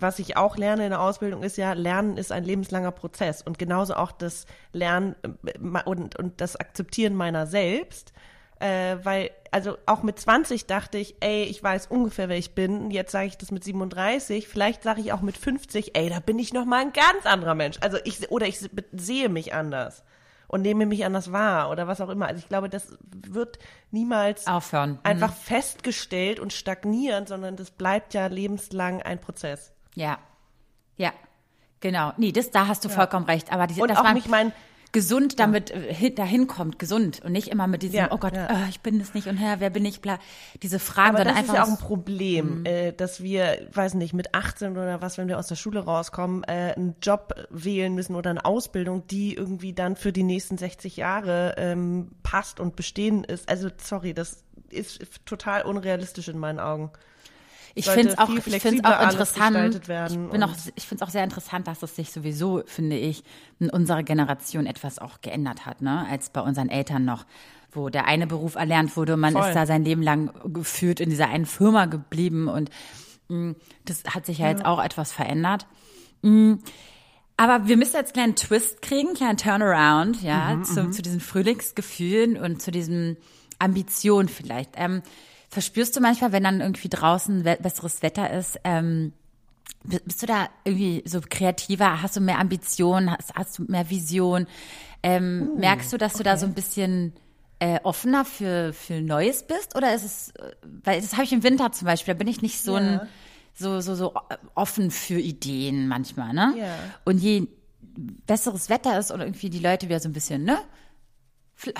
was 0.00 0.18
ich 0.18 0.36
auch 0.36 0.56
lerne 0.56 0.84
in 0.84 0.90
der 0.90 1.00
Ausbildung 1.00 1.42
ist 1.42 1.56
ja, 1.56 1.72
Lernen 1.72 2.16
ist 2.16 2.32
ein 2.32 2.44
lebenslanger 2.44 2.90
Prozess 2.92 3.42
und 3.42 3.58
genauso 3.58 3.94
auch 3.94 4.12
das 4.12 4.46
Lernen 4.72 5.14
äh, 5.44 5.82
und, 5.84 6.16
und 6.16 6.40
das 6.40 6.56
Akzeptieren 6.56 7.14
meiner 7.14 7.46
selbst. 7.46 8.12
Äh, 8.58 8.98
weil, 9.04 9.30
also 9.52 9.78
auch 9.86 10.02
mit 10.02 10.18
20 10.20 10.66
dachte 10.66 10.98
ich, 10.98 11.16
ey, 11.20 11.44
ich 11.44 11.62
weiß 11.62 11.86
ungefähr, 11.86 12.28
wer 12.28 12.36
ich 12.36 12.54
bin. 12.54 12.90
Jetzt 12.90 13.10
sage 13.12 13.26
ich 13.26 13.38
das 13.38 13.50
mit 13.50 13.64
37. 13.64 14.46
Vielleicht 14.48 14.82
sage 14.82 15.00
ich 15.00 15.14
auch 15.14 15.22
mit 15.22 15.38
50, 15.38 15.96
ey, 15.96 16.10
da 16.10 16.20
bin 16.20 16.38
ich 16.38 16.52
noch 16.52 16.66
mal 16.66 16.82
ein 16.82 16.92
ganz 16.92 17.24
anderer 17.24 17.54
Mensch. 17.54 17.78
Also 17.80 17.96
ich, 18.04 18.30
oder 18.30 18.46
ich 18.46 18.58
se- 18.60 18.68
sehe 18.92 19.30
mich 19.30 19.54
anders 19.54 20.04
und 20.46 20.60
nehme 20.60 20.84
mich 20.84 21.06
anders 21.06 21.32
wahr 21.32 21.70
oder 21.70 21.86
was 21.86 22.02
auch 22.02 22.10
immer. 22.10 22.26
Also 22.26 22.40
ich 22.40 22.48
glaube, 22.50 22.68
das 22.68 22.98
wird 23.16 23.58
niemals 23.92 24.46
Aufhören. 24.46 24.98
einfach 25.04 25.32
festgestellt 25.32 26.38
und 26.38 26.52
stagnieren, 26.52 27.26
sondern 27.26 27.56
das 27.56 27.70
bleibt 27.70 28.12
ja 28.12 28.26
lebenslang 28.26 29.00
ein 29.00 29.20
Prozess. 29.22 29.72
Ja. 29.94 30.18
Ja. 30.96 31.12
Genau. 31.80 32.12
Nee, 32.18 32.32
das, 32.32 32.50
da 32.50 32.66
hast 32.66 32.84
du 32.84 32.88
vollkommen 32.90 33.24
recht. 33.26 33.52
Aber 33.52 33.66
diese, 33.66 33.80
Und 33.82 33.88
dass 33.88 33.98
auch 33.98 34.12
nicht 34.12 34.28
mein- 34.28 34.52
gesund 34.92 35.38
damit 35.38 35.70
äh, 35.70 35.94
hin- 35.94 36.16
dahin 36.16 36.46
kommt, 36.48 36.80
gesund 36.80 37.22
und 37.24 37.30
nicht 37.30 37.46
immer 37.46 37.68
mit 37.68 37.82
diesem, 37.82 37.94
Ja, 37.96 38.08
oh 38.10 38.18
Gott, 38.18 38.34
ja. 38.34 38.46
äh, 38.46 38.68
ich 38.70 38.80
bin 38.80 39.00
es 39.00 39.14
nicht 39.14 39.28
und 39.28 39.36
Herr, 39.36 39.60
wer 39.60 39.70
bin 39.70 39.84
ich, 39.84 40.00
bla, 40.00 40.18
diese 40.64 40.80
Fragen, 40.80 41.14
Aber 41.14 41.22
das 41.24 41.34
ist 41.34 41.38
einfach 41.38 41.54
ja 41.54 41.62
auch 41.62 41.68
ein 41.68 41.78
Problem, 41.78 42.66
äh, 42.66 42.92
dass 42.92 43.22
wir, 43.22 43.68
weiß 43.72 43.94
nicht, 43.94 44.14
mit 44.14 44.34
18 44.34 44.72
oder 44.72 45.00
was, 45.00 45.16
wenn 45.16 45.28
wir 45.28 45.38
aus 45.38 45.46
der 45.46 45.54
Schule 45.54 45.84
rauskommen, 45.84 46.42
äh, 46.42 46.74
einen 46.76 46.96
Job 47.00 47.34
wählen 47.50 47.94
müssen 47.94 48.16
oder 48.16 48.30
eine 48.30 48.44
Ausbildung, 48.44 49.06
die 49.06 49.34
irgendwie 49.34 49.72
dann 49.74 49.94
für 49.94 50.12
die 50.12 50.24
nächsten 50.24 50.58
60 50.58 50.96
Jahre 50.96 51.54
ähm, 51.56 52.10
passt 52.24 52.58
und 52.58 52.74
bestehen 52.74 53.22
ist. 53.22 53.48
Also 53.48 53.68
sorry, 53.80 54.12
das 54.12 54.42
ist 54.70 55.00
total 55.24 55.62
unrealistisch 55.62 56.26
in 56.26 56.38
meinen 56.38 56.58
Augen. 56.58 56.90
Ich 57.74 57.86
finde 57.86 58.12
es 58.12 58.18
auch, 58.18 58.28
ich 58.30 58.42
find's 58.42 58.84
auch 58.84 59.02
interessant. 59.02 59.74
ich 59.76 60.18
bin 60.30 60.42
auch, 60.42 60.52
ich 60.74 60.86
finde 60.86 61.02
es 61.04 61.08
auch 61.08 61.12
sehr 61.12 61.24
interessant, 61.24 61.66
dass 61.66 61.82
es 61.82 61.96
sich 61.96 62.10
sowieso, 62.12 62.62
finde 62.66 62.96
ich, 62.96 63.22
in 63.58 63.70
unserer 63.70 64.02
Generation 64.02 64.66
etwas 64.66 64.98
auch 64.98 65.20
geändert 65.20 65.66
hat, 65.66 65.82
ne, 65.82 66.06
als 66.10 66.30
bei 66.30 66.40
unseren 66.40 66.68
Eltern 66.68 67.04
noch, 67.04 67.24
wo 67.72 67.88
der 67.88 68.06
eine 68.06 68.26
Beruf 68.26 68.56
erlernt 68.56 68.96
wurde 68.96 69.14
und 69.14 69.20
man 69.20 69.32
Voll. 69.34 69.48
ist 69.48 69.54
da 69.54 69.66
sein 69.66 69.84
Leben 69.84 70.02
lang 70.02 70.32
geführt 70.52 71.00
in 71.00 71.10
dieser 71.10 71.28
einen 71.28 71.46
Firma 71.46 71.86
geblieben 71.86 72.48
und 72.48 72.70
mh, 73.28 73.54
das 73.84 74.02
hat 74.08 74.26
sich 74.26 74.38
ja, 74.38 74.48
jetzt 74.48 74.64
auch 74.64 74.82
etwas 74.82 75.12
verändert. 75.12 75.66
Mh, 76.22 76.58
aber 77.36 77.68
wir 77.68 77.78
müssen 77.78 77.96
jetzt 77.96 78.14
einen 78.16 78.34
kleinen 78.34 78.36
Twist 78.36 78.82
kriegen, 78.82 79.08
einen 79.08 79.16
kleinen 79.16 79.38
Turnaround, 79.38 80.22
ja, 80.22 80.56
Mhm, 80.56 80.64
zu, 80.64 80.90
zu 80.90 81.00
diesen 81.00 81.20
Frühlingsgefühlen 81.20 82.36
und 82.36 82.60
zu 82.60 82.70
diesen 82.70 83.16
Ambitionen 83.58 84.28
vielleicht. 84.28 84.72
Ähm, 84.74 85.02
verspürst 85.50 85.96
du 85.96 86.00
manchmal, 86.00 86.32
wenn 86.32 86.44
dann 86.44 86.60
irgendwie 86.60 86.88
draußen 86.88 87.42
besseres 87.60 88.02
Wetter 88.02 88.30
ist, 88.32 88.58
ähm, 88.64 89.12
bi- 89.84 90.00
bist 90.04 90.22
du 90.22 90.26
da 90.26 90.48
irgendwie 90.64 91.02
so 91.06 91.20
kreativer? 91.20 92.02
Hast 92.02 92.16
du 92.16 92.20
mehr 92.20 92.38
Ambitionen? 92.38 93.10
Hast, 93.10 93.34
hast 93.34 93.58
du 93.58 93.64
mehr 93.64 93.90
Vision? 93.90 94.46
Ähm, 95.02 95.56
merkst 95.58 95.92
du, 95.92 95.96
dass 95.98 96.12
du 96.14 96.22
da 96.22 96.36
so 96.36 96.46
ein 96.46 96.54
bisschen 96.54 97.12
äh, 97.58 97.80
offener 97.82 98.24
für, 98.24 98.72
für 98.72 99.00
Neues 99.00 99.42
bist? 99.42 99.76
Oder 99.76 99.94
ist 99.94 100.04
es, 100.04 100.30
äh, 100.36 100.52
weil 100.84 101.00
das 101.00 101.12
habe 101.14 101.24
ich 101.24 101.32
im 101.32 101.42
Winter 101.42 101.72
zum 101.72 101.86
Beispiel, 101.86 102.14
da 102.14 102.18
bin 102.18 102.28
ich 102.28 102.42
nicht 102.42 102.62
so 102.62 102.74
ein, 102.76 103.00
so, 103.54 103.80
so, 103.80 103.94
so 103.94 104.14
offen 104.54 104.90
für 104.90 105.18
Ideen 105.18 105.88
manchmal, 105.88 106.32
ne? 106.32 106.54
Ja. 106.56 106.76
Und 107.04 107.18
je 107.18 107.48
besseres 108.26 108.70
Wetter 108.70 108.98
ist 108.98 109.10
und 109.10 109.20
irgendwie 109.20 109.50
die 109.50 109.58
Leute 109.58 109.88
wieder 109.88 110.00
so 110.00 110.08
ein 110.08 110.12
bisschen, 110.12 110.44
ne? 110.44 110.58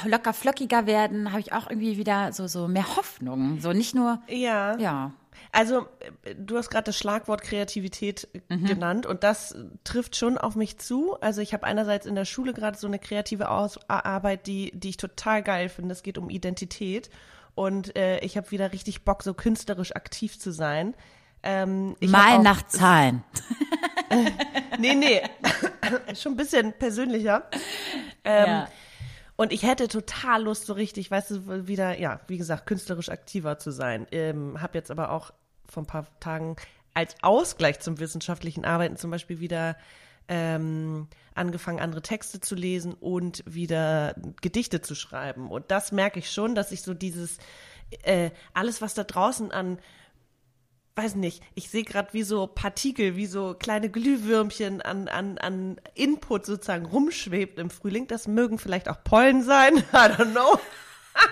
Locker 0.04 0.32
flockiger 0.32 0.86
werden, 0.86 1.30
habe 1.30 1.40
ich 1.40 1.52
auch 1.52 1.68
irgendwie 1.70 1.96
wieder 1.96 2.32
so 2.32 2.46
so 2.46 2.68
mehr 2.68 2.96
Hoffnung, 2.96 3.60
so 3.60 3.72
nicht 3.72 3.94
nur 3.94 4.20
Ja. 4.28 4.76
ja. 4.78 5.12
Also, 5.52 5.86
äh, 6.24 6.34
du 6.36 6.56
hast 6.58 6.70
gerade 6.70 6.84
das 6.84 6.98
Schlagwort 6.98 7.42
Kreativität 7.42 8.28
äh, 8.48 8.56
Mhm. 8.56 8.66
genannt 8.66 9.06
und 9.06 9.24
das 9.24 9.52
äh, 9.52 9.64
trifft 9.84 10.14
schon 10.16 10.38
auf 10.38 10.54
mich 10.54 10.78
zu. 10.78 11.16
Also, 11.20 11.40
ich 11.40 11.52
habe 11.54 11.64
einerseits 11.64 12.06
in 12.06 12.14
der 12.14 12.24
Schule 12.26 12.52
gerade 12.52 12.76
so 12.78 12.86
eine 12.86 12.98
kreative 12.98 13.48
Aus 13.50 13.78
Arbeit, 13.88 14.46
die, 14.46 14.70
die 14.74 14.90
ich 14.90 14.96
total 14.96 15.42
geil 15.42 15.68
finde. 15.68 15.92
Es 15.92 16.02
geht 16.02 16.18
um 16.18 16.28
Identität 16.30 17.10
und 17.54 17.96
äh, 17.96 18.20
ich 18.20 18.36
habe 18.36 18.50
wieder 18.52 18.72
richtig 18.72 19.02
Bock, 19.04 19.22
so 19.22 19.34
künstlerisch 19.34 19.96
aktiv 19.96 20.38
zu 20.38 20.52
sein. 20.52 20.94
Ähm, 21.42 21.96
Mal 22.02 22.38
auch- 22.38 22.42
nach 22.42 22.66
Zahlen. 22.66 23.24
Nee, 24.78 24.94
nee. 24.94 25.20
Schon 26.20 26.32
ein 26.32 26.36
bisschen 26.36 26.72
persönlicher. 26.72 27.44
Ähm, 28.24 28.46
ja. 28.46 28.68
Und 29.40 29.54
ich 29.54 29.62
hätte 29.62 29.88
total 29.88 30.42
Lust, 30.42 30.66
so 30.66 30.74
richtig, 30.74 31.10
weißt 31.10 31.30
du, 31.30 31.66
wieder, 31.66 31.98
ja, 31.98 32.20
wie 32.26 32.36
gesagt, 32.36 32.66
künstlerisch 32.66 33.08
aktiver 33.08 33.58
zu 33.58 33.70
sein. 33.70 34.06
Ähm, 34.12 34.60
hab 34.60 34.74
jetzt 34.74 34.90
aber 34.90 35.12
auch 35.12 35.30
vor 35.66 35.82
ein 35.82 35.86
paar 35.86 36.06
Tagen 36.20 36.56
als 36.92 37.14
Ausgleich 37.22 37.80
zum 37.80 38.00
wissenschaftlichen 38.00 38.66
Arbeiten 38.66 38.98
zum 38.98 39.10
Beispiel 39.10 39.40
wieder 39.40 39.78
ähm, 40.28 41.08
angefangen, 41.34 41.80
andere 41.80 42.02
Texte 42.02 42.42
zu 42.42 42.54
lesen 42.54 42.92
und 42.92 43.42
wieder 43.46 44.14
Gedichte 44.42 44.82
zu 44.82 44.94
schreiben. 44.94 45.50
Und 45.50 45.70
das 45.70 45.90
merke 45.90 46.18
ich 46.18 46.30
schon, 46.30 46.54
dass 46.54 46.70
ich 46.70 46.82
so 46.82 46.92
dieses, 46.92 47.38
äh, 48.02 48.32
alles, 48.52 48.82
was 48.82 48.92
da 48.92 49.04
draußen 49.04 49.52
an 49.52 49.78
weiß 50.96 51.14
nicht, 51.14 51.42
ich 51.54 51.70
sehe 51.70 51.84
gerade 51.84 52.12
wie 52.12 52.22
so 52.22 52.46
Partikel, 52.46 53.16
wie 53.16 53.26
so 53.26 53.54
kleine 53.58 53.88
Glühwürmchen 53.88 54.82
an, 54.82 55.08
an, 55.08 55.38
an 55.38 55.80
Input 55.94 56.44
sozusagen 56.46 56.86
rumschwebt 56.86 57.58
im 57.58 57.70
Frühling. 57.70 58.06
Das 58.06 58.28
mögen 58.28 58.58
vielleicht 58.58 58.88
auch 58.88 59.02
Pollen 59.02 59.42
sein, 59.42 59.76
I 59.92 59.96
don't 59.96 60.32
know. 60.32 60.58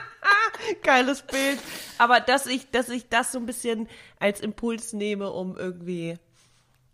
Geiles 0.83 1.23
Bild. 1.23 1.59
Aber 1.99 2.21
dass 2.21 2.47
ich, 2.47 2.71
dass 2.71 2.89
ich 2.89 3.09
das 3.09 3.33
so 3.33 3.39
ein 3.39 3.47
bisschen 3.47 3.89
als 4.19 4.41
Impuls 4.41 4.93
nehme, 4.93 5.31
um 5.31 5.57
irgendwie 5.57 6.19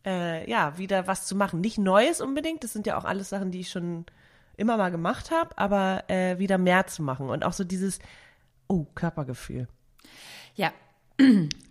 äh, 0.04 0.48
ja, 0.48 0.76
wieder 0.78 1.06
was 1.06 1.26
zu 1.26 1.34
machen. 1.34 1.60
Nicht 1.60 1.78
Neues 1.78 2.20
unbedingt, 2.20 2.64
das 2.64 2.72
sind 2.72 2.86
ja 2.86 2.98
auch 2.98 3.04
alles 3.04 3.30
Sachen, 3.30 3.50
die 3.50 3.60
ich 3.60 3.70
schon 3.70 4.04
immer 4.56 4.76
mal 4.76 4.90
gemacht 4.90 5.30
habe, 5.30 5.56
aber 5.58 6.04
äh, 6.08 6.38
wieder 6.38 6.58
mehr 6.58 6.86
zu 6.86 7.02
machen. 7.02 7.28
Und 7.28 7.44
auch 7.44 7.52
so 7.52 7.64
dieses, 7.64 7.98
oh, 8.68 8.86
Körpergefühl. 8.94 9.68
Ja. 10.54 10.72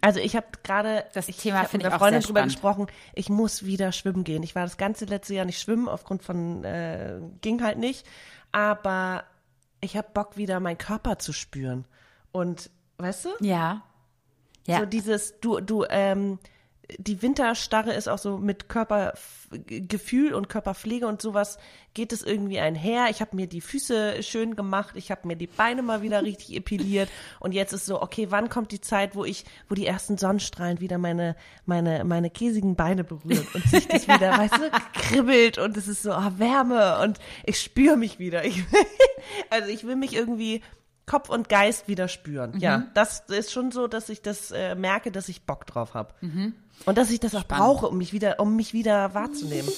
Also 0.02 0.20
ich 0.20 0.36
habe 0.36 0.48
gerade 0.64 1.06
Das 1.14 1.28
ich, 1.28 1.38
Thema 1.38 1.64
ich 1.64 1.74
mit 1.74 1.82
ich 1.82 1.86
einer 1.88 1.96
auch 1.96 2.00
Freundin 2.00 2.22
sehr 2.22 2.28
drüber 2.28 2.40
spannend. 2.40 2.54
gesprochen, 2.54 2.88
ich 3.14 3.30
muss 3.30 3.66
wieder 3.66 3.92
schwimmen 3.92 4.24
gehen. 4.24 4.44
Ich 4.44 4.56
war 4.56 4.64
das 4.64 4.78
ganze 4.78 5.06
letzte 5.06 5.34
Jahr 5.34 5.46
nicht 5.46 5.60
schwimmen, 5.60 5.88
aufgrund 5.90 6.24
von, 6.24 6.64
äh, 6.64 7.20
ging 7.42 7.62
halt 7.62 7.78
nicht. 7.78 8.06
Aber 8.52 9.24
ich 9.82 9.98
habe 9.98 10.08
Bock 10.14 10.38
wieder 10.38 10.60
meinen 10.60 10.78
Körper 10.78 11.20
zu 11.20 11.34
spüren. 11.34 11.86
Und 12.32 12.70
weißt 12.98 13.26
du? 13.26 13.30
Ja. 13.42 13.84
Ja. 14.66 14.80
So 14.80 14.86
dieses, 14.86 15.40
du, 15.42 15.60
du, 15.60 15.86
ähm, 15.90 16.40
die 16.98 17.22
Winterstarre 17.22 17.94
ist 17.94 18.08
auch 18.08 18.18
so 18.18 18.38
mit 18.38 18.70
Körpergefühl 18.70 20.34
und 20.34 20.50
Körperpflege 20.50 21.08
und 21.08 21.22
sowas 21.22 21.58
geht 21.94 22.12
es 22.12 22.24
irgendwie 22.24 22.60
einher. 22.60 23.08
Ich 23.10 23.22
habe 23.22 23.36
mir 23.36 23.48
die 23.48 23.62
Füße 23.62 24.24
schön 24.24 24.56
gemacht, 24.56 24.96
ich 24.96 25.12
habe 25.12 25.28
mir 25.28 25.36
die 25.36 25.48
Beine 25.48 25.82
mal 25.84 26.02
wieder 26.02 26.24
richtig 26.24 26.56
epiliert 26.56 27.10
und 27.40 27.54
jetzt 27.54 27.74
ist 27.74 27.86
so, 27.86 28.02
okay, 28.02 28.28
wann 28.30 28.50
kommt 28.50 28.72
die 28.72 28.82
Zeit, 28.82 29.16
wo 29.16 29.26
ich, 29.26 29.46
wo 29.70 29.76
die 29.76 29.86
ersten 29.86 30.18
Sonnenstrahlen 30.18 30.80
wieder 30.80 30.98
meine, 30.98 31.36
meine, 31.66 32.04
meine 32.04 32.30
käsigen 32.30 32.76
Beine 32.76 33.04
berühren 33.04 33.48
und 33.54 33.64
sich 33.66 33.88
das 33.88 34.08
wieder, 34.08 34.38
weißt 34.38 34.56
du, 34.56 34.72
kribbelt 34.94 35.58
und 35.58 35.78
es 35.78 35.88
ist 35.88 36.04
so 36.04 36.12
ah, 36.12 36.34
Wärme 36.38 37.00
und 37.00 37.20
ich 37.46 37.60
spüre 37.60 37.98
mich 37.98 38.20
wieder. 38.20 38.46
Ich, 38.46 38.64
also 39.50 39.70
ich 39.70 39.86
will 39.86 39.96
mich 39.96 40.16
irgendwie 40.16 40.62
Kopf 41.06 41.30
und 41.30 41.50
Geist 41.50 41.88
wieder 41.88 42.08
spüren. 42.08 42.60
Ja, 42.60 42.86
das 42.94 43.22
ist 43.28 43.52
schon 43.52 43.72
so, 43.72 43.88
dass 43.88 44.10
ich 44.10 44.22
das 44.22 44.52
äh, 44.52 44.76
merke, 44.76 45.12
dass 45.12 45.28
ich 45.28 45.46
Bock 45.46 45.66
drauf 45.66 45.94
habe. 45.94 46.14
Und 46.86 46.98
dass 46.98 47.12
ich 47.12 47.20
das 47.20 47.36
auch 47.36 47.46
brauche, 47.46 47.88
um 47.88 47.98
mich 47.98 48.14
wieder, 48.14 48.40
um 48.40 48.56
mich 48.56 48.74
wieder 48.74 49.14
wahrzunehmen. 49.14 49.70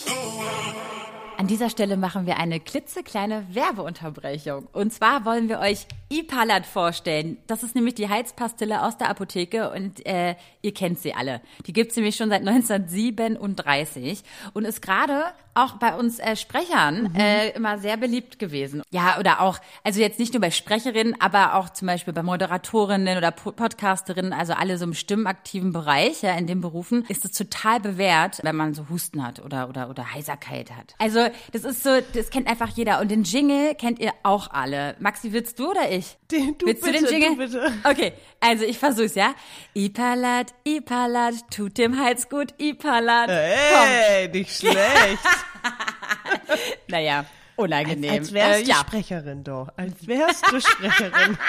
An 1.37 1.47
dieser 1.47 1.69
Stelle 1.69 1.97
machen 1.97 2.25
wir 2.25 2.37
eine 2.37 2.59
klitzekleine 2.59 3.45
Werbeunterbrechung. 3.49 4.67
Und 4.71 4.93
zwar 4.93 5.25
wollen 5.25 5.49
wir 5.49 5.59
euch 5.59 5.85
Ipalat 6.09 6.65
vorstellen. 6.65 7.37
Das 7.47 7.63
ist 7.63 7.73
nämlich 7.75 7.95
die 7.95 8.07
Heizpastille 8.09 8.83
aus 8.83 8.97
der 8.97 9.09
Apotheke 9.09 9.71
und 9.71 10.05
äh, 10.05 10.35
ihr 10.61 10.73
kennt 10.73 10.99
sie 10.99 11.13
alle. 11.13 11.41
Die 11.65 11.73
gibt's 11.73 11.95
nämlich 11.95 12.15
schon 12.15 12.29
seit 12.29 12.41
1937 12.47 14.23
und 14.53 14.65
ist 14.65 14.81
gerade 14.81 15.25
auch 15.57 15.73
bei 15.77 15.95
uns 15.95 16.19
äh, 16.19 16.35
Sprechern 16.35 17.15
äh, 17.15 17.49
immer 17.51 17.79
sehr 17.79 17.95
beliebt 17.95 18.39
gewesen. 18.39 18.81
Ja, 18.91 19.17
oder 19.19 19.39
auch, 19.39 19.57
also 19.85 20.01
jetzt 20.01 20.19
nicht 20.19 20.33
nur 20.33 20.41
bei 20.41 20.51
Sprecherinnen, 20.51 21.15
aber 21.21 21.55
auch 21.55 21.69
zum 21.69 21.87
Beispiel 21.87 22.13
bei 22.13 22.23
Moderatorinnen 22.23 23.17
oder 23.17 23.31
Po- 23.31 23.53
Podcasterinnen, 23.53 24.33
also 24.33 24.51
alle 24.53 24.77
so 24.77 24.83
im 24.83 24.93
stimmaktiven 24.93 25.71
Bereich, 25.71 26.21
ja, 26.23 26.33
in 26.37 26.45
den 26.45 26.59
Berufen, 26.59 27.05
ist 27.07 27.23
es 27.23 27.31
total 27.31 27.79
bewährt, 27.79 28.39
wenn 28.43 28.55
man 28.57 28.73
so 28.73 28.89
Husten 28.89 29.25
hat 29.25 29.39
oder, 29.43 29.69
oder, 29.69 29.89
oder 29.89 30.13
Heiserkeit 30.13 30.71
hat. 30.71 30.93
Also, 30.99 31.25
das 31.53 31.63
ist 31.63 31.83
so, 31.83 31.89
das 32.13 32.29
kennt 32.31 32.47
einfach 32.49 32.69
jeder. 32.69 32.99
Und 32.99 33.09
den 33.09 33.23
Jingle 33.23 33.75
kennt 33.75 33.99
ihr 33.99 34.11
auch 34.23 34.51
alle. 34.51 34.95
Maxi, 34.99 35.31
willst 35.31 35.57
du 35.57 35.71
oder 35.71 35.89
ich? 35.89 35.94
Den- 36.31 36.57
du 36.57 36.65
willst 36.65 36.83
bitte, 36.83 36.99
du 36.99 37.05
den 37.05 37.21
Jingle? 37.21 37.47
du 37.47 37.59
bitte. 37.59 37.73
Okay, 37.83 38.13
also 38.39 38.63
ich 38.65 38.77
versuch's, 38.77 39.15
ja. 39.15 39.33
Ipalat, 39.73 40.53
Ipalat, 40.63 41.35
tut 41.53 41.77
dem 41.77 41.99
Hals 41.99 42.29
gut, 42.29 42.53
Ipalat. 42.57 43.29
Hey, 43.29 44.27
nicht 44.29 44.55
schlecht. 44.55 44.77
Naja, 46.87 47.25
unangenehm. 47.55 48.11
Als 48.19 48.31
wärst 48.33 48.61
Äh, 48.61 48.63
du 48.63 48.69
ja. 48.69 48.75
Sprecherin 48.77 49.43
doch. 49.43 49.67
Als 49.77 50.07
wärst 50.07 50.45
du 50.51 50.59
Sprecherin. 50.61 51.37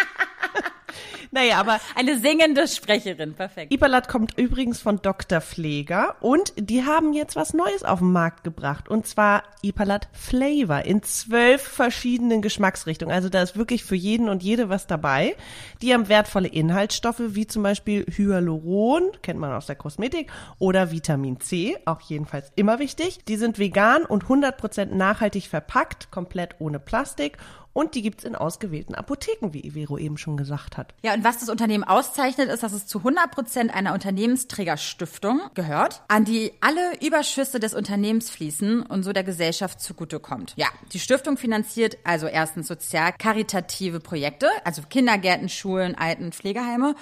naja, 1.36 1.58
aber 1.60 1.78
Eine 1.94 2.18
singende 2.18 2.66
Sprecherin, 2.66 3.34
perfekt. 3.34 3.72
Iberlat 3.72 4.08
kommt 4.08 4.38
übrigens 4.38 4.80
von 4.80 5.02
Dr. 5.02 5.40
Pfleger 5.40 6.16
und 6.20 6.54
die 6.56 6.84
haben 6.84 7.12
jetzt 7.12 7.36
was 7.36 7.52
Neues 7.52 7.84
auf 7.84 7.98
den 7.98 8.10
Markt 8.10 8.42
gebracht 8.42 8.88
und 8.88 9.06
zwar 9.06 9.42
Iberlat 9.62 10.08
Flavor 10.12 10.84
in 10.86 11.02
zwölf 11.02 11.62
verschiedenen 11.62 12.40
Geschmacksrichtungen. 12.40 13.14
Also 13.14 13.28
da 13.28 13.42
ist 13.42 13.56
wirklich 13.56 13.84
für 13.84 13.96
jeden 13.96 14.28
und 14.30 14.42
jede 14.42 14.70
was 14.70 14.86
dabei. 14.86 15.36
Die 15.82 15.92
haben 15.92 16.08
wertvolle 16.08 16.48
Inhaltsstoffe 16.48 17.20
wie 17.20 17.46
zum 17.46 17.62
Beispiel 17.62 18.06
Hyaluron, 18.06 19.12
kennt 19.22 19.38
man 19.38 19.52
aus 19.52 19.66
der 19.66 19.76
Kosmetik, 19.76 20.30
oder 20.58 20.90
Vitamin 20.90 21.40
C, 21.40 21.76
auch 21.84 22.00
jedenfalls 22.00 22.50
immer 22.56 22.78
wichtig. 22.78 23.18
Die 23.26 23.36
sind 23.36 23.58
vegan 23.58 24.04
und 24.06 24.24
100% 24.24 24.86
nachhaltig 24.86 25.48
verpackt, 25.48 26.10
komplett 26.10 26.56
ohne 26.60 26.78
Plastik 26.78 27.36
und 27.76 27.94
die 27.94 28.00
gibt's 28.00 28.24
in 28.24 28.34
ausgewählten 28.34 28.94
Apotheken, 28.94 29.52
wie 29.52 29.60
Ivero 29.60 29.98
eben 29.98 30.16
schon 30.16 30.38
gesagt 30.38 30.78
hat. 30.78 30.94
Ja, 31.02 31.12
und 31.12 31.24
was 31.24 31.40
das 31.40 31.50
Unternehmen 31.50 31.84
auszeichnet, 31.84 32.48
ist, 32.48 32.62
dass 32.62 32.72
es 32.72 32.86
zu 32.86 32.98
100 32.98 33.30
Prozent 33.30 33.74
einer 33.74 33.92
Unternehmensträgerstiftung 33.92 35.42
gehört, 35.52 36.00
an 36.08 36.24
die 36.24 36.52
alle 36.62 36.98
Überschüsse 37.06 37.60
des 37.60 37.74
Unternehmens 37.74 38.30
fließen 38.30 38.80
und 38.80 39.02
so 39.02 39.12
der 39.12 39.24
Gesellschaft 39.24 39.82
zugutekommt. 39.82 40.54
Ja, 40.56 40.68
die 40.94 40.98
Stiftung 40.98 41.36
finanziert 41.36 41.98
also 42.02 42.26
erstens 42.26 42.66
sozial-karitative 42.68 44.00
Projekte, 44.00 44.48
also 44.64 44.80
Kindergärten, 44.88 45.50
Schulen, 45.50 45.96
Alten- 45.96 46.24
und 46.24 46.34
Pflegeheime 46.34 46.94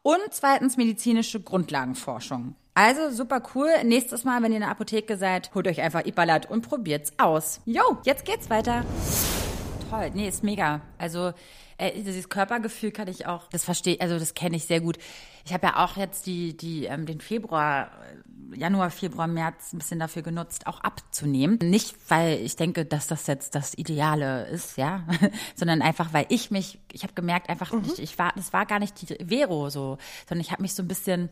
und 0.00 0.22
zweitens 0.30 0.78
medizinische 0.78 1.40
Grundlagenforschung. 1.40 2.54
Also 2.72 3.10
super 3.10 3.42
cool. 3.54 3.68
Nächstes 3.84 4.24
Mal, 4.24 4.42
wenn 4.42 4.52
ihr 4.52 4.56
in 4.56 4.62
der 4.62 4.70
Apotheke 4.70 5.18
seid, 5.18 5.54
holt 5.54 5.68
euch 5.68 5.82
einfach 5.82 6.06
Ipalat 6.06 6.50
und 6.50 6.66
probiert's 6.66 7.12
aus. 7.18 7.60
Jo, 7.66 7.98
jetzt 8.06 8.24
geht's 8.24 8.48
weiter 8.48 8.82
toll. 9.92 10.10
Nee, 10.14 10.28
ist 10.28 10.42
mega. 10.42 10.80
Also 10.98 11.32
äh, 11.78 12.02
dieses 12.02 12.28
Körpergefühl 12.28 12.90
kann 12.90 13.08
ich 13.08 13.26
auch, 13.26 13.48
das 13.48 13.64
verstehe, 13.64 14.00
also 14.00 14.18
das 14.18 14.34
kenne 14.34 14.56
ich 14.56 14.64
sehr 14.64 14.80
gut. 14.80 14.98
Ich 15.44 15.52
habe 15.52 15.66
ja 15.66 15.84
auch 15.84 15.96
jetzt 15.96 16.26
die, 16.26 16.56
die, 16.56 16.86
ähm, 16.86 17.06
den 17.06 17.20
Februar, 17.20 17.90
äh, 18.52 18.58
Januar, 18.58 18.90
Februar, 18.90 19.26
März 19.26 19.72
ein 19.72 19.78
bisschen 19.78 19.98
dafür 19.98 20.22
genutzt, 20.22 20.66
auch 20.66 20.80
abzunehmen. 20.80 21.58
Nicht, 21.62 21.94
weil 22.08 22.38
ich 22.40 22.56
denke, 22.56 22.84
dass 22.84 23.06
das 23.06 23.26
jetzt 23.26 23.54
das 23.54 23.74
Ideale 23.74 24.46
ist, 24.48 24.76
ja, 24.76 25.04
sondern 25.54 25.82
einfach, 25.82 26.12
weil 26.12 26.26
ich 26.28 26.50
mich, 26.50 26.78
ich 26.92 27.02
habe 27.02 27.14
gemerkt, 27.14 27.48
einfach, 27.48 27.72
ich, 27.84 27.98
ich 27.98 28.18
war, 28.18 28.32
das 28.36 28.52
war 28.52 28.66
gar 28.66 28.78
nicht 28.78 29.00
die 29.00 29.24
Vero 29.24 29.70
so, 29.70 29.98
sondern 30.28 30.42
ich 30.42 30.52
habe 30.52 30.62
mich 30.62 30.74
so 30.74 30.82
ein 30.82 30.88
bisschen 30.88 31.30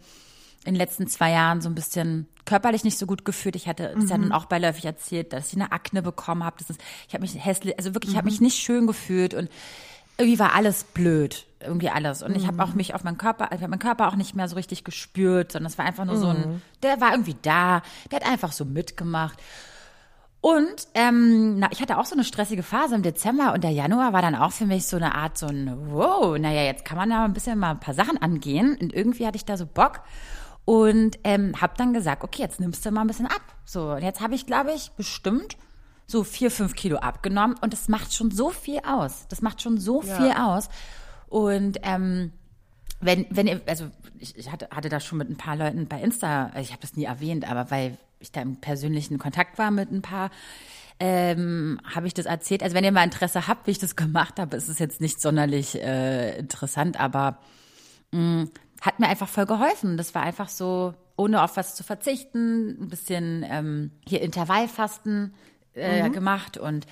in 0.64 0.74
den 0.74 0.78
letzten 0.78 1.06
zwei 1.06 1.30
Jahren 1.30 1.60
so 1.60 1.68
ein 1.68 1.74
bisschen 1.74 2.28
körperlich 2.44 2.84
nicht 2.84 2.98
so 2.98 3.06
gut 3.06 3.24
gefühlt. 3.24 3.56
Ich 3.56 3.66
hatte 3.66 3.94
das 3.94 4.10
ja 4.10 4.18
dann 4.18 4.32
auch 4.32 4.44
beiläufig 4.44 4.84
erzählt, 4.84 5.32
dass 5.32 5.48
ich 5.48 5.54
eine 5.54 5.72
Akne 5.72 6.02
bekommen 6.02 6.44
habe. 6.44 6.56
Das 6.58 6.68
ist, 6.68 6.80
ich 7.08 7.14
habe 7.14 7.22
mich 7.22 7.34
hässlich, 7.42 7.78
also 7.78 7.94
wirklich, 7.94 8.12
ich 8.12 8.18
habe 8.18 8.26
mich 8.26 8.40
nicht 8.40 8.58
schön 8.58 8.86
gefühlt 8.86 9.32
und 9.34 9.48
irgendwie 10.18 10.38
war 10.38 10.54
alles 10.54 10.84
blöd, 10.84 11.46
irgendwie 11.60 11.88
alles. 11.88 12.22
Und 12.22 12.36
ich 12.36 12.46
habe 12.46 12.62
auch 12.62 12.74
mich 12.74 12.94
auf 12.94 13.04
meinen 13.04 13.16
Körper, 13.16 13.46
ich 13.54 13.62
habe 13.62 13.68
meinen 13.68 13.78
Körper 13.78 14.08
auch 14.08 14.16
nicht 14.16 14.36
mehr 14.36 14.48
so 14.48 14.56
richtig 14.56 14.84
gespürt, 14.84 15.52
sondern 15.52 15.70
es 15.70 15.78
war 15.78 15.86
einfach 15.86 16.04
nur 16.04 16.18
so 16.18 16.28
ein, 16.28 16.60
der 16.82 17.00
war 17.00 17.12
irgendwie 17.12 17.36
da, 17.40 17.82
der 18.10 18.20
hat 18.20 18.26
einfach 18.26 18.52
so 18.52 18.66
mitgemacht. 18.66 19.38
Und 20.42 20.88
ähm, 20.94 21.58
na, 21.58 21.68
ich 21.70 21.80
hatte 21.80 21.98
auch 21.98 22.06
so 22.06 22.14
eine 22.14 22.24
stressige 22.24 22.62
Phase 22.62 22.94
im 22.94 23.02
Dezember 23.02 23.52
und 23.52 23.62
der 23.62 23.70
Januar 23.70 24.12
war 24.12 24.22
dann 24.22 24.34
auch 24.34 24.52
für 24.52 24.66
mich 24.66 24.86
so 24.86 24.96
eine 24.96 25.14
Art 25.14 25.36
so 25.38 25.46
ein 25.46 25.74
Wow, 25.90 26.38
naja, 26.38 26.62
jetzt 26.62 26.84
kann 26.84 26.96
man 26.98 27.10
ja 27.10 27.24
ein 27.24 27.34
bisschen 27.34 27.58
mal 27.58 27.72
ein 27.72 27.80
paar 27.80 27.94
Sachen 27.94 28.20
angehen 28.20 28.76
und 28.80 28.92
irgendwie 28.92 29.26
hatte 29.26 29.36
ich 29.36 29.44
da 29.44 29.56
so 29.56 29.66
Bock 29.66 30.00
und 30.70 31.18
ähm, 31.24 31.60
habe 31.60 31.72
dann 31.76 31.92
gesagt, 31.92 32.22
okay, 32.22 32.42
jetzt 32.42 32.60
nimmst 32.60 32.86
du 32.86 32.92
mal 32.92 33.00
ein 33.00 33.08
bisschen 33.08 33.26
ab. 33.26 33.42
So, 33.64 33.90
und 33.90 34.02
jetzt 34.02 34.20
habe 34.20 34.36
ich, 34.36 34.46
glaube 34.46 34.70
ich, 34.72 34.92
bestimmt 34.92 35.56
so 36.06 36.22
vier, 36.22 36.48
fünf 36.48 36.76
Kilo 36.76 36.98
abgenommen 36.98 37.56
und 37.60 37.72
das 37.72 37.88
macht 37.88 38.14
schon 38.14 38.30
so 38.30 38.50
viel 38.50 38.78
aus. 38.86 39.26
Das 39.28 39.42
macht 39.42 39.60
schon 39.62 39.78
so 39.78 40.00
Ja. 40.00 40.16
viel 40.16 40.30
aus. 40.30 40.68
Und 41.28 41.78
ähm, 41.82 42.30
wenn, 43.00 43.26
wenn 43.30 43.48
ihr, 43.48 43.60
also 43.66 43.86
ich, 44.20 44.36
ich 44.38 44.52
hatte, 44.52 44.68
hatte 44.70 44.88
da 44.88 45.00
schon 45.00 45.18
mit 45.18 45.28
ein 45.28 45.36
paar 45.36 45.56
Leuten 45.56 45.88
bei 45.88 46.00
Insta, 46.00 46.46
also 46.54 46.60
ich 46.60 46.70
habe 46.70 46.82
das 46.82 46.94
nie 46.96 47.04
erwähnt, 47.04 47.50
aber 47.50 47.72
weil 47.72 47.98
ich 48.20 48.30
da 48.30 48.40
im 48.40 48.54
persönlichen 48.60 49.18
Kontakt 49.18 49.58
war 49.58 49.72
mit 49.72 49.90
ein 49.90 50.02
paar, 50.02 50.30
ähm, 51.00 51.80
habe 51.82 52.06
ich 52.06 52.14
das 52.14 52.26
erzählt. 52.26 52.62
Also 52.62 52.76
wenn 52.76 52.84
ihr 52.84 52.92
mal 52.92 53.02
Interesse 53.02 53.48
habt, 53.48 53.66
wie 53.66 53.72
ich 53.72 53.78
das 53.80 53.96
gemacht 53.96 54.38
habe, 54.38 54.56
ist 54.56 54.68
es 54.68 54.78
jetzt 54.78 55.00
nicht 55.00 55.20
sonderlich 55.20 55.74
äh, 55.82 56.38
interessant, 56.38 57.00
aber 57.00 57.38
mh, 58.12 58.46
hat 58.80 58.98
mir 58.98 59.08
einfach 59.08 59.28
voll 59.28 59.46
geholfen. 59.46 59.96
Das 59.96 60.14
war 60.14 60.22
einfach 60.22 60.48
so, 60.48 60.94
ohne 61.16 61.42
auf 61.42 61.56
was 61.56 61.74
zu 61.74 61.84
verzichten, 61.84 62.82
ein 62.82 62.88
bisschen 62.88 63.44
ähm, 63.48 63.90
hier 64.06 64.22
Intervallfasten 64.22 65.34
äh, 65.74 66.08
gemacht 66.10 66.56
und 66.56 66.86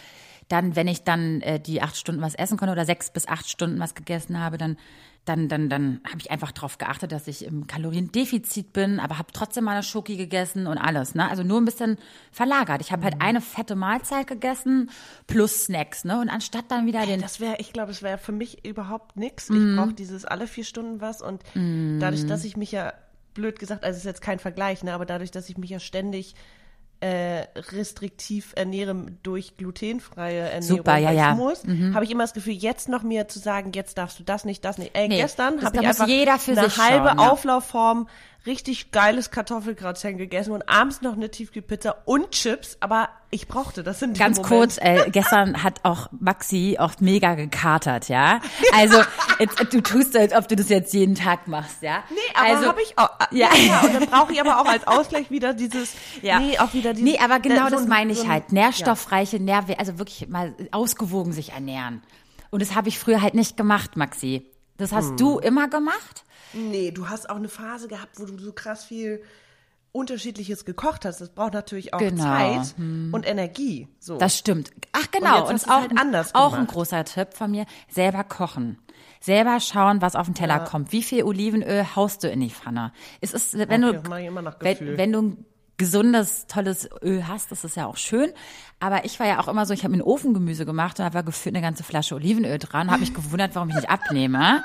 dann, 0.49 0.77
wenn 0.77 0.89
ich 0.89 1.05
dann 1.05 1.41
äh, 1.43 1.61
die 1.61 1.83
acht 1.83 1.97
Stunden 1.97 2.23
was 2.23 2.35
essen 2.35 2.57
konnte 2.57 2.73
oder 2.73 2.87
sechs 2.87 3.11
bis 3.11 3.29
acht 3.29 3.49
Stunden 3.49 3.81
was 3.81 3.95
gegessen 3.95 4.41
habe, 4.41 4.57
dann 4.57 4.79
dann, 5.29 5.49
dann, 5.49 5.69
dann 5.69 6.01
habe 6.05 6.19
ich 6.19 6.31
einfach 6.31 6.53
darauf 6.53 6.79
geachtet, 6.79 7.13
dass 7.13 7.29
ich 7.29 7.45
im 7.45 7.67
Kaloriendefizit 7.67 8.73
bin, 8.73 9.01
aber 9.01 9.19
habe 9.19 9.33
trotzdem 9.33 9.65
mal 9.65 9.73
eine 9.73 9.83
Schoki 9.83 10.17
gegessen 10.17 10.67
und 10.67 10.79
alles. 10.79 11.15
Ne? 11.15 11.29
Also 11.29 11.43
nur 11.43 11.61
ein 11.61 11.65
bisschen 11.65 11.99
verlagert. 12.33 12.81
Ich 12.81 12.93
habe 12.93 13.05
halt 13.05 13.17
eine 13.21 13.41
fette 13.41 13.77
Mahlzeit 13.77 14.27
gegessen 14.27 14.91
plus 15.27 15.65
Snacks. 15.65 16.05
Ne? 16.05 16.21
Und 16.21 16.29
anstatt 16.29 16.65
dann 16.69 16.87
wieder 16.87 17.05
den 17.07 17.21
Das 17.21 17.41
wäre, 17.41 17.57
ich 17.59 17.73
glaube, 17.73 17.93
es 17.93 18.03
wäre 18.03 18.19
für 18.19 18.33
mich 18.33 18.65
überhaupt 18.65 19.17
nix. 19.17 19.51
Mhm. 19.51 19.71
Ich 19.71 19.77
brauche 19.77 19.95
dieses 19.95 20.25
alle 20.25 20.47
vier 20.47 20.65
Stunden 20.65 21.01
was 21.01 21.23
und 21.23 21.43
dadurch, 21.55 22.27
dass 22.27 22.45
ich 22.45 22.57
mich 22.57 22.73
ja 22.73 22.93
blöd 23.35 23.59
gesagt, 23.59 23.85
also 23.85 23.97
es 23.97 24.03
ist 24.03 24.07
jetzt 24.07 24.21
kein 24.21 24.39
Vergleich, 24.39 24.83
ne, 24.83 24.93
aber 24.93 25.07
dadurch, 25.07 25.31
dass 25.31 25.49
ich 25.49 25.57
mich 25.57 25.71
ja 25.71 25.79
ständig 25.79 26.35
äh, 27.01 27.47
restriktiv 27.55 28.53
ernähre 28.57 29.07
durch 29.23 29.57
glutenfreie 29.57 30.41
Ernährung, 30.41 30.79
Super, 30.79 30.97
ja, 30.97 31.13
ja. 31.13 31.35
muss, 31.35 31.63
habe 31.95 32.05
ich 32.05 32.11
immer 32.11 32.25
das 32.25 32.35
Gefühl, 32.35 32.55
jetzt 32.55 32.89
noch 32.89 33.03
mir 33.03 33.29
zu 33.29 33.39
sagen, 33.39 33.73
jetzt 33.73 33.99
darfst 33.99 34.19
du 34.19 34.25
das 34.25 34.45
nicht, 34.45 34.65
das 34.65 34.79
nicht. 34.79 34.97
Ey, 34.97 35.09
Nee, 35.09 35.21
gestern 35.21 35.63
habe 35.63 35.77
ich 35.77 35.87
einfach 35.87 36.09
jeder 36.09 36.39
für 36.39 36.53
eine 36.53 36.77
halbe 36.77 37.09
schauen. 37.09 37.19
Auflaufform, 37.19 38.09
richtig 38.47 38.93
geiles 38.93 39.31
Kartoffelgratin 39.31 40.17
gegessen 40.17 40.53
und 40.53 40.69
abends 40.69 41.03
noch 41.03 41.13
eine 41.15 41.31
Tiefkühlpizza 41.31 41.97
und 42.07 42.31
Chips, 42.31 42.77
aber 42.81 43.09
ich 43.31 43.47
brauchte 43.47 43.83
das 43.83 44.01
in 44.01 44.15
dem 44.15 44.19
Ganz 44.19 44.39
Moment. 44.39 44.49
kurz, 44.55 44.79
äh, 44.79 45.11
gestern 45.11 45.63
hat 45.63 45.81
auch 45.85 46.09
Maxi 46.19 46.77
auch 46.79 46.93
mega 47.01 47.35
gekatert, 47.35 48.09
ja. 48.09 48.41
Also 48.73 49.03
jetzt, 49.39 49.59
du 49.73 49.83
tust 49.83 50.15
so, 50.15 50.19
als 50.19 50.33
ob 50.33 50.49
du 50.49 50.57
das 50.57 50.71
jetzt 50.71 50.95
jeden 50.95 51.15
Tag 51.15 51.47
machst, 51.47 51.83
ja. 51.83 52.03
Nee, 52.09 52.17
aber 52.35 52.47
also, 52.57 52.69
habe 52.69 52.81
ich 52.83 52.97
auch. 52.97 53.11
Ja. 53.31 53.49
Ja. 53.55 53.57
ja, 53.67 53.81
und 53.83 53.95
dann 53.95 54.07
brauche 54.07 54.33
ich 54.33 54.41
aber 54.41 54.61
auch 54.61 54.67
als 54.67 54.87
Ausgleich 54.87 55.31
wieder 55.31 55.53
dieses, 55.53 55.93
Ja. 56.23 56.39
nee, 56.39 56.59
auch 56.59 56.73
wieder 56.73 56.95
dieses. 56.95 57.05
Nee, 57.13 57.19
aber 57.23 57.41
genau 57.41 57.67
äh, 57.67 57.71
so 57.71 57.77
das 57.77 57.83
ein- 57.83 57.89
meine 57.89 58.13
ich 58.13 58.21
so 58.21 58.29
halt. 58.29 58.53
Nährstoffreiche, 58.53 59.41
Nährwe 59.41 59.79
also 59.79 59.99
wirklich 59.99 60.29
mal 60.29 60.55
ausgewogen 60.71 61.33
sich 61.33 61.53
ernähren. 61.53 62.03
Und 62.51 62.63
das 62.63 62.75
habe 62.75 62.89
ich 62.89 62.99
früher 62.99 63.21
halt 63.21 63.35
nicht 63.35 63.59
gemacht, 63.59 63.97
Maxi. 63.99 64.47
Das 64.79 64.93
hast 64.93 65.09
Hm. 65.11 65.17
du 65.19 65.39
immer 65.39 65.69
gemacht? 65.69 66.25
Nee, 66.53 66.91
du 66.91 67.09
hast 67.09 67.29
auch 67.31 67.37
eine 67.37 67.49
Phase 67.49 67.89
gehabt, 67.89 68.19
wo 68.19 68.25
du 68.25 68.39
so 68.39 68.53
krass 68.53 68.85
viel 68.85 69.23
Unterschiedliches 69.93 70.65
gekocht 70.65 71.05
hast. 71.05 71.21
Das 71.21 71.31
braucht 71.31 71.55
natürlich 71.55 71.95
auch 71.95 71.99
Genau. 71.99 72.23
Zeit 72.23 72.75
und 72.79 73.27
Energie. 73.27 73.89
So. 73.99 74.19
Das 74.19 74.37
stimmt. 74.37 74.71
Ach 74.93 75.07
Und 75.07 75.13
genau. 75.13 75.47
Und, 75.47 75.53
du's 75.53 75.65
auch, 75.65 75.81
halt 75.81 75.93
anders 75.99 76.35
auch 76.35 76.53
ein 76.53 76.67
großer 76.67 77.05
Tipp 77.05 77.35
von 77.35 77.51
mir. 77.51 77.67
Selber 77.89 78.25
kochen. 78.25 78.79
Selber 79.21 79.59
schauen, 79.61 80.01
was 80.01 80.15
auf 80.15 80.27
den 80.27 80.35
Teller 80.35 80.61
kommt. 80.61 80.93
Wie 80.93 81.03
viel 81.03 81.25
Olivenöl 81.25 81.97
haust 81.97 82.23
du 82.23 82.29
in 82.29 82.41
die 82.41 82.51
Pfanne? 82.51 82.93
Es 83.21 83.33
ist, 83.33 83.57
wenn 83.59 83.83
Okay, 83.85 83.93
du, 83.93 84.01
das 84.01 84.09
mach 84.09 84.19
ich 84.19 84.27
immer 84.27 84.43
nach 84.43 84.57
wenn, 84.61 84.97
wenn 84.99 85.13
du 85.13 85.23
ein 85.23 85.45
gesundes, 85.79 86.47
tolles 86.49 86.89
Öl 87.03 87.27
hast, 87.27 87.51
das 87.51 87.65
ist 87.65 87.77
ja 87.77 87.87
auch 87.87 87.97
schön. 87.97 88.33
Aber 88.81 89.05
ich 89.05 89.19
war 89.19 89.27
ja 89.27 89.41
auch 89.41 89.49
immer 89.49 89.67
so, 89.67 89.75
ich 89.75 89.83
habe 89.83 89.93
mir 89.93 89.99
ein 89.99 90.07
Ofengemüse 90.07 90.67
gemacht 90.67 90.99
und 90.99 91.07
da 91.07 91.15
war 91.15 91.23
gefühlt 91.23 91.55
eine 91.55 91.63
ganze 91.63 91.83
Flasche 91.83 92.15
Olivenöl 92.15 92.59
dran, 92.59 92.91
habe 92.91 93.01
mich 93.01 93.15
gewundert, 93.15 93.55
warum 93.55 93.71
ich 93.71 93.77
nicht 93.77 93.91
abnehme. 93.91 94.63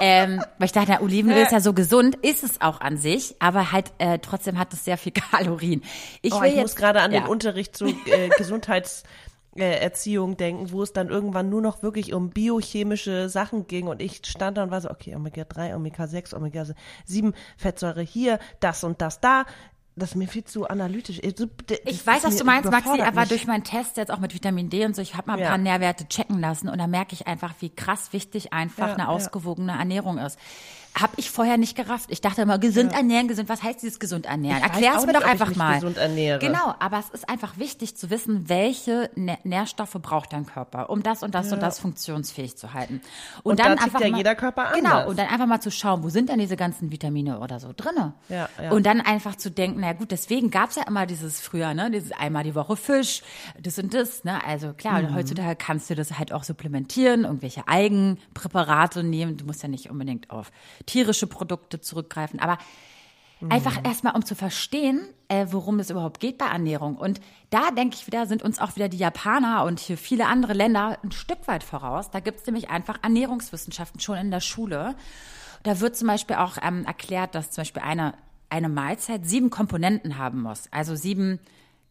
Ähm, 0.00 0.42
weil 0.58 0.66
ich 0.66 0.72
dachte, 0.72 0.92
na, 0.92 1.00
Olivenöl 1.00 1.42
ist 1.42 1.52
ja 1.52 1.60
so 1.60 1.72
gesund, 1.72 2.16
ist 2.16 2.44
es 2.44 2.60
auch 2.60 2.80
an 2.80 2.96
sich, 2.96 3.36
aber 3.38 3.72
halt 3.72 3.92
äh, 3.98 4.18
trotzdem 4.18 4.58
hat 4.58 4.72
es 4.72 4.84
sehr 4.84 4.96
viel 4.96 5.12
Kalorien. 5.32 5.82
Ich 6.22 6.32
oh, 6.32 6.40
will 6.40 6.48
ich 6.48 6.54
jetzt, 6.54 6.62
muss 6.62 6.76
gerade 6.76 7.00
an 7.00 7.12
ja. 7.12 7.20
den 7.20 7.28
Unterricht 7.28 7.76
zu 7.76 7.86
äh, 7.86 8.28
Gesundheits 8.38 9.02
äh, 9.56 9.80
Erziehung 9.80 10.36
denken, 10.36 10.70
wo 10.70 10.82
es 10.82 10.92
dann 10.92 11.08
irgendwann 11.08 11.48
nur 11.48 11.60
noch 11.60 11.82
wirklich 11.82 12.12
um 12.14 12.30
biochemische 12.30 13.28
Sachen 13.28 13.66
ging 13.66 13.88
und 13.88 14.00
ich 14.00 14.20
stand 14.24 14.56
da 14.56 14.62
und 14.62 14.70
war 14.70 14.80
so, 14.80 14.90
okay, 14.90 15.14
Omega 15.16 15.44
3, 15.44 15.74
Omega 15.74 16.06
6, 16.06 16.34
Omega 16.34 16.64
7, 17.04 17.34
Fettsäure 17.56 18.02
hier, 18.02 18.38
das 18.60 18.84
und 18.84 19.00
das 19.00 19.20
da. 19.20 19.46
Das 19.96 20.10
ist 20.10 20.16
mir 20.16 20.28
viel 20.28 20.44
zu 20.44 20.66
analytisch. 20.68 21.18
Ich, 21.22 21.34
Ich 21.84 22.06
weiß, 22.06 22.24
was 22.24 22.36
du 22.36 22.44
meinst, 22.44 22.70
Maxi, 22.70 23.02
aber 23.02 23.26
durch 23.26 23.46
meinen 23.46 23.64
Test 23.64 23.96
jetzt 23.96 24.10
auch 24.10 24.18
mit 24.20 24.32
Vitamin 24.34 24.70
D 24.70 24.84
und 24.86 24.94
so, 24.96 25.02
ich 25.02 25.14
habe 25.16 25.26
mal 25.28 25.34
ein 25.34 25.40
Ja. 25.40 25.48
paar 25.48 25.58
Nährwerte 25.58 26.08
checken 26.08 26.38
lassen 26.40 26.68
und 26.68 26.78
da 26.78 26.86
merke 26.86 27.12
ich 27.14 27.26
einfach, 27.26 27.54
wie 27.60 27.70
krass 27.70 28.12
wichtig 28.12 28.52
einfach 28.52 28.88
Ja, 28.88 28.94
eine 28.94 29.02
ja. 29.04 29.08
ausgewogene 29.08 29.72
Ernährung 29.72 30.18
ist. 30.18 30.38
Hab 30.94 31.12
ich 31.16 31.30
vorher 31.30 31.56
nicht 31.56 31.76
gerafft. 31.76 32.10
Ich 32.10 32.20
dachte 32.20 32.42
immer, 32.42 32.58
gesund 32.58 32.92
ernähren, 32.92 33.28
gesund. 33.28 33.48
Was 33.48 33.62
heißt 33.62 33.80
dieses 33.80 34.00
gesund 34.00 34.26
ernähren? 34.26 34.60
Erklär's 34.60 34.96
auch 34.98 35.06
mir 35.06 35.12
nicht, 35.12 35.22
doch 35.22 35.28
einfach 35.28 35.54
mal. 35.54 35.74
gesund 35.76 35.96
ernähre. 35.96 36.40
Genau, 36.40 36.74
aber 36.80 36.98
es 36.98 37.08
ist 37.10 37.28
einfach 37.28 37.56
wichtig 37.58 37.96
zu 37.96 38.10
wissen, 38.10 38.48
welche 38.48 39.08
Nä- 39.16 39.38
Nährstoffe 39.44 39.96
braucht 40.02 40.32
dein 40.32 40.46
Körper, 40.46 40.90
um 40.90 41.02
das 41.04 41.22
und 41.22 41.34
das 41.34 41.52
und 41.52 41.62
das 41.62 41.78
funktionsfähig 41.78 42.56
zu 42.58 42.74
halten. 42.74 43.00
Und, 43.44 43.52
Und 43.52 43.60
dann 43.60 43.76
da 43.76 43.84
einfach 43.84 44.00
ja 44.00 44.10
mal, 44.10 44.16
jeder 44.18 44.34
Körper 44.34 44.72
Genau, 44.74 44.90
anders. 44.90 45.08
und 45.08 45.18
dann 45.18 45.28
einfach 45.28 45.46
mal 45.46 45.60
zu 45.60 45.70
schauen, 45.70 46.02
wo 46.02 46.08
sind 46.08 46.28
denn 46.28 46.38
diese 46.40 46.56
ganzen 46.56 46.90
Vitamine 46.90 47.38
oder 47.38 47.60
so 47.60 47.72
drinne? 47.74 48.12
Ja, 48.28 48.48
ja. 48.60 48.72
Und 48.72 48.84
dann 48.84 49.00
einfach 49.00 49.36
zu 49.36 49.50
denken, 49.50 49.78
na 49.80 49.92
gut, 49.92 50.10
deswegen 50.10 50.50
gab's 50.50 50.74
ja 50.74 50.82
immer 50.88 51.06
dieses 51.06 51.40
früher, 51.40 51.72
ne, 51.72 51.90
dieses 51.92 52.10
einmal 52.12 52.42
die 52.42 52.54
Woche 52.56 52.76
Fisch, 52.76 53.22
das 53.62 53.78
und 53.78 53.94
das, 53.94 54.24
ne? 54.24 54.44
Also 54.44 54.72
klar, 54.72 55.00
Mhm. 55.02 55.14
heutzutage 55.14 55.54
kannst 55.56 55.88
du 55.88 55.94
das 55.94 56.18
halt 56.18 56.32
auch 56.32 56.42
supplementieren, 56.42 57.22
irgendwelche 57.24 57.68
Eigenpräparate 57.68 59.02
nehmen. 59.02 59.36
Du 59.36 59.44
musst 59.44 59.62
ja 59.62 59.68
nicht 59.68 59.88
unbedingt 59.90 60.30
auf 60.30 60.50
tierische 60.86 61.26
Produkte 61.26 61.80
zurückgreifen, 61.80 62.40
aber 62.40 62.58
Mhm. 63.42 63.52
Einfach 63.52 63.82
erstmal, 63.86 64.14
um 64.14 64.22
zu 64.22 64.34
verstehen, 64.34 65.00
äh, 65.28 65.46
worum 65.48 65.78
es 65.78 65.88
überhaupt 65.88 66.20
geht 66.20 66.36
bei 66.36 66.44
Ernährung. 66.44 66.96
Und 66.98 67.22
da 67.48 67.70
denke 67.70 67.96
ich 67.96 68.06
wieder, 68.06 68.26
sind 68.26 68.42
uns 68.42 68.58
auch 68.58 68.76
wieder 68.76 68.90
die 68.90 68.98
Japaner 68.98 69.64
und 69.64 69.80
hier 69.80 69.96
viele 69.96 70.26
andere 70.26 70.52
Länder 70.52 70.98
ein 71.02 71.10
Stück 71.10 71.48
weit 71.48 71.64
voraus. 71.64 72.10
Da 72.10 72.20
gibt 72.20 72.40
es 72.40 72.44
nämlich 72.46 72.68
einfach 72.68 72.98
Ernährungswissenschaften 73.02 73.98
schon 73.98 74.18
in 74.18 74.30
der 74.30 74.40
Schule. 74.40 74.94
Da 75.62 75.80
wird 75.80 75.96
zum 75.96 76.08
Beispiel 76.08 76.36
auch 76.36 76.58
ähm, 76.62 76.84
erklärt, 76.84 77.34
dass 77.34 77.50
zum 77.50 77.62
Beispiel 77.62 77.80
eine, 77.80 78.12
eine 78.50 78.68
Mahlzeit 78.68 79.26
sieben 79.26 79.48
Komponenten 79.48 80.18
haben 80.18 80.42
muss. 80.42 80.64
Also 80.70 80.94
sieben 80.94 81.38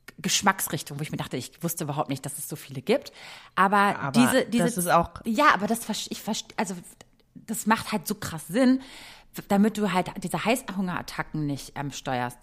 G- 0.06 0.14
Geschmacksrichtungen, 0.22 1.00
wo 1.00 1.02
ich 1.02 1.10
mir 1.10 1.18
dachte, 1.18 1.36
ich 1.38 1.64
wusste 1.64 1.86
überhaupt 1.86 2.10
nicht, 2.10 2.24
dass 2.28 2.38
es 2.38 2.48
so 2.48 2.56
viele 2.58 2.84
gibt. 2.84 3.12
Aber, 3.56 3.98
Aber 4.00 4.12
diese, 4.12 4.46
diese, 4.46 4.66
das 4.66 4.78
ist 4.78 4.88
auch- 4.92 5.10
ja, 5.26 5.46
aber 5.52 5.66
das, 5.66 5.80
ich 6.12 6.22
verstehe, 6.22 6.56
also 6.58 6.76
das 7.48 7.66
macht 7.66 7.92
halt 7.92 8.08
so 8.08 8.16
krass 8.16 8.48
Sinn, 8.48 8.82
damit 9.48 9.78
du 9.78 9.92
halt 9.94 10.12
diese 10.24 10.44
Heißhungerattacken 10.46 11.46
nicht 11.46 11.74
ähm, 11.76 11.92
steuerst. 11.92 12.38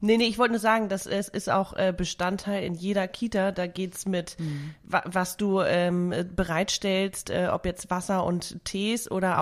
Nee, 0.00 0.16
nee, 0.16 0.26
ich 0.26 0.38
wollte 0.38 0.52
nur 0.52 0.60
sagen, 0.60 0.88
dass 0.88 1.06
es 1.06 1.28
ist 1.28 1.50
auch 1.50 1.72
äh, 1.72 1.92
Bestandteil 1.96 2.62
in 2.62 2.74
jeder 2.74 3.08
Kita. 3.08 3.50
Da 3.50 3.66
geht's 3.66 4.06
mit, 4.06 4.38
Mhm. 4.38 4.74
wa 4.84 5.02
was 5.06 5.36
du 5.36 5.60
ähm, 5.60 6.14
bereitstellst, 6.36 7.30
äh, 7.30 7.48
ob 7.52 7.66
jetzt 7.66 7.90
Wasser 7.90 8.24
und 8.24 8.64
Tees 8.64 9.10
oder 9.10 9.36
Mhm. 9.36 9.40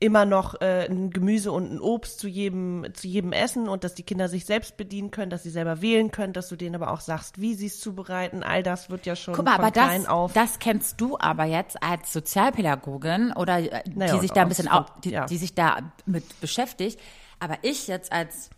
Auch 0.00 0.06
immer 0.06 0.24
noch 0.24 0.60
äh, 0.62 0.86
ein 0.88 1.10
Gemüse 1.10 1.52
und 1.52 1.70
ein 1.72 1.80
Obst 1.80 2.18
zu 2.20 2.26
jedem, 2.26 2.86
zu 2.94 3.06
jedem 3.06 3.32
Essen 3.32 3.68
und 3.68 3.84
dass 3.84 3.94
die 3.94 4.02
Kinder 4.02 4.28
sich 4.28 4.46
selbst 4.46 4.76
bedienen 4.78 5.10
können, 5.10 5.30
dass 5.30 5.42
sie 5.42 5.50
selber 5.50 5.82
wählen 5.82 6.10
können, 6.10 6.32
dass 6.32 6.48
du 6.48 6.56
denen 6.56 6.74
aber 6.74 6.90
auch 6.90 7.00
sagst, 7.00 7.40
wie 7.40 7.54
sie 7.54 7.66
es 7.66 7.80
zubereiten. 7.80 8.42
All 8.42 8.62
das 8.62 8.88
wird 8.88 9.04
ja 9.04 9.14
schon 9.14 9.34
Guck 9.34 9.44
mal, 9.44 9.56
von 9.56 9.64
aber 9.66 9.72
klein 9.72 10.02
das, 10.02 10.10
auf. 10.10 10.32
das 10.32 10.58
kennst 10.58 11.00
du 11.00 11.18
aber 11.18 11.44
jetzt 11.44 11.82
als 11.82 12.12
Sozialpädagogin 12.12 13.32
oder 13.36 13.58
äh, 13.58 13.82
Naja, 13.94 14.14
die 14.14 14.20
sich 14.20 14.30
da 14.32 14.40
ein 14.40 14.46
auch 14.46 14.48
bisschen, 14.48 14.68
von- 14.68 14.78
au- 14.78 14.86
die, 15.04 15.10
ja. 15.10 15.26
die 15.26 15.36
sich 15.36 15.54
da 15.54 15.92
mit 16.06 16.40
beschäftigt. 16.40 16.98
Aber 17.38 17.58
ich 17.62 17.86
jetzt 17.86 18.10
als 18.12 18.48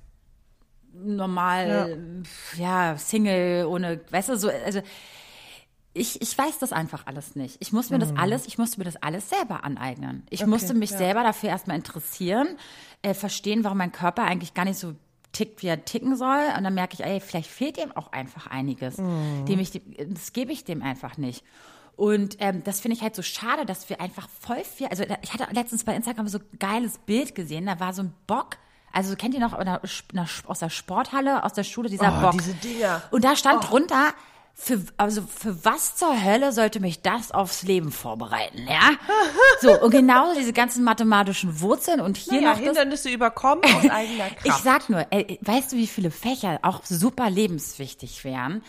normal, 0.92 2.22
ja, 2.56 2.96
Single, 2.98 3.66
ohne, 3.66 4.00
weißt 4.10 4.28
du, 4.30 4.36
so, 4.36 4.48
also 4.64 4.80
ich, 5.94 6.22
ich 6.22 6.36
weiß 6.36 6.58
das 6.58 6.72
einfach 6.72 7.06
alles 7.06 7.36
nicht. 7.36 7.56
Ich 7.60 7.72
muss 7.72 7.90
mir 7.90 7.98
das 7.98 8.16
alles, 8.16 8.46
ich 8.46 8.56
musste 8.56 8.78
mir 8.78 8.84
das 8.84 8.96
alles 8.96 9.28
selber 9.28 9.64
aneignen. 9.64 10.26
Ich 10.30 10.46
musste 10.46 10.72
mich 10.74 10.90
ja. 10.90 10.98
selber 10.98 11.22
dafür 11.22 11.50
erstmal 11.50 11.76
interessieren, 11.76 12.48
äh, 13.02 13.12
verstehen, 13.14 13.62
warum 13.62 13.78
mein 13.78 13.92
Körper 13.92 14.22
eigentlich 14.24 14.54
gar 14.54 14.64
nicht 14.64 14.78
so 14.78 14.94
tickt, 15.32 15.62
wie 15.62 15.66
er 15.66 15.84
ticken 15.84 16.16
soll. 16.16 16.44
Und 16.56 16.64
dann 16.64 16.74
merke 16.74 16.94
ich, 16.94 17.04
ey, 17.04 17.20
vielleicht 17.20 17.50
fehlt 17.50 17.76
ihm 17.78 17.92
auch 17.92 18.12
einfach 18.12 18.46
einiges. 18.46 18.96
Dem 18.96 19.58
ich, 19.58 19.82
das 20.08 20.32
gebe 20.32 20.52
ich 20.52 20.64
dem 20.64 20.82
einfach 20.82 21.18
nicht. 21.18 21.44
Und 21.96 22.36
ähm, 22.40 22.64
das 22.64 22.80
finde 22.80 22.96
ich 22.96 23.02
halt 23.02 23.14
so 23.14 23.22
schade, 23.22 23.66
dass 23.66 23.88
wir 23.90 24.00
einfach 24.00 24.28
voll 24.40 24.64
viel, 24.64 24.86
also 24.86 25.04
ich 25.22 25.34
hatte 25.34 25.46
letztens 25.52 25.84
bei 25.84 25.94
Instagram 25.94 26.26
so 26.26 26.38
ein 26.38 26.58
geiles 26.58 26.98
Bild 26.98 27.34
gesehen, 27.34 27.66
da 27.66 27.80
war 27.80 27.92
so 27.92 28.02
ein 28.02 28.14
Bock, 28.26 28.56
also 28.92 29.14
kennt 29.14 29.34
ihr 29.34 29.40
noch 29.40 29.52
aus 29.52 30.58
der 30.58 30.70
Sporthalle, 30.70 31.44
aus 31.44 31.52
der 31.52 31.64
Schule, 31.64 31.88
dieser 31.88 32.16
Oh, 32.18 32.22
Bock. 32.22 32.32
diese 32.32 32.54
Dinger. 32.54 33.02
Und 33.10 33.24
da 33.24 33.36
stand 33.36 33.70
drunter, 33.70 34.14
für, 34.54 34.80
also 34.96 35.22
für 35.22 35.64
was 35.64 35.96
zur 35.96 36.22
Hölle 36.22 36.52
sollte 36.52 36.78
mich 36.78 37.02
das 37.02 37.32
aufs 37.32 37.62
Leben 37.62 37.90
vorbereiten, 37.90 38.66
ja? 38.68 38.90
So, 39.60 39.80
und 39.80 39.90
genauso 39.90 40.38
diese 40.38 40.52
ganzen 40.52 40.84
mathematischen 40.84 41.60
Wurzeln 41.60 42.00
und 42.00 42.16
hier 42.16 42.34
Naja, 42.34 42.48
noch 42.50 42.56
das. 42.58 42.64
Hindernisse 42.66 43.10
überkommen 43.10 43.64
aus 43.64 43.88
eigener 43.90 44.24
Kraft. 44.30 44.46
Ich 44.46 44.54
sag 44.54 44.88
nur, 44.88 45.06
ey, 45.10 45.38
weißt 45.42 45.72
du, 45.72 45.76
wie 45.76 45.86
viele 45.86 46.10
Fächer 46.10 46.58
auch 46.62 46.84
super 46.84 47.30
lebenswichtig 47.30 48.24
wären? 48.24 48.62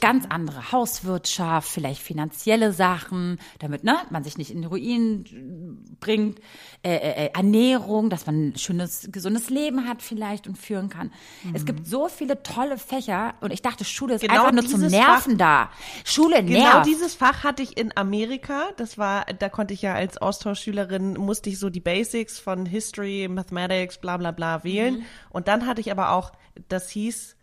Ganz 0.00 0.26
andere 0.28 0.72
Hauswirtschaft, 0.72 1.68
vielleicht 1.68 2.02
finanzielle 2.02 2.72
Sachen, 2.72 3.38
damit 3.60 3.84
ne, 3.84 3.96
man 4.10 4.24
sich 4.24 4.36
nicht 4.36 4.50
in 4.50 4.62
den 4.62 4.68
Ruin 4.68 5.86
bringt, 6.00 6.40
äh, 6.82 6.96
äh, 6.96 7.26
äh, 7.26 7.30
Ernährung, 7.34 8.10
dass 8.10 8.26
man 8.26 8.48
ein 8.48 8.56
schönes, 8.56 9.08
gesundes 9.12 9.48
Leben 9.48 9.88
hat 9.88 10.02
vielleicht 10.02 10.48
und 10.48 10.58
führen 10.58 10.88
kann. 10.88 11.12
Es 11.54 11.64
gibt 11.66 11.86
so 11.86 12.08
viele 12.08 12.42
tolle 12.42 12.78
Fächer 12.78 13.34
und 13.40 13.52
ich 13.52 13.62
dachte, 13.62 13.84
Schule 13.84 14.14
ist 14.14 14.22
Genau 14.22 14.46
einfach 14.46 14.52
nur 14.52 14.66
zum 14.66 14.80
Nerven 14.80 15.38
da. 15.38 15.70
Schule 16.04 16.42
Genau 16.42 16.58
nervt. 16.58 16.86
dieses 16.86 17.14
Fach 17.14 17.44
hatte 17.44 17.62
ich 17.62 17.76
in 17.76 17.96
Amerika. 17.96 18.70
Das 18.76 18.98
war, 18.98 19.24
da 19.26 19.48
konnte 19.48 19.74
ich 19.74 19.82
ja 19.82 19.94
als 19.94 20.18
Austauschschülerin, 20.18 21.14
musste 21.14 21.48
ich 21.48 21.60
so 21.60 21.70
die 21.70 21.80
Basics 21.80 22.40
von 22.40 22.66
History, 22.66 23.28
Mathematics, 23.30 23.98
bla 23.98 24.16
bla 24.16 24.32
bla 24.32 24.64
wählen. 24.64 24.94
Mhm. 24.94 25.04
Und 25.30 25.46
dann 25.46 25.66
hatte 25.66 25.80
ich 25.80 25.92
aber 25.92 26.10
auch, 26.10 26.32
das 26.68 26.90
hieß 26.90 27.36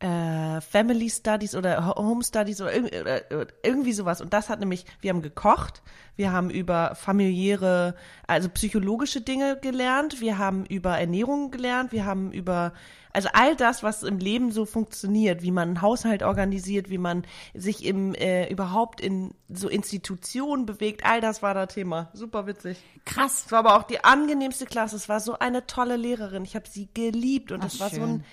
äh, 0.00 0.60
Family 0.60 1.08
Studies 1.08 1.54
oder 1.54 1.94
Home 1.96 2.22
Studies 2.22 2.60
oder, 2.60 2.74
irg 2.74 3.32
oder 3.32 3.46
irgendwie 3.62 3.92
sowas. 3.92 4.20
Und 4.20 4.32
das 4.32 4.48
hat 4.48 4.60
nämlich, 4.60 4.84
wir 5.00 5.10
haben 5.10 5.22
gekocht, 5.22 5.82
wir 6.16 6.32
haben 6.32 6.50
über 6.50 6.94
familiäre, 6.94 7.94
also 8.26 8.48
psychologische 8.50 9.22
Dinge 9.22 9.58
gelernt, 9.58 10.20
wir 10.20 10.38
haben 10.38 10.66
über 10.66 10.98
Ernährung 10.98 11.50
gelernt, 11.50 11.92
wir 11.92 12.04
haben 12.04 12.30
über, 12.32 12.74
also 13.12 13.30
all 13.32 13.56
das, 13.56 13.82
was 13.82 14.02
im 14.02 14.18
Leben 14.18 14.52
so 14.52 14.66
funktioniert, 14.66 15.42
wie 15.42 15.50
man 15.50 15.68
einen 15.68 15.82
Haushalt 15.82 16.22
organisiert, 16.22 16.90
wie 16.90 16.98
man 16.98 17.24
sich 17.54 17.82
im 17.84 18.14
äh, 18.14 18.50
überhaupt 18.50 19.00
in 19.00 19.32
so 19.48 19.68
Institutionen 19.68 20.66
bewegt, 20.66 21.06
all 21.06 21.22
das 21.22 21.42
war 21.42 21.54
da 21.54 21.64
Thema. 21.64 22.10
Super 22.12 22.46
witzig. 22.46 22.76
Krass. 23.06 23.44
Es 23.46 23.52
war 23.52 23.60
aber 23.60 23.76
auch 23.76 23.84
die 23.84 24.04
angenehmste 24.04 24.66
Klasse. 24.66 24.96
Es 24.96 25.08
war 25.08 25.20
so 25.20 25.38
eine 25.38 25.66
tolle 25.66 25.96
Lehrerin. 25.96 26.44
Ich 26.44 26.54
habe 26.54 26.68
sie 26.68 26.88
geliebt 26.92 27.50
und 27.50 27.62
Ach, 27.62 27.68
es 27.68 27.80
war 27.80 27.88
so 27.88 28.02
ein 28.02 28.24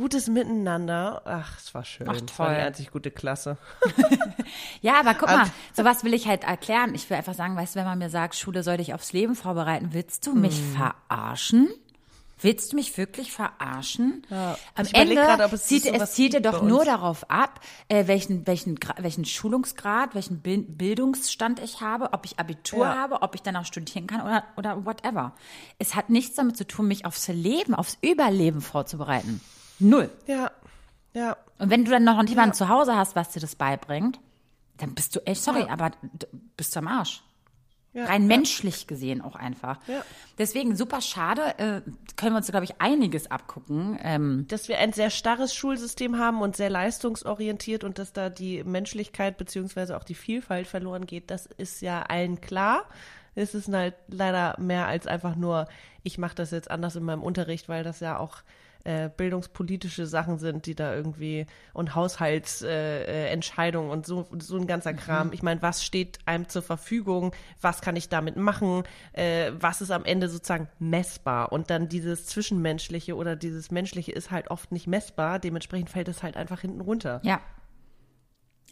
gutes 0.00 0.26
Miteinander. 0.28 1.22
Ach, 1.24 1.56
es 1.58 1.72
war 1.74 1.84
schön. 1.84 2.08
Ach, 2.08 2.14
Es 2.16 2.38
war 2.38 2.48
eine 2.48 2.56
toll. 2.56 2.66
einzig 2.66 2.90
gute 2.90 3.10
Klasse. 3.10 3.56
Ja, 4.82 4.98
aber 5.00 5.14
guck 5.14 5.28
mal, 5.28 5.46
sowas 5.74 6.02
will 6.04 6.14
ich 6.14 6.26
halt 6.26 6.44
erklären. 6.44 6.94
Ich 6.94 7.08
will 7.10 7.16
einfach 7.16 7.34
sagen, 7.34 7.54
weißt 7.56 7.74
du, 7.74 7.78
wenn 7.80 7.86
man 7.86 7.98
mir 7.98 8.10
sagt, 8.10 8.34
Schule 8.34 8.62
soll 8.62 8.78
dich 8.78 8.94
aufs 8.94 9.12
Leben 9.12 9.34
vorbereiten, 9.36 9.90
willst 9.92 10.26
du 10.26 10.34
mich 10.34 10.56
Hm. 10.56 10.76
verarschen? 10.76 11.68
Willst 12.42 12.72
du 12.72 12.76
mich 12.76 12.96
wirklich 12.96 13.32
verarschen? 13.32 14.22
Ja. 14.30 14.56
Am 14.74 14.86
Ende 14.94 15.14
grad, 15.16 15.52
es 15.52 15.64
zieht 15.66 15.84
es 15.84 16.12
zieht 16.12 16.32
dir 16.32 16.40
doch 16.40 16.62
nur 16.62 16.86
darauf 16.86 17.30
ab, 17.30 17.60
äh, 17.88 18.06
welchen, 18.06 18.46
welchen, 18.46 18.78
welchen 18.96 19.26
Schulungsgrad, 19.26 20.14
welchen 20.14 20.40
Bil- 20.40 20.64
Bildungsstand 20.66 21.60
ich 21.60 21.82
habe, 21.82 22.14
ob 22.14 22.24
ich 22.24 22.38
Abitur 22.38 22.86
Ja. 22.86 22.94
habe, 22.96 23.20
ob 23.20 23.34
ich 23.34 23.42
danach 23.42 23.66
studieren 23.66 24.06
kann 24.06 24.22
oder, 24.22 24.44
oder 24.56 24.86
whatever. 24.86 25.32
Es 25.78 25.94
hat 25.94 26.08
nichts 26.08 26.34
damit 26.34 26.56
zu 26.56 26.66
tun, 26.66 26.88
mich 26.88 27.04
aufs 27.04 27.28
Leben, 27.28 27.74
aufs 27.74 27.98
Überleben 28.00 28.62
vorzubereiten. 28.62 29.42
Null. 29.80 30.10
Ja, 30.26 30.50
ja. 31.14 31.36
Und 31.58 31.70
wenn 31.70 31.84
du 31.84 31.90
dann 31.90 32.04
noch 32.04 32.22
jemanden 32.24 32.54
zu 32.54 32.68
Hause 32.68 32.96
hast, 32.96 33.16
was 33.16 33.30
dir 33.30 33.40
das 33.40 33.56
beibringt, 33.56 34.20
dann 34.78 34.94
bist 34.94 35.14
du 35.16 35.20
echt, 35.26 35.42
sorry, 35.42 35.66
aber 35.68 35.90
d- 35.90 36.26
bist 36.56 36.74
du 36.74 36.78
am 36.80 36.88
Arsch. 36.88 37.22
Ja, 37.92 38.04
Rein 38.04 38.22
ja. 38.22 38.28
menschlich 38.28 38.86
gesehen 38.86 39.20
auch 39.20 39.34
einfach. 39.34 39.78
Ja. 39.88 40.02
Deswegen 40.38 40.76
super 40.76 41.00
schade, 41.00 41.58
äh, 41.58 41.80
können 42.16 42.34
wir 42.34 42.36
uns, 42.36 42.46
glaube 42.46 42.64
ich, 42.64 42.80
einiges 42.80 43.30
abgucken. 43.32 43.98
Ähm, 44.00 44.46
Dass 44.48 44.68
wir 44.68 44.78
ein 44.78 44.92
sehr 44.92 45.10
starres 45.10 45.52
Schulsystem 45.54 46.16
haben 46.16 46.40
und 46.40 46.54
sehr 46.54 46.70
leistungsorientiert 46.70 47.82
und 47.82 47.98
dass 47.98 48.12
da 48.12 48.30
die 48.30 48.62
Menschlichkeit 48.62 49.38
beziehungsweise 49.38 49.96
auch 49.96 50.04
die 50.04 50.14
Vielfalt 50.14 50.68
verloren 50.68 51.04
geht, 51.06 51.32
das 51.32 51.46
ist 51.46 51.82
ja 51.82 52.02
allen 52.02 52.40
klar. 52.40 52.84
Es 53.34 53.54
ist 53.56 53.68
halt 53.72 53.94
leider 54.06 54.54
mehr 54.60 54.86
als 54.86 55.08
einfach 55.08 55.34
nur, 55.34 55.66
ich 56.04 56.16
mache 56.16 56.36
das 56.36 56.52
jetzt 56.52 56.70
anders 56.70 56.94
in 56.94 57.02
meinem 57.02 57.22
Unterricht, 57.24 57.68
weil 57.68 57.82
das 57.82 57.98
ja 57.98 58.18
auch 58.18 58.38
äh, 58.84 59.10
bildungspolitische 59.14 60.06
Sachen 60.06 60.38
sind, 60.38 60.66
die 60.66 60.74
da 60.74 60.94
irgendwie 60.94 61.46
und 61.72 61.94
Haushaltsentscheidungen 61.94 63.90
äh, 63.90 63.92
und 63.92 64.06
so 64.06 64.28
so 64.38 64.56
ein 64.56 64.66
ganzer 64.66 64.94
Kram. 64.94 65.32
Ich 65.32 65.42
meine, 65.42 65.62
was 65.62 65.84
steht 65.84 66.18
einem 66.26 66.48
zur 66.48 66.62
Verfügung? 66.62 67.34
Was 67.60 67.80
kann 67.80 67.96
ich 67.96 68.08
damit 68.08 68.36
machen? 68.36 68.84
Äh, 69.12 69.52
was 69.58 69.80
ist 69.80 69.90
am 69.90 70.04
Ende 70.04 70.28
sozusagen 70.28 70.68
messbar? 70.78 71.52
Und 71.52 71.70
dann 71.70 71.88
dieses 71.88 72.26
zwischenmenschliche 72.26 73.16
oder 73.16 73.36
dieses 73.36 73.70
menschliche 73.70 74.12
ist 74.12 74.30
halt 74.30 74.50
oft 74.50 74.72
nicht 74.72 74.86
messbar. 74.86 75.38
Dementsprechend 75.38 75.90
fällt 75.90 76.08
es 76.08 76.22
halt 76.22 76.36
einfach 76.36 76.60
hinten 76.60 76.80
runter. 76.80 77.20
ja. 77.24 77.40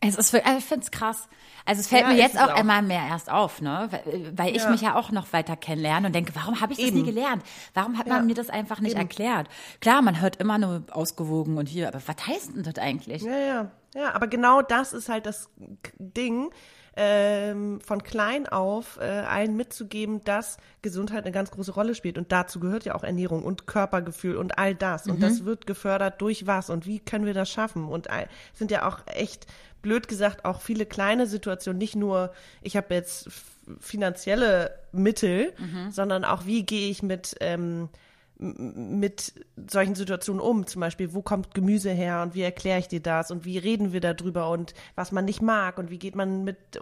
Es 0.01 0.16
ist, 0.16 0.34
also 0.34 0.59
ich 0.59 0.64
finde 0.64 0.84
es 0.84 0.90
krass. 0.90 1.28
Also 1.64 1.80
es 1.80 1.88
fällt 1.88 2.03
Ja, 2.03 2.09
mir 2.09 2.16
jetzt 2.16 2.38
auch, 2.40 2.53
auch. 2.55 2.61
immer 2.61 2.80
mehr 2.82 3.03
erst 3.09 3.30
auf, 3.30 3.61
ne? 3.61 3.88
Weil, 4.34 4.55
ich 4.57 4.62
Ja. 4.62 4.70
mich 4.70 4.80
ja 4.80 4.94
auch 4.94 5.11
noch 5.11 5.32
weiter 5.32 5.57
kennenlerne 5.57 6.07
und 6.07 6.14
denke, 6.14 6.34
warum 6.34 6.61
habe 6.61 6.72
ich 6.72 6.78
das 6.78 6.88
Eben. 6.88 6.99
nie 6.99 7.05
gelernt? 7.05 7.42
Warum 7.74 7.99
hat 7.99 8.07
man 8.07 8.18
Ja. 8.18 8.22
mir 8.22 8.34
das 8.34 8.49
einfach 8.49 8.80
nicht 8.80 8.92
Eben. 8.92 9.01
erklärt? 9.03 9.49
Klar, 9.80 10.01
man 10.03 10.20
hört 10.20 10.36
immer 10.36 10.57
nur 10.59 10.84
ausgewogen 10.92 11.59
und 11.59 11.66
hier, 11.68 11.88
aber 11.88 12.01
was 12.07 12.26
heißt 12.26 12.55
denn 12.57 12.62
das 12.62 12.78
eigentlich? 12.78 13.22
Ja, 13.22 13.36
ja, 13.38 13.70
ja, 13.94 14.14
aber 14.14 14.28
genau 14.28 14.62
das 14.62 14.92
ist 14.92 15.09
halt 15.09 15.26
das 15.26 15.51
Ding, 15.99 16.51
ähm, 17.01 17.80
von 17.80 18.03
klein 18.03 18.49
auf 18.49 18.99
äh, 19.01 19.05
allen 19.05 19.57
mitzugeben, 19.57 20.24
dass 20.24 20.57
Gesundheit 20.82 21.22
eine 21.24 21.30
ganz 21.32 21.53
große 21.53 21.72
Rolle 21.72 21.94
spielt. 21.94 22.18
Und 22.18 22.32
dazu 22.32 22.59
gehört 22.59 22.84
ja 22.84 22.96
auch 22.96 23.05
Ernährung 23.05 23.44
und 23.44 23.68
Körpergefühl 23.68 24.36
und 24.36 24.59
all 24.59 24.74
das. 24.74 25.07
Und 25.07 25.22
das 25.22 25.44
wird 25.44 25.66
gefördert 25.68 26.20
durch 26.20 26.49
was 26.49 26.70
und 26.70 26.86
wie 26.86 26.99
können 26.99 27.24
wir 27.24 27.34
das 27.34 27.51
schaffen? 27.51 27.84
Und 27.84 28.11
all, 28.11 28.28
sind 28.53 28.72
ja 28.72 28.88
auch 28.88 28.99
echt, 29.07 29.46
blöd 29.82 30.08
gesagt, 30.08 30.44
auch 30.44 30.60
viele 30.60 30.86
kleine 30.86 31.26
Situationen, 31.26 31.78
nicht 31.78 31.96
nur, 31.96 32.32
ich 32.62 32.76
habe 32.76 32.94
jetzt 32.94 33.28
finanzielle 33.80 34.78
Mittel, 34.92 35.52
sondern 35.90 36.24
auch, 36.24 36.46
wie 36.46 36.64
gehe 36.64 36.90
ich 36.90 37.02
mit 37.02 37.36
ähm, 37.40 37.88
mit 38.40 39.32
solchen 39.68 39.96
Situationen 39.96 40.40
um? 40.40 40.64
Zum 40.66 40.78
Beispiel, 40.80 41.12
wo 41.12 41.22
kommt 41.22 41.54
Gemüse 41.54 41.90
her 41.90 42.22
und 42.22 42.36
wie 42.36 42.42
erkläre 42.42 42.78
ich 42.78 42.86
dir 42.86 43.00
das 43.00 43.32
und 43.32 43.44
wie 43.44 43.58
reden 43.58 43.92
wir 43.92 44.00
darüber 44.00 44.50
und 44.50 44.74
was 44.94 45.10
man 45.10 45.24
nicht 45.24 45.42
mag 45.42 45.76
und 45.76 45.90
wie 45.90 45.98
geht 45.98 46.14
man 46.14 46.44
mit 46.44 46.56
äh, 46.76 46.80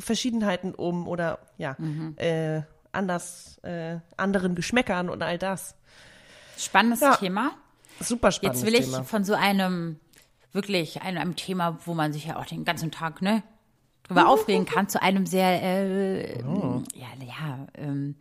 Verschiedenheiten 0.00 0.74
um 0.74 1.06
oder 1.06 1.38
ja, 1.58 1.76
äh, 2.16 2.62
anders, 2.90 3.58
äh, 3.62 3.98
anderen 4.16 4.56
Geschmäckern 4.56 5.08
und 5.08 5.22
all 5.22 5.38
das. 5.38 5.76
Spannendes 6.58 7.00
Ja. 7.00 7.14
Thema. 7.16 7.52
Super 8.00 8.32
spannendes 8.32 8.62
Jetzt 8.62 8.72
will 8.72 8.78
ich 8.80 8.86
Thema. 8.90 9.04
von 9.04 9.22
so 9.22 9.34
einem, 9.34 10.00
wirklich 10.56 11.02
einem, 11.02 11.18
einem 11.18 11.36
Thema, 11.36 11.78
wo 11.84 11.94
man 11.94 12.12
sich 12.12 12.24
ja 12.26 12.36
auch 12.36 12.46
den 12.46 12.64
ganzen 12.64 12.90
Tag, 12.90 13.22
ne, 13.22 13.44
drüber 14.02 14.28
aufregen 14.28 14.66
kann, 14.66 14.88
zu 14.88 15.00
einem 15.00 15.24
sehr, 15.26 15.62
äh, 15.62 16.42
Oh. 16.44 16.82
ja, 16.94 17.06
ja, 17.24 17.66
ähm, 17.78 18.16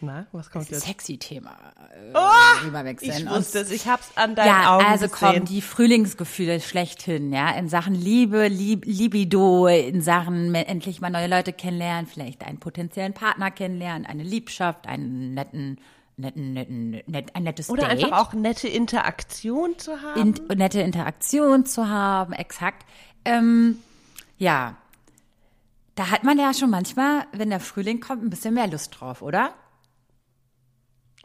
Na, 0.00 0.26
was 0.32 0.50
kommt 0.50 0.70
jetzt? 0.70 0.84
sexy 0.86 1.16
Thema 1.18 1.56
äh, 1.94 2.10
Ich 2.58 2.64
rüberwechseln. 2.66 3.28
wusste 3.30 3.60
es, 3.60 3.70
ich 3.70 3.86
hab's 3.86 4.10
an 4.16 4.34
deinen 4.34 4.46
ja, 4.48 4.76
Augen 4.76 4.84
also 4.86 5.08
gesehen. 5.08 5.34
komm, 5.36 5.44
die 5.46 5.62
Frühlingsgefühle 5.62 6.60
schlechthin, 6.60 7.32
ja, 7.32 7.50
in 7.50 7.68
Sachen 7.68 7.94
Liebe, 7.94 8.48
Lieb, 8.48 8.84
Libido, 8.86 9.66
in 9.66 10.00
Sachen 10.02 10.54
endlich 10.54 11.00
mal 11.00 11.10
neue 11.10 11.28
Leute 11.28 11.52
kennenlernen, 11.52 12.06
vielleicht 12.06 12.44
einen 12.44 12.58
potenziellen 12.58 13.12
Partner 13.14 13.50
kennenlernen, 13.50 14.06
eine 14.06 14.22
Liebschaft, 14.22 14.86
einen 14.86 15.34
netten, 15.34 15.78
netten, 16.16 16.52
netten, 16.52 16.90
net, 17.06 17.34
ein 17.34 17.42
nettes 17.42 17.70
Oder 17.70 17.88
Date. 17.88 18.04
einfach 18.04 18.18
auch 18.18 18.32
nette 18.32 18.68
Interaktion 18.68 19.78
zu 19.78 20.00
haben. 20.02 20.34
in, 20.48 20.56
nette 20.58 20.80
Interaktion 20.80 21.66
zu 21.66 21.88
haben, 21.88 22.32
exakt. 22.32 22.86
Ähm, 23.24 23.78
ja, 24.38 24.76
da 25.94 26.10
hat 26.10 26.24
man 26.24 26.38
ja 26.38 26.52
schon 26.54 26.70
manchmal, 26.70 27.26
wenn 27.32 27.50
der 27.50 27.60
Frühling 27.60 28.00
kommt, 28.00 28.22
ein 28.22 28.30
bisschen 28.30 28.54
mehr 28.54 28.66
Lust 28.66 28.98
drauf, 28.98 29.22
oder? 29.22 29.54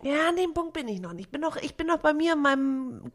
Ja, 0.04 0.30
an 0.30 0.36
dem 0.36 0.54
Punkt 0.54 0.74
bin 0.74 0.88
ich 0.88 1.00
noch 1.00 1.14
nicht. 1.14 1.26
Ich 1.26 1.32
bin 1.32 1.42
noch, 1.42 1.58
ich 1.58 1.76
bin 1.76 1.88
noch 1.88 2.00
bei 2.00 2.14
mir 2.14 2.34
in 2.34 2.42
meinem 2.42 3.12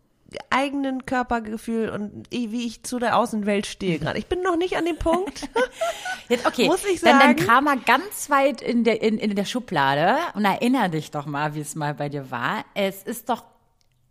eigenen 0.50 1.06
Körpergefühl 1.06 1.90
und 1.90 2.26
wie 2.30 2.66
ich 2.66 2.82
zu 2.82 2.98
der 2.98 3.16
Außenwelt 3.16 3.66
stehe 3.66 3.98
gerade. 3.98 4.18
Ich 4.18 4.26
bin 4.26 4.42
noch 4.42 4.56
nicht 4.56 4.76
an 4.76 4.84
dem 4.84 4.96
Punkt. 4.98 5.48
Jetzt, 6.28 6.46
okay, 6.46 6.66
Muss 6.66 6.84
ich 6.84 7.00
dann, 7.00 7.18
dann 7.18 7.36
sagen. 7.38 7.46
kam 7.46 7.66
er 7.66 7.76
ganz 7.76 8.30
weit 8.30 8.62
in 8.62 8.84
der, 8.84 9.02
in, 9.02 9.18
in 9.18 9.34
der 9.34 9.44
Schublade 9.44 10.16
und 10.34 10.44
erinnere 10.44 10.90
dich 10.90 11.10
doch 11.10 11.26
mal, 11.26 11.54
wie 11.54 11.60
es 11.60 11.74
mal 11.74 11.94
bei 11.94 12.08
dir 12.08 12.30
war. 12.30 12.64
Es 12.74 13.02
ist 13.02 13.28
doch 13.28 13.44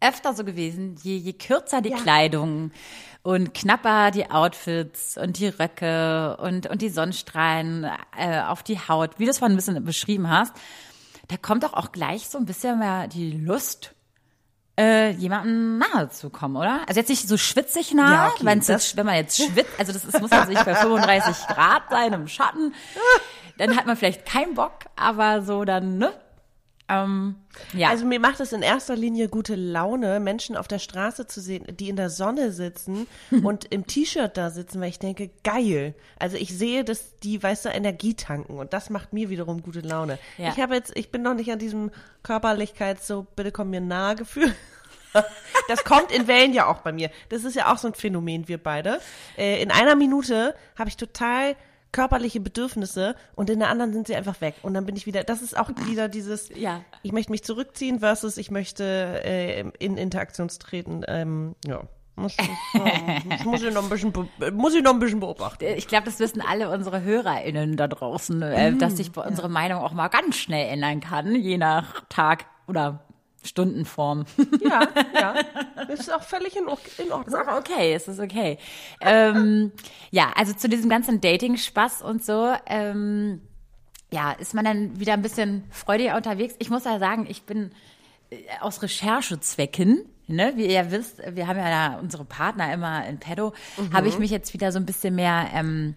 öfter 0.01 0.33
so 0.33 0.43
gewesen, 0.43 0.95
je, 1.01 1.17
je 1.17 1.33
kürzer 1.33 1.81
die 1.81 1.89
Ja. 1.89 1.97
Kleidung 1.97 2.71
und 3.23 3.53
knapper 3.55 4.11
die 4.11 4.29
Outfits 4.29 5.17
und 5.17 5.39
die 5.39 5.47
Röcke 5.47 6.37
und, 6.37 6.67
und 6.67 6.81
die 6.81 6.89
Sonnenstrahlen 6.89 7.87
äh, 8.17 8.41
auf 8.41 8.61
die 8.61 8.77
Haut, 8.77 9.17
wie 9.17 9.25
du 9.25 9.31
es 9.31 9.39
vorhin 9.39 9.53
ein 9.53 9.57
bisschen 9.57 9.83
beschrieben 9.83 10.29
hast, 10.29 10.53
da 11.29 11.37
kommt 11.37 11.63
doch 11.63 11.73
auch 11.73 11.91
gleich 11.91 12.27
so 12.29 12.37
ein 12.37 12.45
bisschen 12.45 12.77
mehr 12.77 13.07
die 13.07 13.31
Lust, 13.31 13.94
äh, 14.77 15.11
jemandem 15.11 15.77
nahe 15.77 16.09
zu 16.09 16.29
kommen, 16.29 16.55
oder? 16.57 16.81
Also 16.87 16.99
jetzt 16.99 17.09
nicht 17.09 17.27
so 17.27 17.37
schwitzig 17.37 17.93
nahe, 17.93 18.13
Ja, 18.13 18.27
okay, 18.27 18.45
wenn's 18.45 18.67
jetzt, 18.67 18.97
wenn 18.97 19.05
man 19.05 19.15
jetzt 19.15 19.37
schwitzt, 19.37 19.71
also 19.77 19.93
das 19.93 20.03
ist, 20.05 20.19
muss 20.21 20.31
nicht 20.47 20.65
bei 20.65 20.75
35 20.75 21.47
Grad 21.47 21.83
sein 21.89 22.13
im 22.13 22.27
Schatten, 22.27 22.73
dann 23.57 23.75
hat 23.77 23.85
man 23.85 23.95
vielleicht 23.95 24.25
keinen 24.25 24.53
Bock, 24.55 24.79
aber 24.95 25.41
so 25.41 25.63
dann, 25.63 25.97
ne? 25.97 26.11
Ähm, 26.87 27.35
ja. 27.73 27.89
Also 27.89 28.05
mir 28.05 28.19
macht 28.19 28.39
es 28.39 28.53
in 28.53 28.61
erster 28.61 28.95
Linie 28.95 29.27
gute 29.27 29.55
Laune, 29.55 30.19
Menschen 30.19 30.55
auf 30.55 30.67
der 30.67 30.77
Straße 30.77 31.25
zu 31.25 31.41
sehen, 31.41 31.65
die 31.79 31.89
in 31.89 31.95
der 31.95 32.11
Sonne 32.11 32.51
sitzen 32.51 33.07
und 33.43 33.65
im 33.65 33.87
T-Shirt 33.87 34.37
da 34.37 34.51
sitzen, 34.51 34.81
weil 34.81 34.89
ich 34.89 34.99
denke, 34.99 35.31
geil. 35.43 35.95
Also 36.19 36.37
ich 36.37 36.55
sehe, 36.55 36.83
dass 36.83 37.17
die, 37.19 37.41
weißt 37.41 37.65
du, 37.65 37.69
Energie 37.69 38.13
tanken 38.13 38.59
und 38.59 38.73
das 38.73 38.89
macht 38.89 39.13
mir 39.13 39.29
wiederum 39.29 39.63
gute 39.63 39.81
Laune. 39.81 40.19
Ja. 40.37 40.49
Ich 40.49 40.59
habe 40.59 40.75
jetzt, 40.75 40.95
ich 40.95 41.11
bin 41.11 41.23
noch 41.23 41.33
nicht 41.33 41.51
an 41.51 41.59
diesem 41.59 41.91
Körperlichkeits 42.21 43.07
so, 43.07 43.25
bitte 43.35 43.51
komm 43.51 43.71
mir 43.71 43.81
nahe 43.81 44.15
Gefühl. 44.15 44.53
Das 45.69 45.85
kommt 45.85 46.11
in 46.11 46.27
Wellen 46.27 46.53
ja 46.53 46.67
auch 46.67 46.81
bei 46.81 46.91
mir. 46.91 47.09
Das 47.29 47.45
ist 47.45 47.55
ja 47.55 47.71
auch 47.71 47.77
so 47.77 47.87
ein 47.87 47.93
Phänomen, 47.93 48.49
wir 48.49 48.61
beide. 48.61 48.99
Äh, 49.37 49.61
in 49.63 49.71
einer 49.71 49.95
Minute 49.95 50.53
habe 50.77 50.89
ich 50.89 50.97
total 50.97 51.55
körperliche 51.91 52.39
Bedürfnisse 52.41 53.15
und 53.35 53.49
in 53.49 53.59
der 53.59 53.69
anderen 53.69 53.93
sind 53.93 54.07
sie 54.07 54.15
einfach 54.15 54.41
weg. 54.41 54.55
Und 54.63 54.73
dann 54.73 54.85
bin 54.85 54.95
ich 54.95 55.05
wieder, 55.05 55.23
das 55.23 55.41
ist 55.41 55.57
auch 55.57 55.69
wieder 55.87 56.09
dieses, 56.09 56.49
Ja. 56.55 56.81
ich 57.03 57.11
möchte 57.11 57.31
mich 57.31 57.43
zurückziehen 57.43 57.99
versus 57.99 58.37
ich 58.37 58.51
möchte 58.51 58.83
äh, 59.23 59.61
in 59.79 59.97
Interaktion 59.97 60.47
treten. 60.49 61.03
Ähm, 61.07 61.55
ja. 61.65 61.81
Muss, 62.17 62.37
das 62.37 62.47
muss, 63.43 63.61
ich 63.61 63.73
noch 63.73 63.83
ein 63.83 63.89
bisschen, 63.89 64.13
muss 64.53 64.73
ich 64.73 64.81
noch 64.81 64.93
ein 64.93 64.99
bisschen 64.99 65.19
beobachten. 65.19 65.65
ich 65.75 65.85
glaube, 65.87 66.05
das 66.05 66.17
wissen 66.19 66.41
alle 66.41 66.69
unsere 66.69 67.01
HörerInnen 67.01 67.75
da 67.75 67.89
draußen, 67.89 68.41
äh, 68.41 68.73
dass 68.77 68.95
sich 68.95 69.15
unsere 69.17 69.49
Meinung 69.49 69.81
auch 69.81 69.91
mal 69.91 70.07
ganz 70.07 70.37
schnell 70.37 70.69
ändern 70.69 71.01
kann, 71.01 71.35
je 71.35 71.57
nach 71.57 72.05
Tag 72.07 72.45
oder 72.67 73.01
Stundenform. 73.45 74.25
Ja, 74.63 74.87
ja. 75.13 75.35
Das 75.87 75.99
ist 75.99 76.13
auch 76.13 76.23
völlig 76.23 76.55
in, 76.55 76.63
in 76.63 77.11
Ordnung. 77.11 77.27
Ist 77.27 77.35
auch 77.35 77.57
okay, 77.57 77.93
es 77.93 78.07
ist 78.07 78.19
okay. 78.19 78.57
ähm, 79.01 79.71
ja, 80.11 80.31
also 80.35 80.53
zu 80.53 80.69
diesem 80.69 80.89
ganzen 80.89 81.21
Dating-Spaß 81.21 82.01
und 82.01 82.23
so, 82.23 82.53
ähm, 82.65 83.41
ja, 84.11 84.31
ist 84.31 84.53
man 84.53 84.65
dann 84.65 84.99
wieder 84.99 85.13
ein 85.13 85.21
bisschen 85.21 85.63
freudiger 85.71 86.15
unterwegs. 86.15 86.55
Ich 86.59 86.69
muss 86.69 86.85
ja 86.85 86.99
sagen, 86.99 87.25
ich 87.29 87.43
bin 87.43 87.71
äh, 88.29 88.37
aus 88.61 88.81
Recherchezwecken, 88.81 90.05
ne, 90.27 90.53
wie 90.55 90.67
ihr 90.67 90.91
wisst, 90.91 91.21
wir 91.35 91.47
haben 91.47 91.57
ja 91.57 91.69
da 91.69 91.99
unsere 91.99 92.25
Partner 92.25 92.73
immer 92.73 93.05
in 93.07 93.19
Pedo, 93.19 93.53
mhm. 93.77 93.93
habe 93.93 94.07
ich 94.07 94.19
mich 94.19 94.31
jetzt 94.31 94.53
wieder 94.53 94.71
so 94.71 94.79
ein 94.79 94.85
bisschen 94.85 95.15
mehr 95.15 95.49
ähm, 95.53 95.95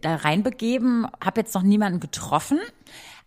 da 0.00 0.16
reinbegeben, 0.16 1.06
habe 1.24 1.40
jetzt 1.40 1.54
noch 1.54 1.62
niemanden 1.62 2.00
getroffen. 2.00 2.58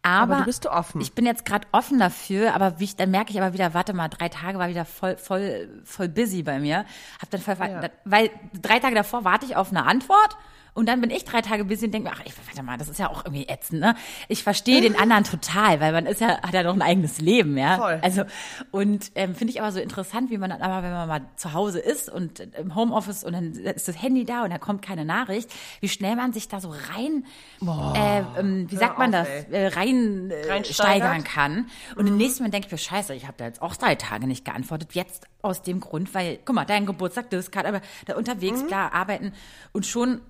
Aber, 0.02 0.34
aber 0.34 0.36
du 0.38 0.46
bist 0.46 0.66
du 0.66 0.72
offen. 0.72 1.02
Ich 1.02 1.14
bin 1.14 1.26
jetzt 1.26 1.46
gerade 1.46 1.68
offen 1.72 2.00
dafür, 2.00 2.56
aber 2.56 2.80
wie 2.80 2.86
ich, 2.86 2.96
dann 2.96 3.12
merke 3.12 3.32
ich 3.32 3.42
aber 3.42 3.54
wieder, 3.54 3.74
warte 3.74 3.94
mal, 3.94 4.08
drei 4.08 4.30
Tage 4.30 4.58
war 4.58 4.70
wieder 4.70 4.86
voll, 4.86 5.18
voll, 5.18 5.82
voll 5.84 6.08
busy 6.08 6.44
bei 6.44 6.60
mir. 6.60 6.86
Hab 7.22 7.30
dann 7.30 7.42
voll, 7.42 7.56
ja. 7.60 7.90
weil 8.06 8.30
drei 8.62 8.80
Tage 8.80 8.96
davor 8.96 9.26
warte 9.26 9.46
ich 9.46 9.56
auf 9.56 9.72
eine 9.72 9.86
Antwort 9.86 10.38
und 10.74 10.88
dann 10.88 11.02
bin 11.02 11.10
ich 11.10 11.26
drei 11.26 11.42
Tage 11.42 11.66
busy 11.66 11.86
und 11.86 11.94
denke 11.94 12.10
mir, 12.10 12.16
ach, 12.16 12.24
ich, 12.26 12.34
warte 12.46 12.64
mal, 12.64 12.78
das 12.78 12.90
ist 12.90 13.00
ja 13.00 13.10
auch 13.10 13.26
irgendwie 13.26 13.48
ätzend, 13.48 13.82
ne? 13.82 13.96
Ich 14.28 14.44
verstehe 14.44 14.82
den 14.82 14.98
anderen 15.00 15.24
total, 15.24 15.80
weil 15.80 15.92
man 15.92 16.06
ist 16.06 16.22
ja, 16.22 16.42
hat 16.42 16.54
ja 16.54 16.64
noch 16.64 16.74
ein 16.74 16.82
eigenes 16.82 17.20
Leben, 17.20 17.58
ja. 17.58 17.78
Voll. 17.78 18.00
Also, 18.02 18.24
und 18.72 19.12
ähm, 19.16 19.36
finde 19.36 19.54
ich 19.54 19.62
aber 19.62 19.72
so 19.72 19.80
interessant, 19.80 20.30
wie 20.30 20.38
man 20.38 20.50
dann 20.50 20.62
aber, 20.62 20.84
wenn 20.84 20.92
man 20.92 21.08
mal 21.08 21.22
zu 21.36 21.54
Hause 21.54 21.80
ist 21.80 22.10
und 22.10 22.40
im 22.40 22.76
Homeoffice 22.76 23.24
und 23.24 23.34
dann 23.34 23.54
ist 23.54 23.88
das 23.88 24.02
Handy 24.02 24.26
da 24.26 24.44
und 24.44 24.52
da 24.52 24.58
kommt 24.58 24.82
keine 24.82 25.06
Nachricht, 25.06 25.52
wie 25.82 25.90
schnell 25.90 26.16
man 26.16 26.34
sich 26.34 26.48
da 26.48 26.60
so 26.60 26.70
rein, 26.70 27.26
Boah, 27.60 27.94
äh, 27.96 28.40
ähm, 28.40 28.70
wie 28.70 28.76
sagt 28.76 28.98
man 28.98 29.14
auf, 29.14 29.28
das, 29.28 29.46
äh, 29.52 29.68
rein 29.68 30.32
äh, 30.32 30.64
steigern 30.64 31.24
kann. 31.24 31.68
Und 31.96 32.06
mhm. 32.06 32.12
im 32.12 32.18
nächsten 32.18 32.44
Moment 32.44 32.54
denke 32.54 32.68
ich 32.68 32.72
mir, 32.72 32.78
scheiße, 32.78 33.14
ich 33.14 33.26
habe 33.26 33.36
da 33.38 33.46
jetzt 33.46 33.62
auch 33.62 33.76
drei 33.76 33.96
Tage 33.96 34.28
nicht 34.28 34.46
geantwortet. 34.46 34.94
Jetzt 34.94 35.26
aus 35.42 35.62
dem 35.62 35.80
Grund, 35.80 36.14
weil, 36.14 36.40
guck 36.44 36.56
mal, 36.56 36.66
dein 36.66 36.86
Geburtstag, 36.86 37.30
das 37.30 37.52
gerade, 37.52 37.70
aber 37.70 37.82
da 38.06 38.16
unterwegs, 38.16 38.64
mhm. 38.64 38.68
klar, 38.68 38.94
arbeiten 38.94 39.34
und 39.72 39.86
schon 39.86 40.22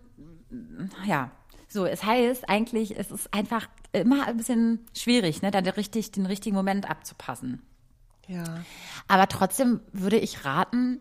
ja, 1.05 1.31
so, 1.67 1.85
es 1.85 2.03
heißt 2.03 2.49
eigentlich, 2.49 2.97
es 2.97 3.11
ist 3.11 3.33
einfach 3.33 3.67
immer 3.91 4.27
ein 4.27 4.37
bisschen 4.37 4.85
schwierig, 4.97 5.41
ne, 5.41 5.51
da 5.51 5.59
richtig, 5.59 6.11
den 6.11 6.25
richtigen 6.25 6.55
Moment 6.55 6.89
abzupassen. 6.89 7.61
Ja. 8.27 8.43
Aber 9.07 9.27
trotzdem 9.27 9.81
würde 9.91 10.17
ich 10.17 10.45
raten, 10.45 10.99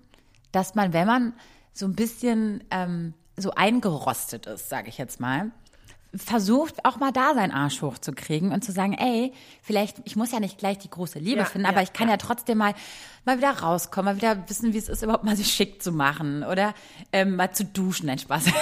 dass 0.53 0.75
man, 0.75 0.93
wenn 0.93 1.07
man 1.07 1.35
so 1.73 1.87
ein 1.87 1.95
bisschen 1.95 2.65
ähm, 2.71 3.15
so 3.37 3.53
eingerostet 3.53 4.47
ist, 4.47 4.69
sage 4.69 4.89
ich 4.89 4.99
jetzt 4.99 5.21
mal, 5.21 5.53
versucht 6.15 6.85
auch 6.85 6.97
mal 6.97 7.13
da 7.13 7.35
seinen 7.35 7.53
Arsch 7.53 7.83
hochzukriegen 7.83 8.53
und 8.53 8.65
zu 8.65 8.73
sagen, 8.73 8.95
ey, 8.95 9.33
vielleicht, 9.63 9.99
ich 10.05 10.17
muss 10.17 10.33
ja 10.33 10.41
nicht 10.41 10.59
gleich 10.59 10.79
die 10.79 10.89
große 10.89 11.19
Liebe 11.19 11.41
ja, 11.41 11.45
finden, 11.45 11.67
ja, 11.67 11.71
aber 11.71 11.83
ich 11.83 11.93
kann 11.93 12.09
ja. 12.09 12.15
ja. 12.15 12.17
trotzdem 12.17 12.59
mal 12.59 12.75
mal 13.27 13.37
wieder 13.37 13.51
rauskommen, 13.59 14.15
mal 14.15 14.17
wieder 14.17 14.49
wissen, 14.49 14.73
wie 14.73 14.79
es 14.79 14.89
ist, 14.89 15.03
überhaupt 15.03 15.25
mal 15.25 15.37
sich 15.37 15.53
schick 15.53 15.83
zu 15.83 15.93
machen 15.93 16.45
oder 16.45 16.73
ähm, 17.13 17.37
mal 17.37 17.53
zu 17.53 17.65
duschen, 17.65 18.07
nein, 18.07 18.19
Spaß. 18.19 18.47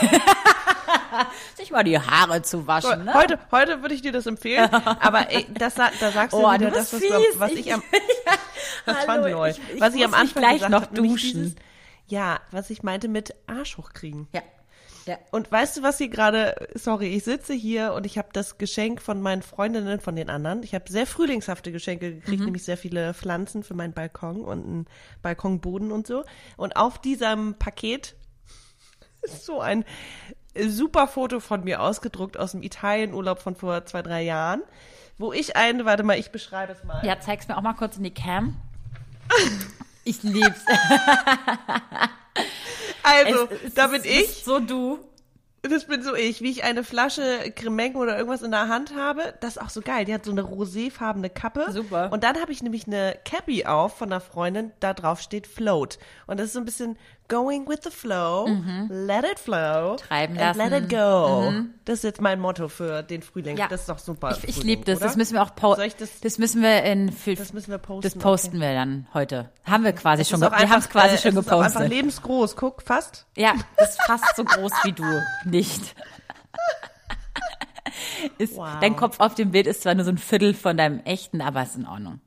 sich 1.56 1.70
mal 1.70 1.84
die 1.84 1.98
Haare 1.98 2.42
zu 2.42 2.66
waschen. 2.66 3.04
Ne? 3.04 3.14
Heute, 3.14 3.38
heute 3.50 3.82
würde 3.82 3.94
ich 3.94 4.02
dir 4.02 4.12
das 4.12 4.26
empfehlen, 4.26 4.68
aber 5.00 5.30
ey, 5.30 5.46
das, 5.52 5.74
da 5.74 5.90
sagst 6.12 6.32
du 6.32 6.38
oh, 6.38 6.52
wieder 6.52 6.70
das, 6.70 6.92
was, 6.92 7.02
was 7.38 7.52
ich, 7.52 7.66
ich 7.66 7.74
am, 7.74 7.82
das 8.86 9.04
fand 9.04 9.26
ich, 9.26 9.34
ich, 9.74 9.80
was 9.80 9.94
ich 9.94 10.04
am 10.04 10.14
Anfang 10.14 10.42
gleich 10.42 10.54
gesagt 10.54 10.72
noch 10.72 10.82
hab, 10.82 10.94
duschen. 10.94 11.42
Dieses, 11.42 11.54
ja, 12.08 12.40
was 12.50 12.70
ich 12.70 12.82
meinte 12.82 13.08
mit 13.08 13.34
Arsch 13.46 13.76
hochkriegen. 13.76 14.28
Ja. 14.32 14.42
Ja. 15.06 15.18
Und 15.30 15.52
weißt 15.52 15.76
du, 15.76 15.82
was 15.82 15.98
hier 15.98 16.08
gerade, 16.08 16.68
sorry, 16.74 17.14
ich 17.14 17.22
sitze 17.22 17.54
hier 17.54 17.92
und 17.92 18.06
ich 18.06 18.18
habe 18.18 18.28
das 18.32 18.58
Geschenk 18.58 19.00
von 19.00 19.22
meinen 19.22 19.42
Freundinnen, 19.42 20.00
von 20.00 20.16
den 20.16 20.28
anderen. 20.28 20.64
Ich 20.64 20.74
habe 20.74 20.90
sehr 20.90 21.06
frühlingshafte 21.06 21.70
Geschenke 21.70 22.16
gekriegt, 22.16 22.40
mhm. 22.40 22.46
nämlich 22.46 22.64
sehr 22.64 22.76
viele 22.76 23.14
Pflanzen 23.14 23.62
für 23.62 23.74
meinen 23.74 23.92
Balkon 23.92 24.40
und 24.40 24.64
einen 24.64 24.86
Balkonboden 25.22 25.92
und 25.92 26.08
so. 26.08 26.24
Und 26.56 26.74
auf 26.74 27.00
diesem 27.00 27.54
Paket 27.54 28.16
ist 29.22 29.44
so 29.44 29.60
ein 29.60 29.84
super 30.68 31.06
Foto 31.08 31.40
von 31.40 31.64
mir 31.64 31.80
ausgedruckt 31.82 32.38
aus 32.38 32.52
dem 32.52 32.62
Italienurlaub 32.62 33.40
von 33.40 33.56
vor 33.56 33.84
zwei, 33.86 34.02
drei 34.02 34.22
Jahren, 34.22 34.62
wo 35.18 35.32
ich 35.32 35.56
eine, 35.56 35.84
warte 35.84 36.02
mal, 36.02 36.18
ich 36.18 36.30
beschreibe 36.30 36.72
es 36.72 36.84
mal. 36.84 37.04
Ja, 37.04 37.20
zeig's 37.20 37.48
mir 37.48 37.56
auch 37.56 37.62
mal 37.62 37.74
kurz 37.74 37.96
in 37.96 38.04
die 38.04 38.14
Cam. 38.14 38.56
ich 40.04 40.22
lieb's. 40.22 40.60
also, 43.02 43.48
es, 43.50 43.62
es, 43.64 43.74
da 43.74 43.88
bin 43.88 44.02
ich. 44.04 44.44
So 44.44 44.60
du. 44.60 44.98
Das 45.62 45.86
bin 45.86 46.02
so 46.02 46.14
ich, 46.14 46.42
wie 46.42 46.50
ich 46.50 46.62
eine 46.62 46.84
Flasche 46.84 47.50
Cremeng 47.56 47.96
oder 47.96 48.16
irgendwas 48.16 48.42
in 48.42 48.52
der 48.52 48.68
Hand 48.68 48.94
habe. 48.94 49.34
Das 49.40 49.56
ist 49.56 49.58
auch 49.58 49.70
so 49.70 49.80
geil. 49.80 50.04
Die 50.04 50.14
hat 50.14 50.24
so 50.24 50.30
eine 50.30 50.42
roséfarbene 50.42 51.28
Kappe. 51.28 51.72
Super. 51.72 52.12
Und 52.12 52.22
dann 52.22 52.40
habe 52.40 52.52
ich 52.52 52.62
nämlich 52.62 52.86
eine 52.86 53.18
Cappy 53.24 53.66
auf 53.66 53.96
von 53.98 54.12
einer 54.12 54.20
Freundin, 54.20 54.70
da 54.78 54.94
drauf 54.94 55.20
steht 55.20 55.48
Float. 55.48 55.98
Und 56.28 56.38
das 56.38 56.46
ist 56.46 56.52
so 56.52 56.60
ein 56.60 56.64
bisschen 56.64 56.96
going 57.28 57.66
with 57.66 57.80
the 57.82 57.90
flow, 57.90 58.46
mhm. 58.46 58.88
let 58.90 59.24
it 59.24 59.38
flow, 59.38 59.96
treiben 59.96 60.36
lassen. 60.36 60.58
let 60.58 60.72
it 60.72 60.88
go. 60.88 61.50
Mhm. 61.50 61.74
Das 61.84 61.98
ist 61.98 62.04
jetzt 62.04 62.20
mein 62.20 62.40
Motto 62.40 62.68
für 62.68 63.02
den 63.02 63.22
Frühling. 63.22 63.56
Ja. 63.56 63.68
Das 63.68 63.80
ist 63.80 63.88
doch 63.88 63.98
super. 63.98 64.36
Ich, 64.42 64.48
ich 64.48 64.62
liebe 64.62 64.84
das. 64.84 64.98
Oder? 64.98 65.06
Das 65.06 65.16
müssen 65.16 65.34
wir 65.34 65.42
auch 65.42 65.54
posten. 65.54 65.90
Das, 65.98 66.20
das, 66.20 66.38
müssen 66.38 66.62
wir 66.62 66.82
in 66.82 67.12
Das 67.36 67.52
müssen 67.52 67.70
wir 67.70 67.78
posten. 67.78 68.02
Das 68.02 68.14
posten 68.14 68.56
okay. 68.56 68.60
wir 68.60 68.74
dann 68.74 69.06
heute. 69.14 69.50
Haben 69.64 69.84
wir 69.84 69.92
quasi 69.92 70.22
das 70.22 70.28
schon. 70.30 70.40
Wir 70.40 70.50
haben 70.50 70.78
es 70.78 70.88
quasi 70.88 71.14
äh, 71.14 71.18
schon 71.18 71.34
gepostet. 71.34 71.70
Ist 71.70 71.76
einfach 71.76 71.90
lebensgroß. 71.90 72.56
Guck, 72.56 72.82
fast. 72.82 73.26
Ja, 73.36 73.54
das 73.76 73.90
ist 73.90 74.02
fast 74.02 74.36
so 74.36 74.44
groß 74.44 74.72
wie 74.84 74.92
du. 74.92 75.04
Nicht. 75.44 75.94
Ist, 78.38 78.56
wow. 78.56 78.78
Dein 78.80 78.96
Kopf 78.96 79.20
auf 79.20 79.34
dem 79.34 79.52
Bild 79.52 79.66
ist 79.66 79.82
zwar 79.82 79.94
nur 79.94 80.04
so 80.04 80.10
ein 80.10 80.18
Viertel 80.18 80.54
von 80.54 80.76
deinem 80.76 81.00
echten, 81.00 81.40
aber 81.40 81.62
ist 81.62 81.76
in 81.76 81.86
Ordnung. 81.86 82.20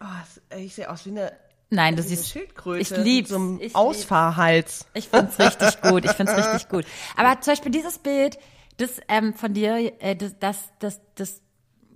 Oh, 0.00 0.56
ich 0.56 0.74
sehe 0.74 0.90
aus 0.90 1.04
wie 1.04 1.10
eine 1.10 1.32
Nein, 1.72 1.96
das 1.96 2.10
ist 2.10 2.28
Schildkröte. 2.28 2.80
Ich 2.80 2.90
lieb's. 2.90 3.30
So 3.30 3.36
einem 3.36 3.58
ich 3.58 3.74
Ausfahrhals. 3.74 4.84
Ich 4.92 5.08
find's 5.08 5.38
richtig 5.38 5.80
gut. 5.82 6.04
Ich 6.04 6.10
find's 6.10 6.36
richtig 6.36 6.68
gut. 6.68 6.84
Aber 7.16 7.40
zum 7.40 7.52
Beispiel 7.52 7.72
dieses 7.72 7.98
Bild, 7.98 8.38
das 8.76 9.00
ähm, 9.08 9.32
von 9.32 9.54
dir, 9.54 9.90
äh, 10.02 10.14
das, 10.14 10.38
das, 10.38 10.58
das, 10.80 11.00
das 11.14 11.40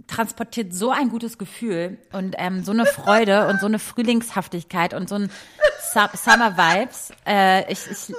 transportiert 0.07 0.73
so 0.73 0.91
ein 0.91 1.11
gutes 1.11 1.37
Gefühl 1.37 1.99
und 2.13 2.37
ähm, 2.39 2.65
so 2.65 2.73
eine 2.73 2.87
Freude 2.87 3.47
und 3.49 3.61
so 3.61 3.67
eine 3.67 3.79
Frühlingshaftigkeit 3.79 4.95
und 4.95 5.11
so 5.11 5.17
ein 5.17 5.31
Summer 5.93 6.57
Vibes. 6.57 7.13
Äh, 7.27 7.71
ich 7.71 7.87
ich, 7.91 8.15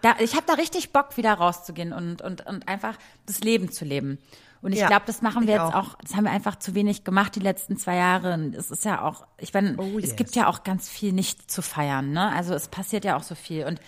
da, 0.00 0.16
ich 0.18 0.34
habe 0.34 0.46
da 0.46 0.54
richtig 0.54 0.92
Bock, 0.92 1.18
wieder 1.18 1.34
rauszugehen 1.34 1.92
und, 1.92 2.22
und, 2.22 2.46
und 2.46 2.68
einfach 2.68 2.96
das 3.26 3.40
Leben 3.40 3.70
zu 3.70 3.84
leben. 3.84 4.18
Und 4.62 4.72
ich 4.72 4.78
ja, 4.78 4.86
glaube, 4.86 5.02
das 5.06 5.22
machen 5.22 5.46
wir 5.46 5.54
jetzt 5.54 5.74
auch. 5.74 5.74
auch. 5.74 5.94
das 6.00 6.14
haben 6.14 6.24
wir 6.24 6.30
einfach 6.30 6.56
zu 6.56 6.74
wenig 6.74 7.02
gemacht 7.02 7.34
die 7.34 7.40
letzten 7.40 7.76
zwei 7.76 7.96
Jahre. 7.96 8.52
Es 8.56 8.70
ist 8.70 8.84
ja 8.84 9.02
auch, 9.02 9.26
ich 9.38 9.52
meine, 9.52 9.76
oh, 9.76 9.98
yes. 9.98 10.10
es 10.10 10.16
gibt 10.16 10.36
ja 10.36 10.46
auch 10.46 10.62
ganz 10.62 10.88
viel 10.88 11.12
nicht 11.12 11.50
zu 11.50 11.62
feiern, 11.62 12.12
ne? 12.12 12.32
Also 12.32 12.54
es 12.54 12.68
passiert 12.68 13.04
ja 13.04 13.16
auch 13.16 13.24
so 13.24 13.34
viel. 13.34 13.66
Und 13.66 13.80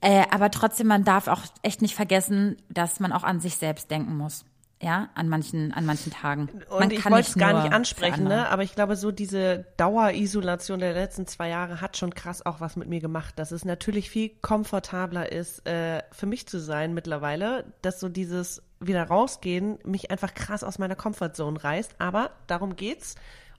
äh, 0.00 0.24
aber 0.30 0.50
trotzdem, 0.50 0.86
man 0.86 1.04
darf 1.04 1.26
auch 1.26 1.42
echt 1.62 1.82
nicht 1.82 1.96
vergessen, 1.96 2.56
dass 2.68 3.00
man 3.00 3.12
auch 3.12 3.24
an 3.24 3.40
sich 3.40 3.56
selbst 3.56 3.90
denken 3.90 4.16
muss. 4.16 4.44
Ja, 4.82 5.10
an 5.14 5.28
manchen, 5.28 5.72
an 5.72 5.86
manchen 5.86 6.12
Tagen. 6.12 6.48
Und 6.68 6.80
man 6.80 6.90
ich 6.90 7.04
wollte 7.04 7.28
es 7.28 7.34
gar 7.36 7.62
nicht 7.62 7.72
ansprechen, 7.72 8.24
ne? 8.24 8.48
Aber 8.48 8.64
ich 8.64 8.74
glaube, 8.74 8.96
so 8.96 9.12
diese 9.12 9.64
Dauerisolation 9.76 10.80
der 10.80 10.92
letzten 10.92 11.28
zwei 11.28 11.48
Jahre 11.48 11.80
hat 11.80 11.96
schon 11.96 12.12
krass 12.12 12.44
auch 12.44 12.60
was 12.60 12.74
mit 12.74 12.88
mir 12.88 13.00
gemacht, 13.00 13.38
dass 13.38 13.52
es 13.52 13.64
natürlich 13.64 14.10
viel 14.10 14.30
komfortabler 14.40 15.30
ist, 15.30 15.66
äh, 15.68 16.02
für 16.10 16.26
mich 16.26 16.48
zu 16.48 16.58
sein 16.58 16.94
mittlerweile, 16.94 17.64
dass 17.82 18.00
so 18.00 18.08
dieses 18.08 18.62
wieder 18.80 19.04
rausgehen 19.04 19.78
mich 19.84 20.10
einfach 20.10 20.34
krass 20.34 20.64
aus 20.64 20.80
meiner 20.80 20.96
Comfortzone 20.96 21.62
reißt. 21.62 21.94
Aber 22.00 22.30
darum 22.48 22.74
geht's. 22.74 23.14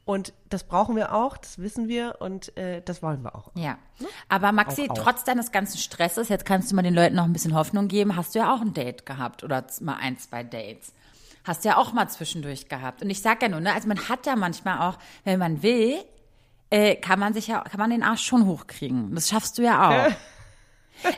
Und 0.06 0.34
das 0.50 0.66
brauchen 0.66 0.98
wir 0.98 1.14
auch, 1.16 1.38
das 1.38 1.60
wissen 1.60 1.88
wir 1.88 2.18
und 2.20 2.58
äh, 2.58 2.82
das 2.82 3.02
wollen 3.02 3.24
wir 3.24 3.36
auch. 3.36 3.52
Ja. 3.56 3.78
Ne? 4.00 4.08
Aber 4.28 4.52
Maxi, 4.52 4.90
auch, 4.90 4.98
auch. 4.98 5.04
trotz 5.04 5.24
deines 5.24 5.54
ganzen 5.54 5.78
Stresses, 5.78 6.28
jetzt 6.28 6.46
kannst 6.46 6.70
du 6.70 6.76
mal 6.76 6.82
den 6.82 6.94
Leuten 6.94 7.16
noch 7.16 7.24
ein 7.24 7.32
bisschen 7.32 7.56
Hoffnung 7.56 7.88
geben, 7.88 8.18
hast 8.18 8.36
du 8.36 8.40
ja 8.40 8.54
auch 8.54 8.60
ein 8.60 8.74
Date 8.74 9.06
gehabt 9.06 9.46
oder 9.46 9.66
mal 9.80 9.96
ein, 9.96 10.18
zwei 10.18 10.44
Dates. 10.44 10.92
Hast 11.44 11.66
du 11.66 11.70
ja 11.70 11.78
auch 11.78 11.94
mal 11.94 12.08
zwischendurch 12.08 12.70
gehabt. 12.70 13.02
Und 13.02 13.10
ich 13.10 13.22
sag 13.22 13.42
ja 13.42 13.50
nur, 13.50 13.60
ne, 13.60 13.74
also 13.74 13.88
man 13.88 14.08
hat 14.08 14.26
ja 14.26 14.36
manchmal 14.36 14.80
auch, 14.80 14.98
wenn 15.26 15.40
man 15.40 15.62
will, 15.62 15.98
äh, 16.70 16.96
kann 16.96 17.20
man 17.20 17.34
sich 17.34 17.48
ja, 17.48 17.62
kann 17.62 17.80
man 17.80 17.90
den 17.90 18.02
Arsch 18.04 18.24
schon 18.24 18.46
hochkriegen. 18.46 19.14
Das 19.14 19.30
schaffst 19.30 19.58
du 19.58 19.62
ja 19.62 19.90
auch. 19.90 20.16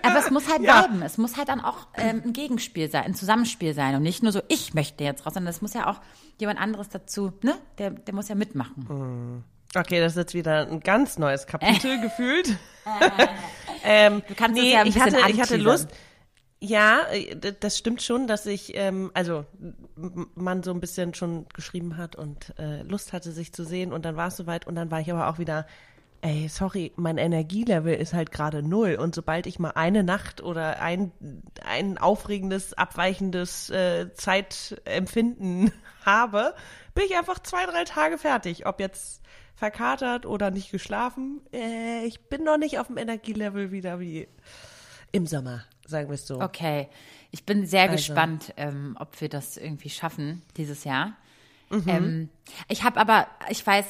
Aber 0.02 0.20
es 0.20 0.32
muss 0.32 0.50
halt 0.50 0.62
ja. 0.64 0.82
bleiben. 0.82 1.02
Es 1.02 1.18
muss 1.18 1.38
halt 1.38 1.50
dann 1.50 1.62
auch 1.62 1.88
ähm, 1.96 2.24
ein 2.26 2.34
Gegenspiel 2.34 2.90
sein, 2.90 3.04
ein 3.04 3.16
Zusammenspiel 3.16 3.74
sein 3.74 3.96
und 3.96 4.04
nicht 4.04 4.24
nur 4.24 4.32
so, 4.32 4.42
ich 4.48 4.74
möchte 4.74 5.04
jetzt 5.04 5.26
raus, 5.26 5.34
sondern 5.34 5.52
es 5.52 5.62
muss 5.62 5.74
ja 5.74 5.90
auch 5.90 6.02
jemand 6.40 6.60
anderes 6.60 6.90
dazu, 6.90 7.34
ne? 7.42 7.56
Der, 7.78 7.92
der 7.92 8.14
muss 8.14 8.28
ja 8.28 8.36
mitmachen. 8.36 8.86
Hm. 8.88 9.44
Okay, 9.78 10.00
das 10.00 10.14
ist 10.14 10.18
jetzt 10.18 10.34
wieder 10.34 10.68
ein 10.68 10.80
ganz 10.80 11.18
neues 11.18 11.48
Kapitel 11.48 12.00
gefühlt. 12.02 12.58
ähm, 13.84 14.24
du 14.28 14.36
kannst 14.36 14.60
nee, 14.60 14.68
es 14.68 14.74
ja 14.74 14.82
ein 14.82 14.88
ich 14.88 15.00
hatte, 15.00 15.18
ich 15.30 15.42
hatte 15.42 15.58
Lust. 15.58 15.90
Ja, 16.62 17.02
äh, 17.12 17.54
das 17.60 17.78
stimmt 17.78 18.02
schon, 18.02 18.28
dass 18.28 18.46
ich, 18.46 18.76
ähm, 18.76 19.12
also 19.14 19.46
man 20.36 20.64
so 20.64 20.72
ein 20.72 20.80
bisschen 20.80 21.14
schon 21.14 21.46
geschrieben 21.54 21.98
hat 21.98 22.16
und 22.16 22.54
äh, 22.58 22.82
Lust 22.84 23.14
hatte, 23.14 23.32
sich 23.32 23.54
zu 23.54 23.64
sehen 23.64 23.94
und 23.94 24.06
dann 24.06 24.16
war 24.16 24.28
es 24.28 24.38
soweit 24.38 24.68
und 24.68 24.76
dann 24.76 24.92
war 24.92 25.02
ich 25.02 25.12
aber 25.12 25.28
auch 25.28 25.40
wieder 25.40 25.66
ey, 26.26 26.48
sorry, 26.50 26.92
mein 26.96 27.20
Energielevel 27.20 27.94
ist 27.94 28.16
halt 28.16 28.32
gerade 28.32 28.64
null. 28.64 28.96
Und 28.96 29.14
sobald 29.14 29.46
ich 29.46 29.60
mal 29.60 29.74
eine 29.76 30.04
Nacht 30.04 30.42
oder 30.42 30.82
ein, 30.82 31.12
ein 31.64 32.00
aufregendes, 32.00 32.74
abweichendes 32.74 33.70
äh, 33.70 34.12
Zeitempfinden 34.14 35.72
habe, 36.06 36.56
bin 36.96 37.06
ich 37.06 37.16
einfach 37.16 37.38
zwei, 37.40 37.68
drei 37.68 37.84
Tage 37.84 38.18
fertig. 38.18 38.66
Ob 38.66 38.80
jetzt 38.80 39.22
verkatert 39.56 40.26
oder 40.26 40.50
nicht 40.50 40.72
geschlafen. 40.72 41.42
Äh, 41.54 42.06
ich 42.06 42.28
bin 42.28 42.44
noch 42.44 42.58
nicht 42.58 42.80
auf 42.80 42.88
dem 42.88 42.98
Energielevel 42.98 43.72
wieder 43.72 44.00
wie 44.00 44.28
im 45.12 45.28
Sommer, 45.28 45.64
sagen 45.86 46.08
wir 46.10 46.16
es 46.16 46.28
so. 46.28 46.42
Okay, 46.42 46.88
ich 47.32 47.46
bin 47.46 47.66
sehr 47.66 47.84
Also. 47.84 47.96
gespannt, 47.96 48.54
ähm, 48.58 48.96
ob 49.00 49.20
wir 49.22 49.30
das 49.30 49.58
irgendwie 49.58 49.90
schaffen 49.90 50.42
dieses 50.58 50.84
Jahr. 50.84 51.14
Mhm. 51.70 51.84
Ähm, 51.88 52.30
ich 52.68 52.84
habe 52.84 53.00
aber, 53.00 53.28
ich 53.50 53.66
weiß, 53.66 53.86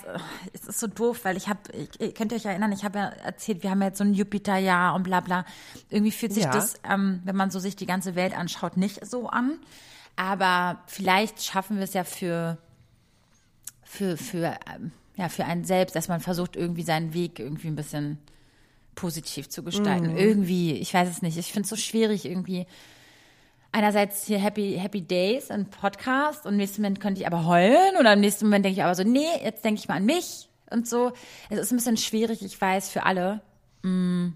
es 0.54 0.64
ist 0.66 0.80
so 0.80 0.88
doof, 0.88 1.22
weil 1.24 1.36
ich 1.36 1.50
habe, 1.50 1.60
ihr 2.00 2.14
könnt 2.14 2.32
ihr 2.32 2.38
euch 2.38 2.46
erinnern, 2.46 2.72
ich 2.72 2.86
habe 2.86 3.00
ja 3.00 3.06
erzählt, 3.08 3.64
wir 3.64 3.70
haben 3.70 3.82
ja 3.82 3.88
jetzt 3.88 3.98
so 3.98 4.04
ein 4.06 4.14
Jupiterjahr 4.14 4.96
und 4.96 5.04
bla 5.04 5.20
bla. 5.20 5.46
Irgendwie 5.90 6.12
fühlt 6.12 6.32
sich 6.34 6.46
Ja. 6.46 6.52
das, 6.52 6.76
ähm, 6.90 7.22
wenn 7.26 7.36
man 7.36 7.52
so 7.52 7.60
sich 7.60 7.76
die 7.76 7.86
ganze 7.86 8.16
Welt 8.16 8.36
anschaut, 8.36 8.78
nicht 8.78 9.06
so 9.06 9.28
an. 9.28 9.60
Aber 10.16 10.80
vielleicht 10.88 11.44
schaffen 11.44 11.76
wir 11.76 11.84
es 11.84 11.94
ja 11.94 12.06
für, 12.06 12.58
für, 13.84 14.16
für, 14.16 14.58
ähm, 14.74 14.92
ja, 15.18 15.28
für 15.28 15.44
einen 15.46 15.66
selbst, 15.66 15.96
dass 15.98 16.08
man 16.08 16.22
versucht, 16.22 16.56
irgendwie 16.56 16.84
seinen 16.84 17.14
Weg 17.14 17.40
irgendwie 17.40 17.68
ein 17.68 17.76
bisschen 17.76 18.18
positiv 18.96 19.50
zu 19.50 19.64
gestalten. 19.64 20.12
Mhm. 20.12 20.18
Irgendwie, 20.18 20.74
ich 20.74 20.94
weiß 20.94 21.10
es 21.10 21.22
nicht. 21.22 21.38
Ich 21.38 21.52
finde 21.52 21.64
es 21.64 21.70
so 21.70 21.76
schwierig 21.76 22.26
irgendwie. 22.26 22.66
Einerseits 23.72 24.26
hier 24.26 24.40
Happy, 24.40 24.78
Happy 24.80 25.02
Days, 25.02 25.52
ein 25.52 25.70
Podcast 25.70 26.46
und 26.46 26.54
im 26.54 26.58
nächsten 26.58 26.82
Moment 26.82 27.02
könnte 27.02 27.22
ich 27.22 27.28
aber 27.28 27.46
heulen 27.46 27.98
oder 28.00 28.14
im 28.14 28.22
nächsten 28.22 28.46
Moment 28.46 28.64
denke 28.64 28.80
ich 28.80 28.84
aber 28.84 28.96
so, 28.96 29.04
nee, 29.04 29.28
jetzt 29.44 29.66
denke 29.66 29.80
ich 29.80 29.88
mal 29.90 29.96
an 29.96 30.06
mich 30.06 30.50
und 30.72 30.88
so. 30.88 31.12
Es 31.50 31.60
ist 31.60 31.72
ein 31.72 31.78
bisschen 31.78 31.98
schwierig, 31.98 32.42
ich 32.42 32.60
weiß, 32.60 32.90
für 32.90 33.04
alle. 33.04 33.42
Mm. 33.84 34.30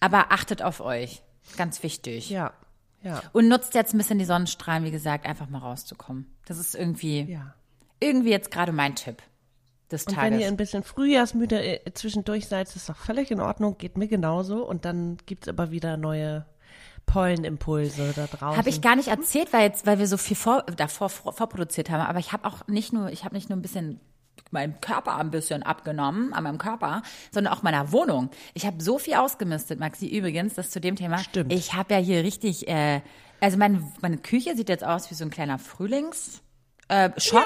Aber 0.00 0.32
achtet 0.32 0.62
auf 0.62 0.80
euch. 0.80 1.22
Ganz 1.56 1.82
wichtig. 1.84 2.28
Ja, 2.28 2.52
ja, 3.04 3.22
Und 3.32 3.48
nutzt 3.48 3.74
jetzt 3.74 3.94
ein 3.94 3.98
bisschen 3.98 4.18
die 4.18 4.24
Sonnenstrahlen, 4.24 4.84
wie 4.84 4.90
gesagt, 4.90 5.26
einfach 5.26 5.48
mal 5.48 5.58
rauszukommen. 5.58 6.26
Das 6.46 6.58
ist 6.58 6.74
irgendwie, 6.74 7.22
ja. 7.22 7.54
irgendwie 8.00 8.30
jetzt 8.30 8.50
gerade 8.50 8.72
mein 8.72 8.96
Tipp 8.96 9.22
des 9.90 10.04
Und 10.04 10.14
Tages. 10.14 10.32
wenn 10.32 10.40
ihr 10.40 10.46
ein 10.46 10.56
bisschen 10.56 10.82
frühjahrsmüde 10.82 11.62
äh, 11.62 11.92
zwischendurch 11.92 12.46
seid, 12.46 12.74
ist 12.74 12.88
doch 12.88 12.96
völlig 12.96 13.30
in 13.30 13.40
Ordnung, 13.40 13.78
geht 13.78 13.96
mir 13.98 14.08
genauso. 14.08 14.66
Und 14.66 14.84
dann 14.84 15.18
gibt's 15.26 15.48
aber 15.48 15.70
wieder 15.70 15.96
neue 15.96 16.46
Pollenimpulse 17.06 18.12
da 18.16 18.26
draußen. 18.26 18.58
Habe 18.58 18.68
ich 18.68 18.80
gar 18.80 18.96
nicht 18.96 19.08
erzählt, 19.08 19.52
weil 19.52 19.62
jetzt, 19.62 19.86
weil 19.86 19.98
wir 19.98 20.06
so 20.06 20.16
viel 20.16 20.36
vor, 20.36 20.62
davor 20.76 21.10
vor, 21.10 21.32
vorproduziert 21.32 21.90
haben. 21.90 22.00
Aber 22.00 22.18
ich 22.18 22.32
habe 22.32 22.46
auch 22.46 22.66
nicht 22.66 22.92
nur, 22.92 23.10
ich 23.10 23.24
habe 23.24 23.34
nicht 23.34 23.50
nur 23.50 23.58
ein 23.58 23.62
bisschen 23.62 24.00
meinem 24.50 24.80
Körper 24.80 25.16
ein 25.16 25.30
bisschen 25.30 25.62
abgenommen, 25.62 26.32
an 26.32 26.44
meinem 26.44 26.58
Körper, 26.58 27.02
sondern 27.30 27.52
auch 27.52 27.62
meiner 27.62 27.92
Wohnung. 27.92 28.30
Ich 28.54 28.64
habe 28.64 28.82
so 28.82 28.98
viel 28.98 29.14
ausgemistet, 29.14 29.80
Maxi. 29.80 30.06
Übrigens, 30.06 30.54
das 30.54 30.70
zu 30.70 30.80
dem 30.80 30.96
Thema. 30.96 31.18
Stimmt. 31.18 31.52
Ich 31.52 31.74
habe 31.74 31.94
ja 31.94 32.00
hier 32.00 32.22
richtig, 32.24 32.68
äh, 32.68 33.02
also 33.40 33.58
meine, 33.58 33.82
meine 34.00 34.16
Küche 34.16 34.56
sieht 34.56 34.68
jetzt 34.68 34.84
aus 34.84 35.10
wie 35.10 35.14
so 35.14 35.24
ein 35.24 35.30
kleiner 35.30 35.58
Frühlings. 35.58 36.40
Äh, 36.88 37.10
Shop. 37.18 37.44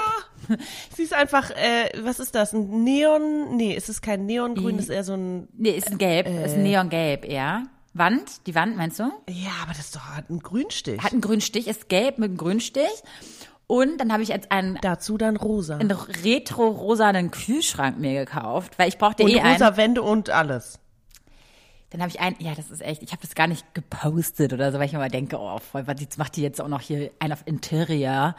Sie 0.96 1.02
ist 1.02 1.12
einfach, 1.14 1.50
äh, 1.50 1.90
was 2.02 2.20
ist 2.20 2.34
das? 2.34 2.52
Ein 2.52 2.84
Neon? 2.84 3.56
Nee, 3.56 3.74
es 3.76 3.88
ist 3.88 4.00
kein 4.02 4.26
Neongrün, 4.26 4.76
es 4.78 4.84
ist 4.84 4.90
eher 4.90 5.04
so 5.04 5.14
ein. 5.14 5.48
Nee, 5.56 5.70
ist 5.70 5.88
ein 5.90 5.98
Gelb, 5.98 6.26
ist 6.26 6.54
ein 6.54 6.62
Neongelb 6.62 7.24
eher. 7.24 7.64
Wand, 7.94 8.46
die 8.46 8.54
Wand 8.54 8.76
meinst 8.76 8.98
du? 9.00 9.04
Ja, 9.28 9.50
aber 9.62 9.72
das 9.72 9.80
ist 9.80 9.96
doch 9.96 10.02
ein 10.28 10.38
Grünstich. 10.40 11.02
Hat 11.02 11.12
einen 11.12 11.20
grünen 11.20 11.40
Stich, 11.40 11.66
ist 11.66 11.88
gelb 11.88 12.18
mit 12.18 12.28
einem 12.30 12.36
grünen 12.38 12.60
Stich. 12.60 12.84
Und 13.66 13.98
dann 13.98 14.12
habe 14.12 14.22
ich 14.22 14.28
jetzt 14.30 14.50
einen, 14.52 14.78
Dazu 14.80 15.18
dann 15.18 15.36
rosa. 15.36 15.76
einen 15.76 15.90
retro-rosanen 15.90 17.30
Kühlschrank 17.30 17.98
mir 17.98 18.24
gekauft, 18.24 18.78
weil 18.78 18.88
ich 18.88 18.98
brauchte 18.98 19.24
Und 19.24 19.30
eh 19.30 19.40
einen. 19.40 19.52
rosa 19.54 19.76
Wände 19.76 20.02
und 20.02 20.30
alles. 20.30 20.78
Dann 21.90 22.02
habe 22.02 22.10
ich 22.10 22.20
einen, 22.20 22.36
ja, 22.38 22.54
das 22.54 22.70
ist 22.70 22.82
echt, 22.82 23.02
ich 23.02 23.12
habe 23.12 23.22
das 23.22 23.34
gar 23.34 23.46
nicht 23.46 23.72
gepostet 23.72 24.52
oder 24.52 24.70
so, 24.70 24.78
weil 24.78 24.86
ich 24.86 24.92
mal 24.92 25.08
denke, 25.08 25.38
oh, 25.40 25.58
voll, 25.58 25.86
was 25.86 25.98
jetzt 26.00 26.18
macht 26.18 26.36
die 26.36 26.42
jetzt 26.42 26.60
auch 26.60 26.68
noch 26.68 26.82
hier 26.82 27.10
einen 27.18 27.32
auf 27.32 27.42
Interior. 27.46 28.34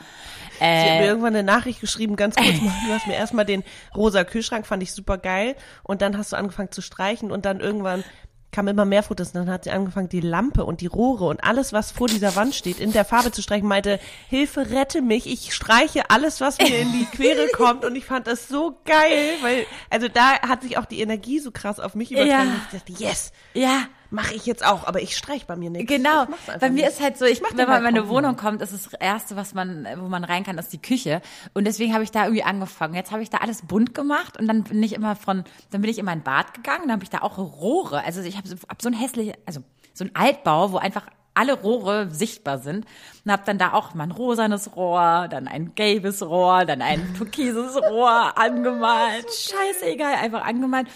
Sie 0.60 0.66
hat 0.66 1.00
mir 1.00 1.02
Äh, 1.02 1.08
irgendwann 1.08 1.36
eine 1.36 1.44
Nachricht 1.44 1.82
geschrieben, 1.82 2.16
ganz 2.16 2.36
kurz 2.36 2.62
mal, 2.62 2.74
du 2.88 2.94
hast 2.94 3.08
mir 3.08 3.16
erstmal 3.16 3.46
den 3.46 3.64
rosa 3.96 4.24
Kühlschrank, 4.24 4.68
fand 4.68 4.84
ich 4.84 4.94
super 4.94 5.18
geil. 5.18 5.56
Und 5.82 6.04
dann 6.04 6.16
hast 6.16 6.32
du 6.32 6.36
angefangen 6.36 6.72
zu 6.72 6.82
streichen 6.82 7.32
und 7.32 7.46
dann 7.46 7.60
irgendwann 7.60 8.04
kam 8.52 8.68
immer 8.68 8.86
mehr 8.86 9.04
Fotos. 9.04 9.30
Und 9.30 9.36
dann 9.36 9.50
hat 9.50 9.66
sie 9.66 9.72
angefangen, 9.72 10.10
die 10.10 10.22
Lampe 10.22 10.66
und 10.66 10.82
die 10.82 10.88
Rohre 10.88 11.26
und 11.26 11.44
alles, 11.44 11.74
was 11.74 11.92
vor 11.92 12.08
dieser 12.08 12.36
Wand 12.36 12.56
steht, 12.56 12.80
in 12.80 12.92
der 12.92 13.06
Farbe 13.06 13.32
zu 13.32 13.42
streichen, 13.42 13.68
meinte, 13.68 14.00
Hilfe, 14.30 14.70
rette 14.70 15.02
mich, 15.02 15.28
ich 15.28 15.54
streiche 15.54 16.10
alles, 16.10 16.42
was 16.42 16.58
mir 16.58 16.80
in 16.80 16.92
die 16.92 17.06
Quere 17.06 17.48
kommt. 17.54 17.86
Und 17.86 17.96
ich 17.96 18.06
fand 18.06 18.28
das 18.28 18.48
so 18.48 18.80
geil, 18.86 19.34
weil, 19.42 19.66
also 19.90 20.08
da 20.08 20.42
hat 20.42 20.64
sich 20.64 20.78
auch 20.78 20.86
die 20.86 21.02
Energie 21.02 21.40
so 21.40 21.52
krass 21.52 21.80
auf 21.80 21.96
mich 21.96 22.12
übertragen. 22.12 22.50
Ja. 22.50 22.62
Ich 22.72 22.80
dachte, 22.80 23.04
yes, 23.04 23.32
ja, 23.54 23.88
mache 24.10 24.34
ich 24.34 24.46
jetzt 24.46 24.66
auch, 24.66 24.86
aber 24.88 25.02
ich 25.02 25.16
streich 25.16 25.46
bei 25.46 25.56
mir 25.56 25.70
nichts. 25.70 25.92
Genau. 25.92 26.24
Ich 26.24 26.60
Bei 26.60 26.70
mir 26.70 26.86
nicht. 26.86 26.88
ist 26.88 27.02
halt 27.02 27.18
so, 27.18 27.26
ich, 27.26 27.42
mach 27.42 27.50
den 27.50 27.60
wenn 27.60 27.68
man 27.68 27.78
in 27.78 27.84
meine 27.84 28.10
Wohnung 28.10 28.36
kommt, 28.36 28.62
ist 28.62 28.74
das 28.74 28.94
erste, 28.94 29.36
was 29.36 29.54
man, 29.54 29.88
wo 29.98 30.08
man 30.08 30.24
rein 30.24 30.44
kann, 30.44 30.58
ist 30.58 30.74
die 30.74 30.82
Küche. 30.82 31.22
Und 31.54 31.66
deswegen 31.66 31.94
habe 31.94 32.04
ich 32.04 32.12
da 32.12 32.24
irgendwie 32.24 32.44
angefangen. 32.44 32.96
Jetzt 32.96 33.12
habe 33.12 33.22
ich 33.22 33.30
da 33.30 33.38
alles 33.40 33.62
bunt 33.64 33.94
gemacht 33.94 34.40
und 34.40 34.48
dann 34.48 34.64
bin 34.64 34.82
ich 34.82 34.94
immer 34.94 35.16
von, 35.16 35.44
dann 35.72 35.82
bin 35.82 35.90
ich 35.90 36.00
in 36.00 36.06
mein 36.06 36.24
Bad 36.24 36.54
gegangen, 36.54 36.84
dann 36.84 36.94
habe 36.94 37.04
ich 37.04 37.10
da 37.10 37.20
auch 37.20 37.38
Rohre. 37.38 38.04
Also 38.04 38.22
ich 38.22 38.38
habe 38.38 38.48
so, 38.48 38.56
hab 38.68 38.82
so 38.82 38.90
ein 38.90 38.94
hässlich, 38.94 39.34
also 39.46 39.62
so 39.94 40.06
ein 40.06 40.16
Altbau, 40.16 40.72
wo 40.72 40.78
einfach 40.78 41.06
alle 41.36 41.54
Rohre 41.54 42.10
sichtbar 42.10 42.58
sind 42.60 42.86
und 43.24 43.32
habe 43.32 43.44
dann 43.46 43.58
da 43.58 43.74
auch 43.74 43.94
mal 43.94 44.04
ein 44.04 44.12
rosanes 44.12 44.76
Rohr, 44.76 45.28
dann 45.30 45.48
ein 45.48 45.74
gelbes 45.76 46.22
Rohr, 46.22 46.66
dann 46.66 46.82
ein 46.82 47.14
türkises 47.16 47.78
Rohr 47.78 48.34
angemalt. 48.38 49.28
Scheißegal, 49.32 50.16
einfach 50.16 50.44
angemalt. 50.46 50.88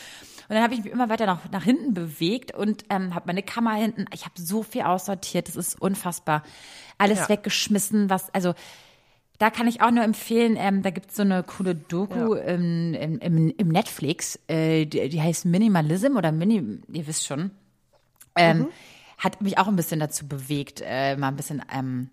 Und 0.54 0.58
dann 0.58 0.66
habe 0.66 0.76
ich 0.76 0.84
mich 0.84 0.94
immer 0.94 1.10
weiter 1.10 1.26
nach, 1.26 1.50
nach 1.50 1.64
hinten 1.64 1.96
bewegt 1.96 2.54
und 2.54 2.86
ähm, 2.92 3.16
habe 3.16 3.26
meine 3.26 3.42
Kammer 3.42 3.74
hinten. 3.74 4.06
Ich 4.14 4.26
habe 4.26 4.40
so 4.40 4.62
viel 4.62 4.84
aussortiert, 4.84 5.48
das 5.48 5.56
ist 5.56 5.82
unfassbar. 5.82 6.44
Alles 7.00 7.22
Ja. 7.22 7.30
weggeschmissen, 7.30 8.12
was, 8.12 8.32
also 8.36 8.54
da 9.40 9.50
kann 9.50 9.68
ich 9.68 9.82
auch 9.82 9.90
nur 9.90 10.04
empfehlen, 10.04 10.56
ähm, 10.56 10.84
da 10.84 10.92
gibt's 10.92 11.16
so 11.16 11.24
eine 11.24 11.42
coole 11.42 11.74
Doku 11.74 12.36
im, 12.36 12.94
im, 12.94 13.18
im, 13.18 13.50
im 13.58 13.68
Netflix, 13.68 14.38
äh, 14.48 14.86
die, 14.86 15.10
die 15.10 15.20
heißt 15.20 15.46
Minimalism 15.46 16.18
oder 16.18 16.32
Mini, 16.32 16.82
ihr 16.88 17.08
wisst 17.08 17.26
schon. 17.26 17.50
Ähm, 18.36 18.68
Hat 19.18 19.42
mich 19.42 19.58
auch 19.58 19.68
ein 19.68 19.76
bisschen 19.76 20.00
dazu 20.00 20.28
bewegt, 20.28 20.84
äh, 20.86 21.18
mal 21.18 21.30
ein 21.30 21.36
bisschen 21.36 21.64
ähm, 21.76 22.12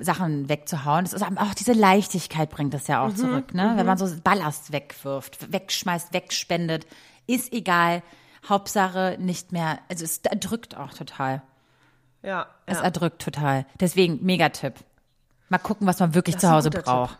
Sachen 0.00 0.48
wegzuhauen. 0.48 1.04
Das 1.04 1.12
ist 1.12 1.22
auch 1.22 1.54
diese 1.54 1.72
Leichtigkeit 1.72 2.50
bringt 2.50 2.74
das 2.74 2.86
ja 2.86 3.04
auch 3.04 3.14
zurück, 3.14 3.54
ne? 3.54 3.72
Wenn 3.76 3.86
man 3.86 3.98
so 3.98 4.08
Ballast 4.22 4.72
wegwirft, 4.72 5.52
wegschmeißt, 5.52 6.12
wegspendet, 6.12 6.86
ist 7.26 7.52
egal. 7.52 8.02
Hauptsache 8.48 9.16
nicht 9.18 9.52
mehr, 9.52 9.78
also 9.88 10.04
es 10.04 10.18
erdrückt 10.18 10.76
auch 10.76 10.92
total. 10.92 11.42
Ja, 12.22 12.46
Es 12.66 12.78
ja. 12.78 12.84
erdrückt 12.84 13.22
total. 13.22 13.66
Deswegen, 13.80 14.24
Megatipp. 14.24 14.74
Mal 15.48 15.58
gucken, 15.58 15.86
was 15.86 16.00
man 16.00 16.14
wirklich 16.14 16.36
Das 16.36 16.42
zu 16.42 16.50
Hause 16.50 16.70
braucht. 16.70 17.18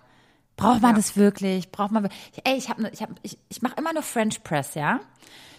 Braucht 0.56 0.82
man 0.82 0.94
das 0.94 1.16
wirklich? 1.16 1.70
Braucht 1.70 1.92
man 1.92 2.08
Ey, 2.44 2.56
ich 2.56 2.68
habe 2.68 2.88
ich 2.92 3.02
hab, 3.02 3.10
ich, 3.22 3.38
ich 3.48 3.62
mache 3.62 3.74
immer 3.76 3.92
nur 3.92 4.02
French 4.02 4.42
Press, 4.42 4.74
ja? 4.74 5.00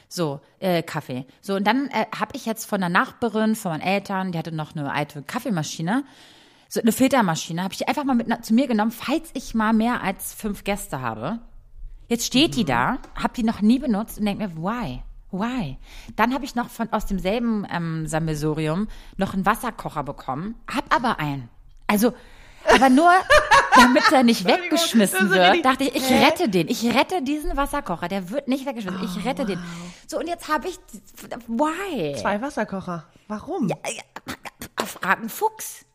So, 0.09 0.41
äh, 0.59 0.83
Kaffee. 0.83 1.25
So, 1.41 1.55
und 1.55 1.65
dann 1.65 1.87
äh, 1.89 2.05
habe 2.17 2.35
ich 2.35 2.45
jetzt 2.45 2.65
von 2.65 2.79
der 2.79 2.89
Nachbarin, 2.89 3.55
von 3.55 3.71
meinen 3.71 3.81
Eltern, 3.81 4.31
die 4.31 4.37
hatte 4.37 4.51
noch 4.51 4.75
eine 4.75 4.91
alte 4.91 5.21
Kaffeemaschine, 5.21 6.03
so 6.69 6.81
eine 6.81 6.91
Filtermaschine, 6.91 7.63
habe 7.63 7.73
ich 7.73 7.79
die 7.79 7.87
einfach 7.87 8.03
mal 8.03 8.15
mit 8.15 8.45
zu 8.45 8.53
mir 8.53 8.67
genommen, 8.67 8.91
falls 8.91 9.29
ich 9.33 9.53
mal 9.55 9.73
mehr 9.73 10.01
als 10.01 10.33
fünf 10.33 10.63
Gäste 10.63 11.01
habe. 11.01 11.39
Jetzt 12.07 12.25
steht 12.25 12.55
die 12.55 12.65
da, 12.65 12.99
habe 13.15 13.33
die 13.35 13.43
noch 13.43 13.61
nie 13.61 13.79
benutzt 13.79 14.17
und 14.19 14.25
denk 14.25 14.39
mir, 14.39 14.55
why? 14.55 15.03
Why? 15.31 15.77
Dann 16.15 16.33
habe 16.33 16.45
ich 16.45 16.55
noch 16.55 16.69
von 16.69 16.91
aus 16.93 17.05
demselben 17.05 17.65
ähm, 17.69 18.07
Sammelsurium 18.07 18.87
noch 19.17 19.33
einen 19.33 19.45
Wasserkocher 19.45 20.03
bekommen, 20.03 20.55
hab 20.73 20.93
aber 20.95 21.19
einen. 21.19 21.49
Also, 21.85 22.13
aber 22.73 22.89
nur, 22.89 23.11
damit 23.75 24.03
er 24.11 24.23
nicht 24.23 24.45
weggeschmissen 24.45 25.29
wird, 25.29 25.65
dachte 25.65 25.83
ich, 25.83 25.95
ich 25.95 26.09
rette 26.09 26.49
den. 26.49 26.67
Ich 26.69 26.83
rette 26.85 27.21
diesen 27.21 27.55
Wasserkocher. 27.57 28.07
Der 28.07 28.29
wird 28.29 28.47
nicht 28.47 28.65
weggeschmissen. 28.65 29.03
ich 29.03 29.23
Oh, 29.23 29.27
rette 29.27 29.45
den. 29.45 29.59
So, 30.07 30.19
und 30.19 30.27
jetzt 30.27 30.47
habe 30.47 30.67
ich, 30.69 30.79
why? 31.47 32.15
Zwei 32.19 32.41
Wasserkocher. 32.41 33.05
Warum? 33.27 33.69
Fragen 34.85 35.27
Fuchs. 35.29 35.86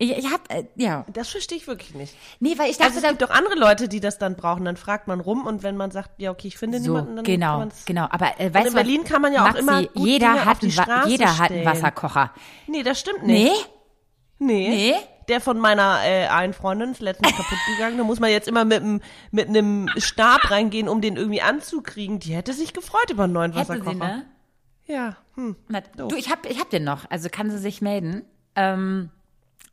Ich, 0.00 0.16
ich 0.16 0.30
hab, 0.32 0.52
äh, 0.52 0.64
ja. 0.76 1.04
Das 1.12 1.28
verstehe 1.28 1.58
ich 1.58 1.66
wirklich 1.66 1.92
nicht. 1.94 2.14
Nee, 2.38 2.56
weil 2.56 2.70
ich 2.70 2.78
dachte, 2.78 2.94
Also 2.94 3.00
es 3.04 3.08
gibt 3.08 3.22
doch 3.22 3.30
andere 3.30 3.56
Leute, 3.56 3.88
die 3.88 3.98
das 3.98 4.18
dann 4.18 4.36
brauchen. 4.36 4.64
Dann 4.64 4.76
fragt 4.76 5.08
man 5.08 5.18
rum 5.20 5.44
und 5.44 5.62
wenn 5.64 5.76
man 5.76 5.90
sagt, 5.90 6.20
ja 6.20 6.30
okay, 6.30 6.48
ich 6.48 6.56
finde 6.56 6.78
so, 6.78 6.92
niemanden, 6.92 7.16
dann 7.16 7.24
kann 7.24 7.34
genau, 7.34 7.58
man's 7.58 7.84
genau. 7.84 8.06
Aber 8.10 8.38
äh, 8.40 8.54
weißt 8.54 8.54
in 8.54 8.62
du 8.62 8.64
was? 8.66 8.74
Berlin 8.74 9.04
kann 9.04 9.22
man 9.22 9.32
ja 9.32 9.40
auch 9.42 9.46
Maxi, 9.48 9.60
immer 9.60 9.82
gut 9.82 10.06
jeder 10.06 10.28
Dinge 10.34 10.44
hat 10.44 10.64
auf 10.64 10.72
Straße 10.72 11.08
jeder 11.08 11.38
hat 11.38 11.50
einen. 11.50 11.64
Wasserkocher. 11.66 12.32
Nee, 12.68 12.82
das 12.84 13.00
stimmt 13.00 13.24
Nee? 13.24 13.44
nicht. 13.50 13.70
Nee. 14.38 14.68
Nee? 14.68 14.94
Der 15.28 15.40
von 15.40 15.58
meiner 15.58 15.98
äh, 16.04 16.26
einen 16.28 16.52
Freundin 16.54 16.92
ist 16.92 17.00
letztens 17.02 17.32
kaputt 17.36 17.58
gegangen. 17.76 17.98
Da 17.98 18.04
muss 18.04 18.20
man 18.20 18.30
jetzt 18.30 18.46
immer 18.48 18.64
mit 18.64 18.80
einem 18.80 19.00
mit 19.32 19.48
einem 19.48 19.90
Stab 19.98 20.48
reingehen, 20.50 20.88
um 20.88 21.00
den 21.00 21.16
irgendwie 21.16 21.42
anzukriegen. 21.42 22.18
Die 22.20 22.34
hätte 22.34 22.52
sich 22.54 22.72
gefreut 22.72 23.10
über 23.10 23.24
einen 23.24 23.32
neuen 23.34 23.52
Hätte 23.52 23.68
Wasserkocher. 23.68 23.92
sie, 23.92 23.98
ne? 23.98 24.26
Ja. 24.86 25.16
Hm. 25.34 25.56
Na, 25.68 25.80
du, 25.96 26.14
ich 26.16 26.30
hab, 26.30 26.46
ich 26.48 26.58
hab 26.60 26.70
den 26.70 26.84
noch. 26.84 27.10
Also 27.10 27.28
kann 27.28 27.50
sie 27.50 27.58
sich 27.58 27.82
melden. 27.82 28.24
Ähm, 28.56 29.10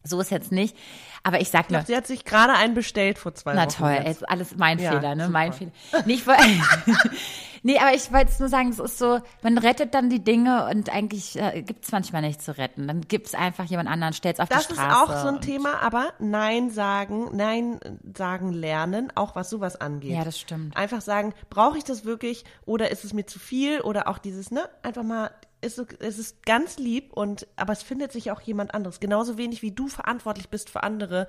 so 0.06 0.20
ist 0.22 0.32
jetzt 0.32 0.52
nicht. 0.52 0.76
Aber 1.24 1.42
ich 1.42 1.50
sag 1.50 1.72
nur, 1.72 1.82
Sie 1.82 1.96
hat 1.96 2.06
sich 2.08 2.24
gerade 2.24 2.54
einen 2.54 2.76
bestellt 2.76 3.18
vor 3.18 3.34
zwei 3.34 3.54
Na 3.56 3.66
Wochen. 3.66 3.76
toll, 3.78 3.98
jetzt. 4.06 4.30
alles 4.30 4.56
mein 4.56 4.78
Ja, 4.80 4.92
Fehler, 4.92 5.16
ne? 5.16 5.24
super. 5.26 5.34
Mein 5.34 5.54
Fehler. 5.54 5.72
Nicht, 6.06 6.28
weil, 6.28 6.38
Nee, 7.66 7.80
aber 7.80 7.96
ich 7.96 8.14
wollte 8.14 8.30
es 8.32 8.40
nur 8.40 8.48
sagen, 8.48 8.70
es 8.70 8.78
ist 8.78 9.00
so, 9.00 9.20
man 9.42 9.58
rettet 9.58 9.96
dann 9.96 10.12
die 10.12 10.24
Dinge 10.24 10.68
und 10.70 10.90
eigentlich 10.94 11.36
äh, 11.42 11.64
gibt 11.64 11.84
es 11.86 11.92
manchmal 11.92 12.22
nicht 12.22 12.40
zu 12.40 12.56
retten. 12.56 12.88
Dann 12.88 13.02
gibt 13.02 13.26
es 13.26 13.34
einfach 13.34 13.66
jemand 13.66 13.90
anderen, 13.90 14.14
stellt 14.14 14.36
es 14.36 14.40
auf 14.40 14.50
Das 14.50 14.68
die 14.68 14.74
ist 14.74 14.80
Straße. 14.80 15.12
auch 15.12 15.22
so 15.24 15.30
ein 15.30 15.42
Thema, 15.42 15.82
aber 15.82 16.14
Nein 16.20 16.70
sagen, 16.70 17.36
Nein 17.36 17.80
sagen 18.16 18.54
lernen, 18.54 19.12
auch 19.16 19.36
was 19.36 19.50
sowas 19.50 19.76
angeht. 19.82 20.12
Ja, 20.12 20.24
das 20.24 20.40
stimmt. 20.40 20.78
Einfach 20.78 21.02
sagen, 21.02 21.34
brauche 21.50 21.80
ich 21.80 21.84
das 21.84 22.06
wirklich 22.06 22.46
oder 22.68 22.92
ist 22.92 23.04
es 23.04 23.14
mir 23.14 23.26
zu 23.26 23.40
viel 23.40 23.82
oder 23.82 24.08
auch 24.10 24.20
dieses, 24.20 24.52
ne, 24.52 24.70
einfach 24.84 25.02
mal, 25.04 25.32
ist, 25.62 25.80
es 26.00 26.20
ist 26.20 26.46
ganz 26.46 26.78
lieb 26.78 27.14
und, 27.14 27.48
aber 27.56 27.74
es 27.74 27.82
findet 27.82 28.12
sich 28.12 28.30
auch 28.30 28.42
jemand 28.42 28.76
anderes. 28.76 29.00
Genauso 29.00 29.40
wenig 29.40 29.64
wie 29.64 29.72
du 29.72 29.88
verantwortlich 29.88 30.50
bist 30.50 30.70
für 30.70 30.84
andere, 30.84 31.28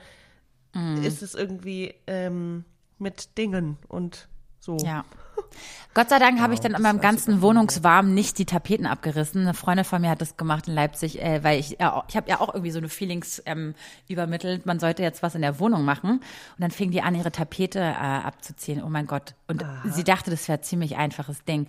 Mhm. 0.75 1.03
ist 1.03 1.23
es 1.23 1.35
irgendwie 1.35 1.95
ähm, 2.07 2.67
mit 2.99 3.39
Dingen 3.39 3.79
und 3.89 4.29
so. 4.61 4.77
Ja. 4.85 5.07
Gott 5.97 6.11
sei 6.11 6.19
Dank 6.19 6.41
habe 6.41 6.53
ich 6.53 6.61
dann 6.61 6.75
an 6.75 6.83
meinem 6.83 7.01
ganzen 7.01 7.41
Wohnungswarm 7.41 8.13
nicht 8.13 8.37
die 8.37 8.45
Tapeten 8.45 8.85
abgerissen. 8.85 9.43
Eine 9.43 9.55
Freundin 9.55 9.87
von 9.87 10.03
mir 10.03 10.11
hat 10.11 10.21
das 10.21 10.37
gemacht 10.37 10.69
in 10.69 10.75
Leipzig, 10.75 11.23
äh, 11.23 11.43
weil 11.43 11.59
ich, 11.59 11.79
ja, 11.81 12.05
ich 12.07 12.17
habe 12.19 12.29
ja 12.29 12.39
auch 12.39 12.53
irgendwie 12.53 12.71
so 12.71 12.79
eine 12.79 12.91
Feelings 12.91 13.43
ähm, 13.47 13.75
übermittelt, 14.07 14.67
man 14.67 14.79
sollte 14.79 15.03
jetzt 15.03 15.23
was 15.23 15.35
in 15.35 15.41
der 15.41 15.59
Wohnung 15.59 15.87
machen. 15.87 16.11
Und 16.11 16.23
dann 16.59 16.71
fing 16.71 16.91
die 16.91 17.01
an, 17.01 17.15
ihre 17.15 17.33
Tapete 17.33 17.81
äh, 17.81 17.95
abzuziehen. 17.95 18.83
Oh 18.85 18.91
mein 18.91 19.07
Gott. 19.07 19.35
Und 19.47 19.65
sie 19.87 20.05
dachte, 20.05 20.31
das 20.31 20.47
wäre 20.49 20.59
ein 20.59 20.65
ziemlich 20.65 20.97
einfaches 20.97 21.45
Ding. 21.45 21.67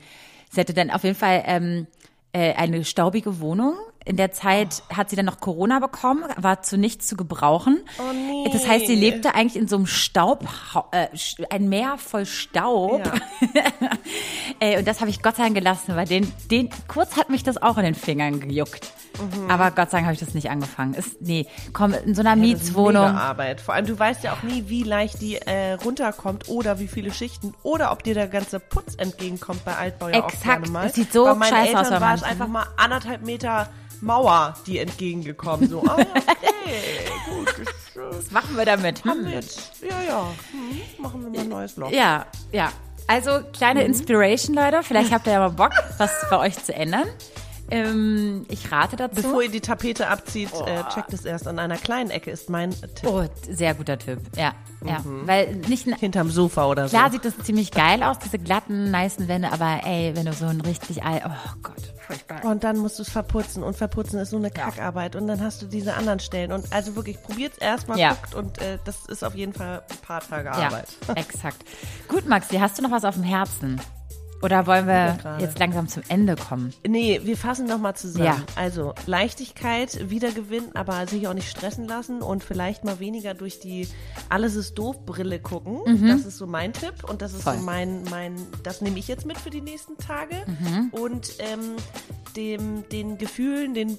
Sie 0.52 0.60
hätte 0.60 0.74
dann 0.74 0.92
auf 0.92 1.06
jeden 1.06 1.16
Fall 1.16 1.44
ähm, 1.46 1.88
äh, 2.34 2.54
eine 2.56 2.84
staubige 2.84 3.40
Wohnung. 3.40 3.76
In 4.08 4.16
der 4.16 4.32
Zeit 4.32 4.84
hat 4.96 5.10
sie 5.10 5.18
dann 5.18 5.26
noch 5.26 5.42
Corona 5.42 5.80
bekommen, 5.80 6.24
war 6.38 6.62
zu 6.62 6.78
nichts 6.78 7.08
zu 7.08 7.18
gebrauchen. 7.18 7.84
Oh 8.00 8.14
nee. 8.14 8.50
Das 8.54 8.66
heißt, 8.66 8.88
sie 8.88 8.96
lebte 8.96 9.36
eigentlich 9.36 9.62
in 9.62 9.68
so 9.68 9.76
einem 9.76 9.86
Staub, 9.86 10.48
äh, 10.92 11.08
ein 11.50 11.68
Meer 11.68 11.98
voll 11.98 12.26
Staub. 12.26 13.06
Ja. 13.06 13.62
Ey, 14.62 14.78
und 14.80 14.88
das 14.88 15.02
habe 15.02 15.10
ich 15.10 15.22
Gott 15.22 15.36
sei 15.36 15.44
Dank 15.44 15.56
gelassen, 15.56 15.98
weil 15.98 16.08
den, 16.08 16.32
den, 16.50 16.70
kurz 16.88 17.18
hat 17.18 17.30
mich 17.30 17.44
das 17.44 17.62
auch 17.62 17.78
in 17.78 17.84
den 17.84 17.96
Fingern 17.96 18.40
gejuckt. 18.40 18.94
Mhm. 19.20 19.50
Aber 19.50 19.72
Gott 19.72 19.90
sei 19.92 19.98
Dank 19.98 20.06
habe 20.06 20.14
ich 20.14 20.20
das 20.20 20.34
nicht 20.34 20.50
angefangen. 20.50 20.94
Ist, 20.94 21.22
nee, 21.22 21.48
komm, 21.74 21.94
in 21.94 22.14
so 22.16 22.22
einer 22.22 22.36
Das 22.36 22.40
ist 22.40 22.42
Mietswohnung. 22.64 23.06
mega 23.08 23.18
Arbeit. 23.18 23.62
Vor 23.62 23.74
allem, 23.74 23.86
du 23.86 23.98
weißt 23.98 24.24
ja 24.24 24.34
auch 24.34 24.44
nie, 24.44 24.66
wie 24.68 24.84
leicht 24.84 25.22
die 25.22 25.36
äh, 25.38 25.74
runterkommt 25.74 26.50
oder 26.50 26.80
wie 26.80 26.88
viele 26.88 27.12
Schichten 27.12 27.54
oder 27.64 27.92
ob 27.92 28.04
dir 28.04 28.14
der 28.14 28.28
ganze 28.28 28.60
Putz 28.60 28.96
entgegenkommt 28.96 29.64
bei 29.66 29.76
Altbau 29.76 30.10
ja 30.10 30.24
auch 30.24 30.28
Exakt. 30.30 30.44
gerne 30.46 30.70
mal. 30.70 30.86
Es 30.88 30.94
sieht 30.96 31.12
so 31.14 31.26
bei 31.26 31.34
meinen 31.36 31.50
scheiße 31.50 31.68
Eltern 31.78 31.94
aus 31.96 32.02
war 32.02 32.14
es 32.16 32.24
einfach 32.24 32.48
mal 32.48 32.66
anderthalb 32.78 33.26
Meter 33.26 33.70
Mauer, 34.02 34.54
die 34.68 34.78
entgegengekommen. 34.78 35.68
So, 35.70 35.84
ah, 35.88 35.94
okay, 35.96 36.06
gut, 37.30 37.48
das, 37.96 38.18
Was 38.20 38.32
machen 38.32 38.56
wir 38.56 38.66
damit? 38.66 39.04
haben 39.06 39.22
wir 39.22 39.32
Hm. 39.32 39.34
jetzt, 39.34 39.72
ja, 39.82 39.96
ja, 40.08 40.28
hm, 40.52 41.02
machen 41.04 41.24
wir 41.24 41.30
mal 41.32 41.40
ein 41.40 41.50
neues 41.50 41.78
Loch. 41.78 41.90
Ja, 41.92 42.26
ja. 42.52 42.70
Also 43.08 43.40
kleine 43.54 43.80
Mhm. 43.80 43.86
Inspiration, 43.88 44.54
Leute. 44.56 44.84
Vielleicht 44.84 45.12
habt 45.14 45.26
ihr 45.28 45.34
ja 45.34 45.40
mal 45.40 45.50
Bock, 45.50 45.72
was 45.98 46.12
bei 46.30 46.38
euch 46.38 46.62
zu 46.64 46.74
ändern. 46.76 47.06
Ähm, 47.70 48.46
ich 48.50 48.72
rate 48.72 48.96
dazu. 48.96 49.16
Bevor 49.16 49.44
ihr 49.44 49.50
die 49.52 49.62
Tapete 49.62 50.08
abzieht, 50.08 50.50
äh, 50.66 50.84
checkt 50.94 51.14
es 51.14 51.26
erst 51.26 51.48
an 51.48 51.60
einer 51.60 51.78
kleinen 51.78 52.10
Ecke, 52.12 52.32
ist 52.32 52.50
mein 52.50 52.72
Tipp. 52.72 53.06
oh, 53.06 53.26
sehr 53.50 53.74
guter 53.74 53.98
Tipp. 53.98 54.20
Ja, 54.36 54.54
ja. 54.86 55.00
Mhm. 55.00 55.28
Weil 55.28 55.56
nicht, 55.56 55.86
Hinterm 56.00 56.30
Sofa 56.30 56.66
oder 56.68 56.88
so. 56.88 56.96
Klar 56.98 57.12
sieht 57.12 57.26
das 57.26 57.38
ziemlich 57.40 57.72
geil 57.72 58.04
aus, 58.04 58.20
diese 58.20 58.40
glatten, 58.40 58.92
nicen 58.92 59.28
Wände, 59.28 59.52
aber 59.52 59.82
ey, 59.84 60.16
wenn 60.16 60.26
du 60.26 60.34
so 60.34 60.46
ein 60.46 60.62
richtig 60.62 61.04
all, 61.04 61.22
oh 61.26 61.54
Gott, 61.62 61.94
furchtbar. 62.06 62.46
Und 62.46 62.64
dann 62.64 62.78
musst 62.78 63.00
du 63.00 63.04
es 63.04 63.10
verputzen 63.10 63.64
und 63.64 63.76
verputzen 63.76 64.20
ist 64.20 64.30
so 64.30 64.38
eine 64.38 64.52
Kackarbeit 64.52 65.16
und 65.16 65.28
dann 65.28 65.42
hast 65.42 65.62
du 65.62 65.66
diese 65.66 65.96
anderen 65.96 66.20
Stellen 66.20 66.52
und 66.52 66.72
also 66.72 66.96
wirklich 66.96 67.22
probiert's 67.22 67.58
erstmal, 67.58 68.00
Ja. 68.00 68.10
guckt 68.14 68.36
und 68.36 68.62
äh, 68.62 68.78
das 68.86 69.06
ist 69.08 69.24
auf 69.24 69.36
jeden 69.36 69.54
Fall 69.54 69.82
ein 69.90 69.98
paar 70.06 70.22
Tage 70.22 70.48
Ja, 70.50 70.68
Arbeit. 70.68 70.88
exakt. 71.16 71.58
Gut, 72.08 72.28
Maxi, 72.28 72.58
hast 72.58 72.78
du 72.78 72.84
noch 72.84 72.92
was 72.92 73.04
auf 73.04 73.16
dem 73.16 73.24
Herzen? 73.24 73.82
Oder 74.42 74.68
wollen 74.68 74.86
wir 74.86 75.18
jetzt 75.40 75.58
langsam 75.58 75.88
zum 75.88 76.04
Ende 76.10 76.36
kommen? 76.36 76.72
Nee, 76.88 77.22
wir 77.24 77.36
fassen 77.38 77.66
nochmal 77.66 77.96
zusammen. 77.96 78.26
Ja. 78.26 78.38
Also 78.56 78.94
Leichtigkeit, 79.08 80.10
Wiedergewinnen, 80.12 80.76
aber 80.76 81.08
sich 81.08 81.28
auch 81.28 81.34
nicht 81.34 81.50
stressen 81.50 81.88
lassen 81.88 82.22
und 82.22 82.44
vielleicht 82.44 82.84
mal 82.84 83.00
weniger 83.00 83.34
durch 83.34 83.60
die 83.60 83.88
Alles 84.30 84.56
ist 84.56 84.76
doof 84.78 85.06
Brille 85.06 85.40
gucken. 85.40 86.08
Das 86.08 86.26
ist 86.26 86.38
so 86.38 86.46
mein 86.46 86.74
Tipp 86.74 87.04
und 87.10 87.22
das 87.22 87.32
ist 87.34 87.40
Mhm. 87.40 87.44
Voll. 87.44 87.58
so 87.58 87.64
mein, 87.64 88.04
mein, 88.12 88.36
das 88.64 88.82
nehme 88.82 89.00
ich 89.00 89.08
jetzt 89.08 89.26
mit 89.26 89.38
für 89.40 89.50
die 89.50 89.62
nächsten 89.62 89.98
Tage. 89.98 90.36
Mhm. 90.46 90.90
Und 90.92 91.32
ähm, 91.40 91.76
dem, 92.36 92.88
den 92.90 93.18
Gefühlen, 93.18 93.74
den 93.74 93.98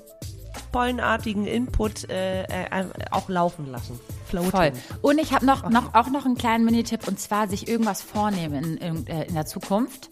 pollenartigen 0.73 1.47
Input 1.47 2.09
äh, 2.11 2.43
äh, 2.45 2.85
auch 3.11 3.29
laufen 3.29 3.67
lassen. 3.71 3.99
Floating. 4.29 4.51
Voll. 4.51 4.73
Und 5.03 5.19
ich 5.19 5.33
habe 5.33 5.45
noch, 5.47 5.69
noch, 5.71 5.95
auch 5.95 6.09
noch 6.09 6.25
einen 6.27 6.37
kleinen 6.37 6.65
Minitipp 6.65 7.07
und 7.09 7.19
zwar 7.19 7.49
sich 7.49 7.69
irgendwas 7.69 8.03
vornehmen 8.03 8.79
in, 8.79 8.97
in, 8.97 9.07
äh, 9.07 9.25
in 9.25 9.35
der 9.35 9.47
Zukunft. 9.47 10.11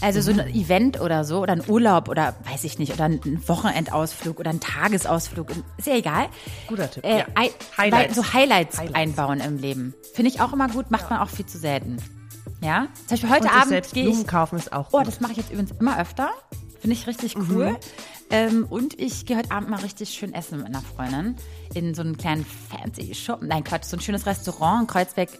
Also 0.00 0.20
so 0.22 0.30
ein 0.30 0.40
Event 0.54 1.00
oder 1.00 1.24
so 1.24 1.40
oder 1.40 1.52
ein 1.52 1.62
Urlaub 1.68 2.08
oder 2.08 2.34
weiß 2.50 2.64
ich 2.64 2.78
nicht 2.78 2.92
oder 2.94 3.04
ein 3.04 3.42
Wochenendausflug 3.46 4.40
oder 4.40 4.50
ein 4.50 4.60
Tagesausflug. 4.60 5.50
Ist 5.76 5.86
ja 5.86 5.94
egal. 5.96 6.26
Guter 6.68 6.90
Tipp, 6.90 7.04
Äh, 7.04 7.18
ja. 7.18 7.26
Highlights. 7.76 8.16
So 8.16 8.32
Highlights, 8.32 8.78
Highlights. 8.78 8.94
einbauen 8.94 9.40
im 9.40 9.58
Leben. 9.58 9.94
Finde 10.14 10.30
ich 10.30 10.40
auch 10.40 10.52
immer 10.52 10.68
gut, 10.68 10.90
macht 10.90 11.10
man 11.10 11.20
auch 11.20 11.28
viel 11.28 11.46
zu 11.46 11.58
selten. 11.58 11.98
Ja? 12.62 12.88
Zum 13.06 13.08
Beispiel 13.10 13.30
heute 13.30 13.42
Und 13.44 13.54
Abend 13.54 13.68
selbst 13.68 13.92
Blumen 13.94 14.26
kaufen 14.26 14.56
ist 14.58 14.72
auch 14.72 14.88
Oh, 14.92 14.98
gut. 14.98 15.06
das 15.06 15.20
mache 15.20 15.32
ich 15.32 15.38
jetzt 15.38 15.50
übrigens 15.52 15.72
immer 15.78 16.00
öfter. 16.00 16.30
Finde 16.80 16.94
ich 16.96 17.06
richtig 17.06 17.36
cool. 17.36 17.76
Ähm, 18.30 18.66
und 18.68 18.98
ich 19.00 19.26
gehe 19.26 19.36
heute 19.36 19.50
Abend 19.50 19.70
mal 19.70 19.80
richtig 19.80 20.10
schön 20.10 20.34
essen 20.34 20.58
mit 20.58 20.66
einer 20.66 20.82
Freundin 20.82 21.36
in 21.74 21.94
so 21.94 22.02
einen 22.02 22.16
kleinen 22.16 22.44
fancy 22.44 23.14
Shop. 23.14 23.40
Nein, 23.42 23.64
Quatsch, 23.64 23.84
so 23.84 23.96
ein 23.96 24.00
schönes 24.00 24.26
Restaurant 24.26 24.82
in 24.82 24.86
Kreuzberg. 24.86 25.30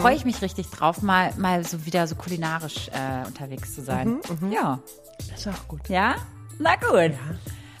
Freue 0.00 0.16
ich 0.16 0.24
mich 0.24 0.42
richtig 0.42 0.68
drauf, 0.68 1.02
mal, 1.02 1.32
mal 1.36 1.64
so 1.64 1.86
wieder 1.86 2.06
so 2.06 2.14
kulinarisch 2.14 2.88
äh, 2.88 3.26
unterwegs 3.26 3.74
zu 3.74 3.82
sein. 3.82 4.20
Ja. 4.50 4.80
ist 5.34 5.48
auch 5.48 5.68
gut. 5.68 5.88
Ja? 5.88 6.16
Na 6.58 6.76
gut. 6.76 7.12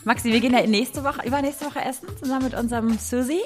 Maxi, 0.04 0.32
wir 0.32 0.40
gehen 0.40 0.52
ja 0.52 0.66
nächste 0.66 1.04
Woche, 1.04 1.26
übernächste 1.26 1.66
Woche 1.66 1.80
essen, 1.84 2.08
zusammen 2.18 2.44
mit 2.44 2.54
unserem 2.54 2.96
Susi. 2.98 3.40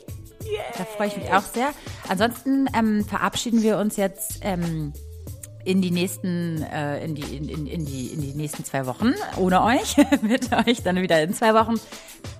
Da 0.76 0.84
freue 0.84 1.08
ich 1.08 1.16
mich 1.16 1.32
auch 1.32 1.42
sehr. 1.42 1.70
Ansonsten 2.08 2.68
ähm, 2.74 3.04
verabschieden 3.04 3.62
wir 3.62 3.78
uns 3.78 3.96
jetzt 3.96 4.40
ähm, 4.42 4.92
in 5.64 5.82
die 5.82 5.90
nächsten, 5.90 6.62
äh, 6.62 7.04
in, 7.04 7.14
die, 7.14 7.36
in, 7.36 7.48
in, 7.48 7.66
in, 7.66 7.84
die, 7.84 8.08
in 8.08 8.20
die 8.20 8.34
nächsten 8.34 8.64
zwei 8.64 8.86
Wochen 8.86 9.14
ohne 9.36 9.62
euch. 9.62 9.96
mit 10.22 10.52
euch 10.52 10.82
dann 10.82 10.96
wieder 10.96 11.22
in 11.22 11.34
zwei 11.34 11.54
Wochen. 11.54 11.74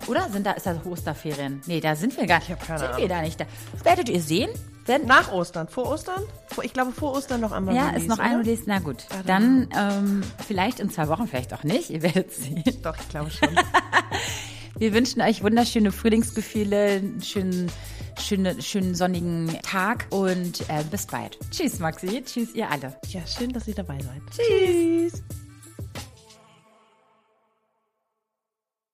Oder 0.06 0.28
sind 0.30 0.46
da, 0.46 0.52
ist 0.52 0.66
das 0.66 0.84
Osterferien? 0.84 1.60
Nee, 1.66 1.80
da 1.80 1.94
sind 1.94 2.16
wir 2.16 2.26
gar 2.26 2.38
nicht. 2.38 2.50
Ich 2.50 2.58
keine 2.58 2.78
sind 2.78 2.88
Ahnung. 2.88 3.00
wir 3.02 3.08
da 3.08 3.22
nicht 3.22 3.40
da. 3.40 3.46
Werdet 3.84 4.08
ihr 4.08 4.20
sehen. 4.20 4.50
Wenn, 4.86 5.06
Nach 5.06 5.30
Ostern. 5.30 5.68
Vor 5.68 5.88
Ostern? 5.90 6.22
Vor, 6.46 6.64
ich 6.64 6.72
glaube, 6.72 6.92
vor 6.92 7.12
Ostern 7.12 7.40
noch 7.40 7.52
einmal. 7.52 7.74
ja, 7.74 7.88
Release, 7.88 8.02
ist 8.02 8.08
noch 8.08 8.18
ein? 8.18 8.36
Release. 8.38 8.62
Na 8.66 8.78
gut. 8.78 9.04
Dann 9.26 9.68
ähm, 9.78 10.22
vielleicht 10.46 10.80
in 10.80 10.90
zwei 10.90 11.08
Wochen, 11.08 11.28
vielleicht 11.28 11.52
auch 11.54 11.62
nicht. 11.62 11.90
Ihr 11.90 12.02
werdet 12.02 12.32
sehen. 12.32 12.64
Doch, 12.82 12.96
ich 12.98 13.08
glaube 13.08 13.30
schon. 13.30 13.50
Wir 14.78 14.94
wünschen 14.94 15.20
euch 15.20 15.42
wunderschöne 15.42 15.92
Frühlingsgefühle, 15.92 16.84
einen 16.84 17.22
schönen, 17.22 17.70
schönen, 18.20 18.60
schönen 18.62 18.94
sonnigen 18.94 19.58
Tag 19.62 20.06
und 20.10 20.60
äh, 20.68 20.84
bis 20.90 21.06
bald. 21.06 21.38
Tschüss, 21.50 21.78
Maxi. 21.78 22.22
Tschüss, 22.24 22.54
ihr 22.54 22.70
alle. 22.70 22.96
ja, 23.08 23.26
schön, 23.26 23.52
dass 23.52 23.66
ihr 23.66 23.74
dabei 23.74 23.98
seid. 24.00 24.22
Tschüss. 24.30 25.22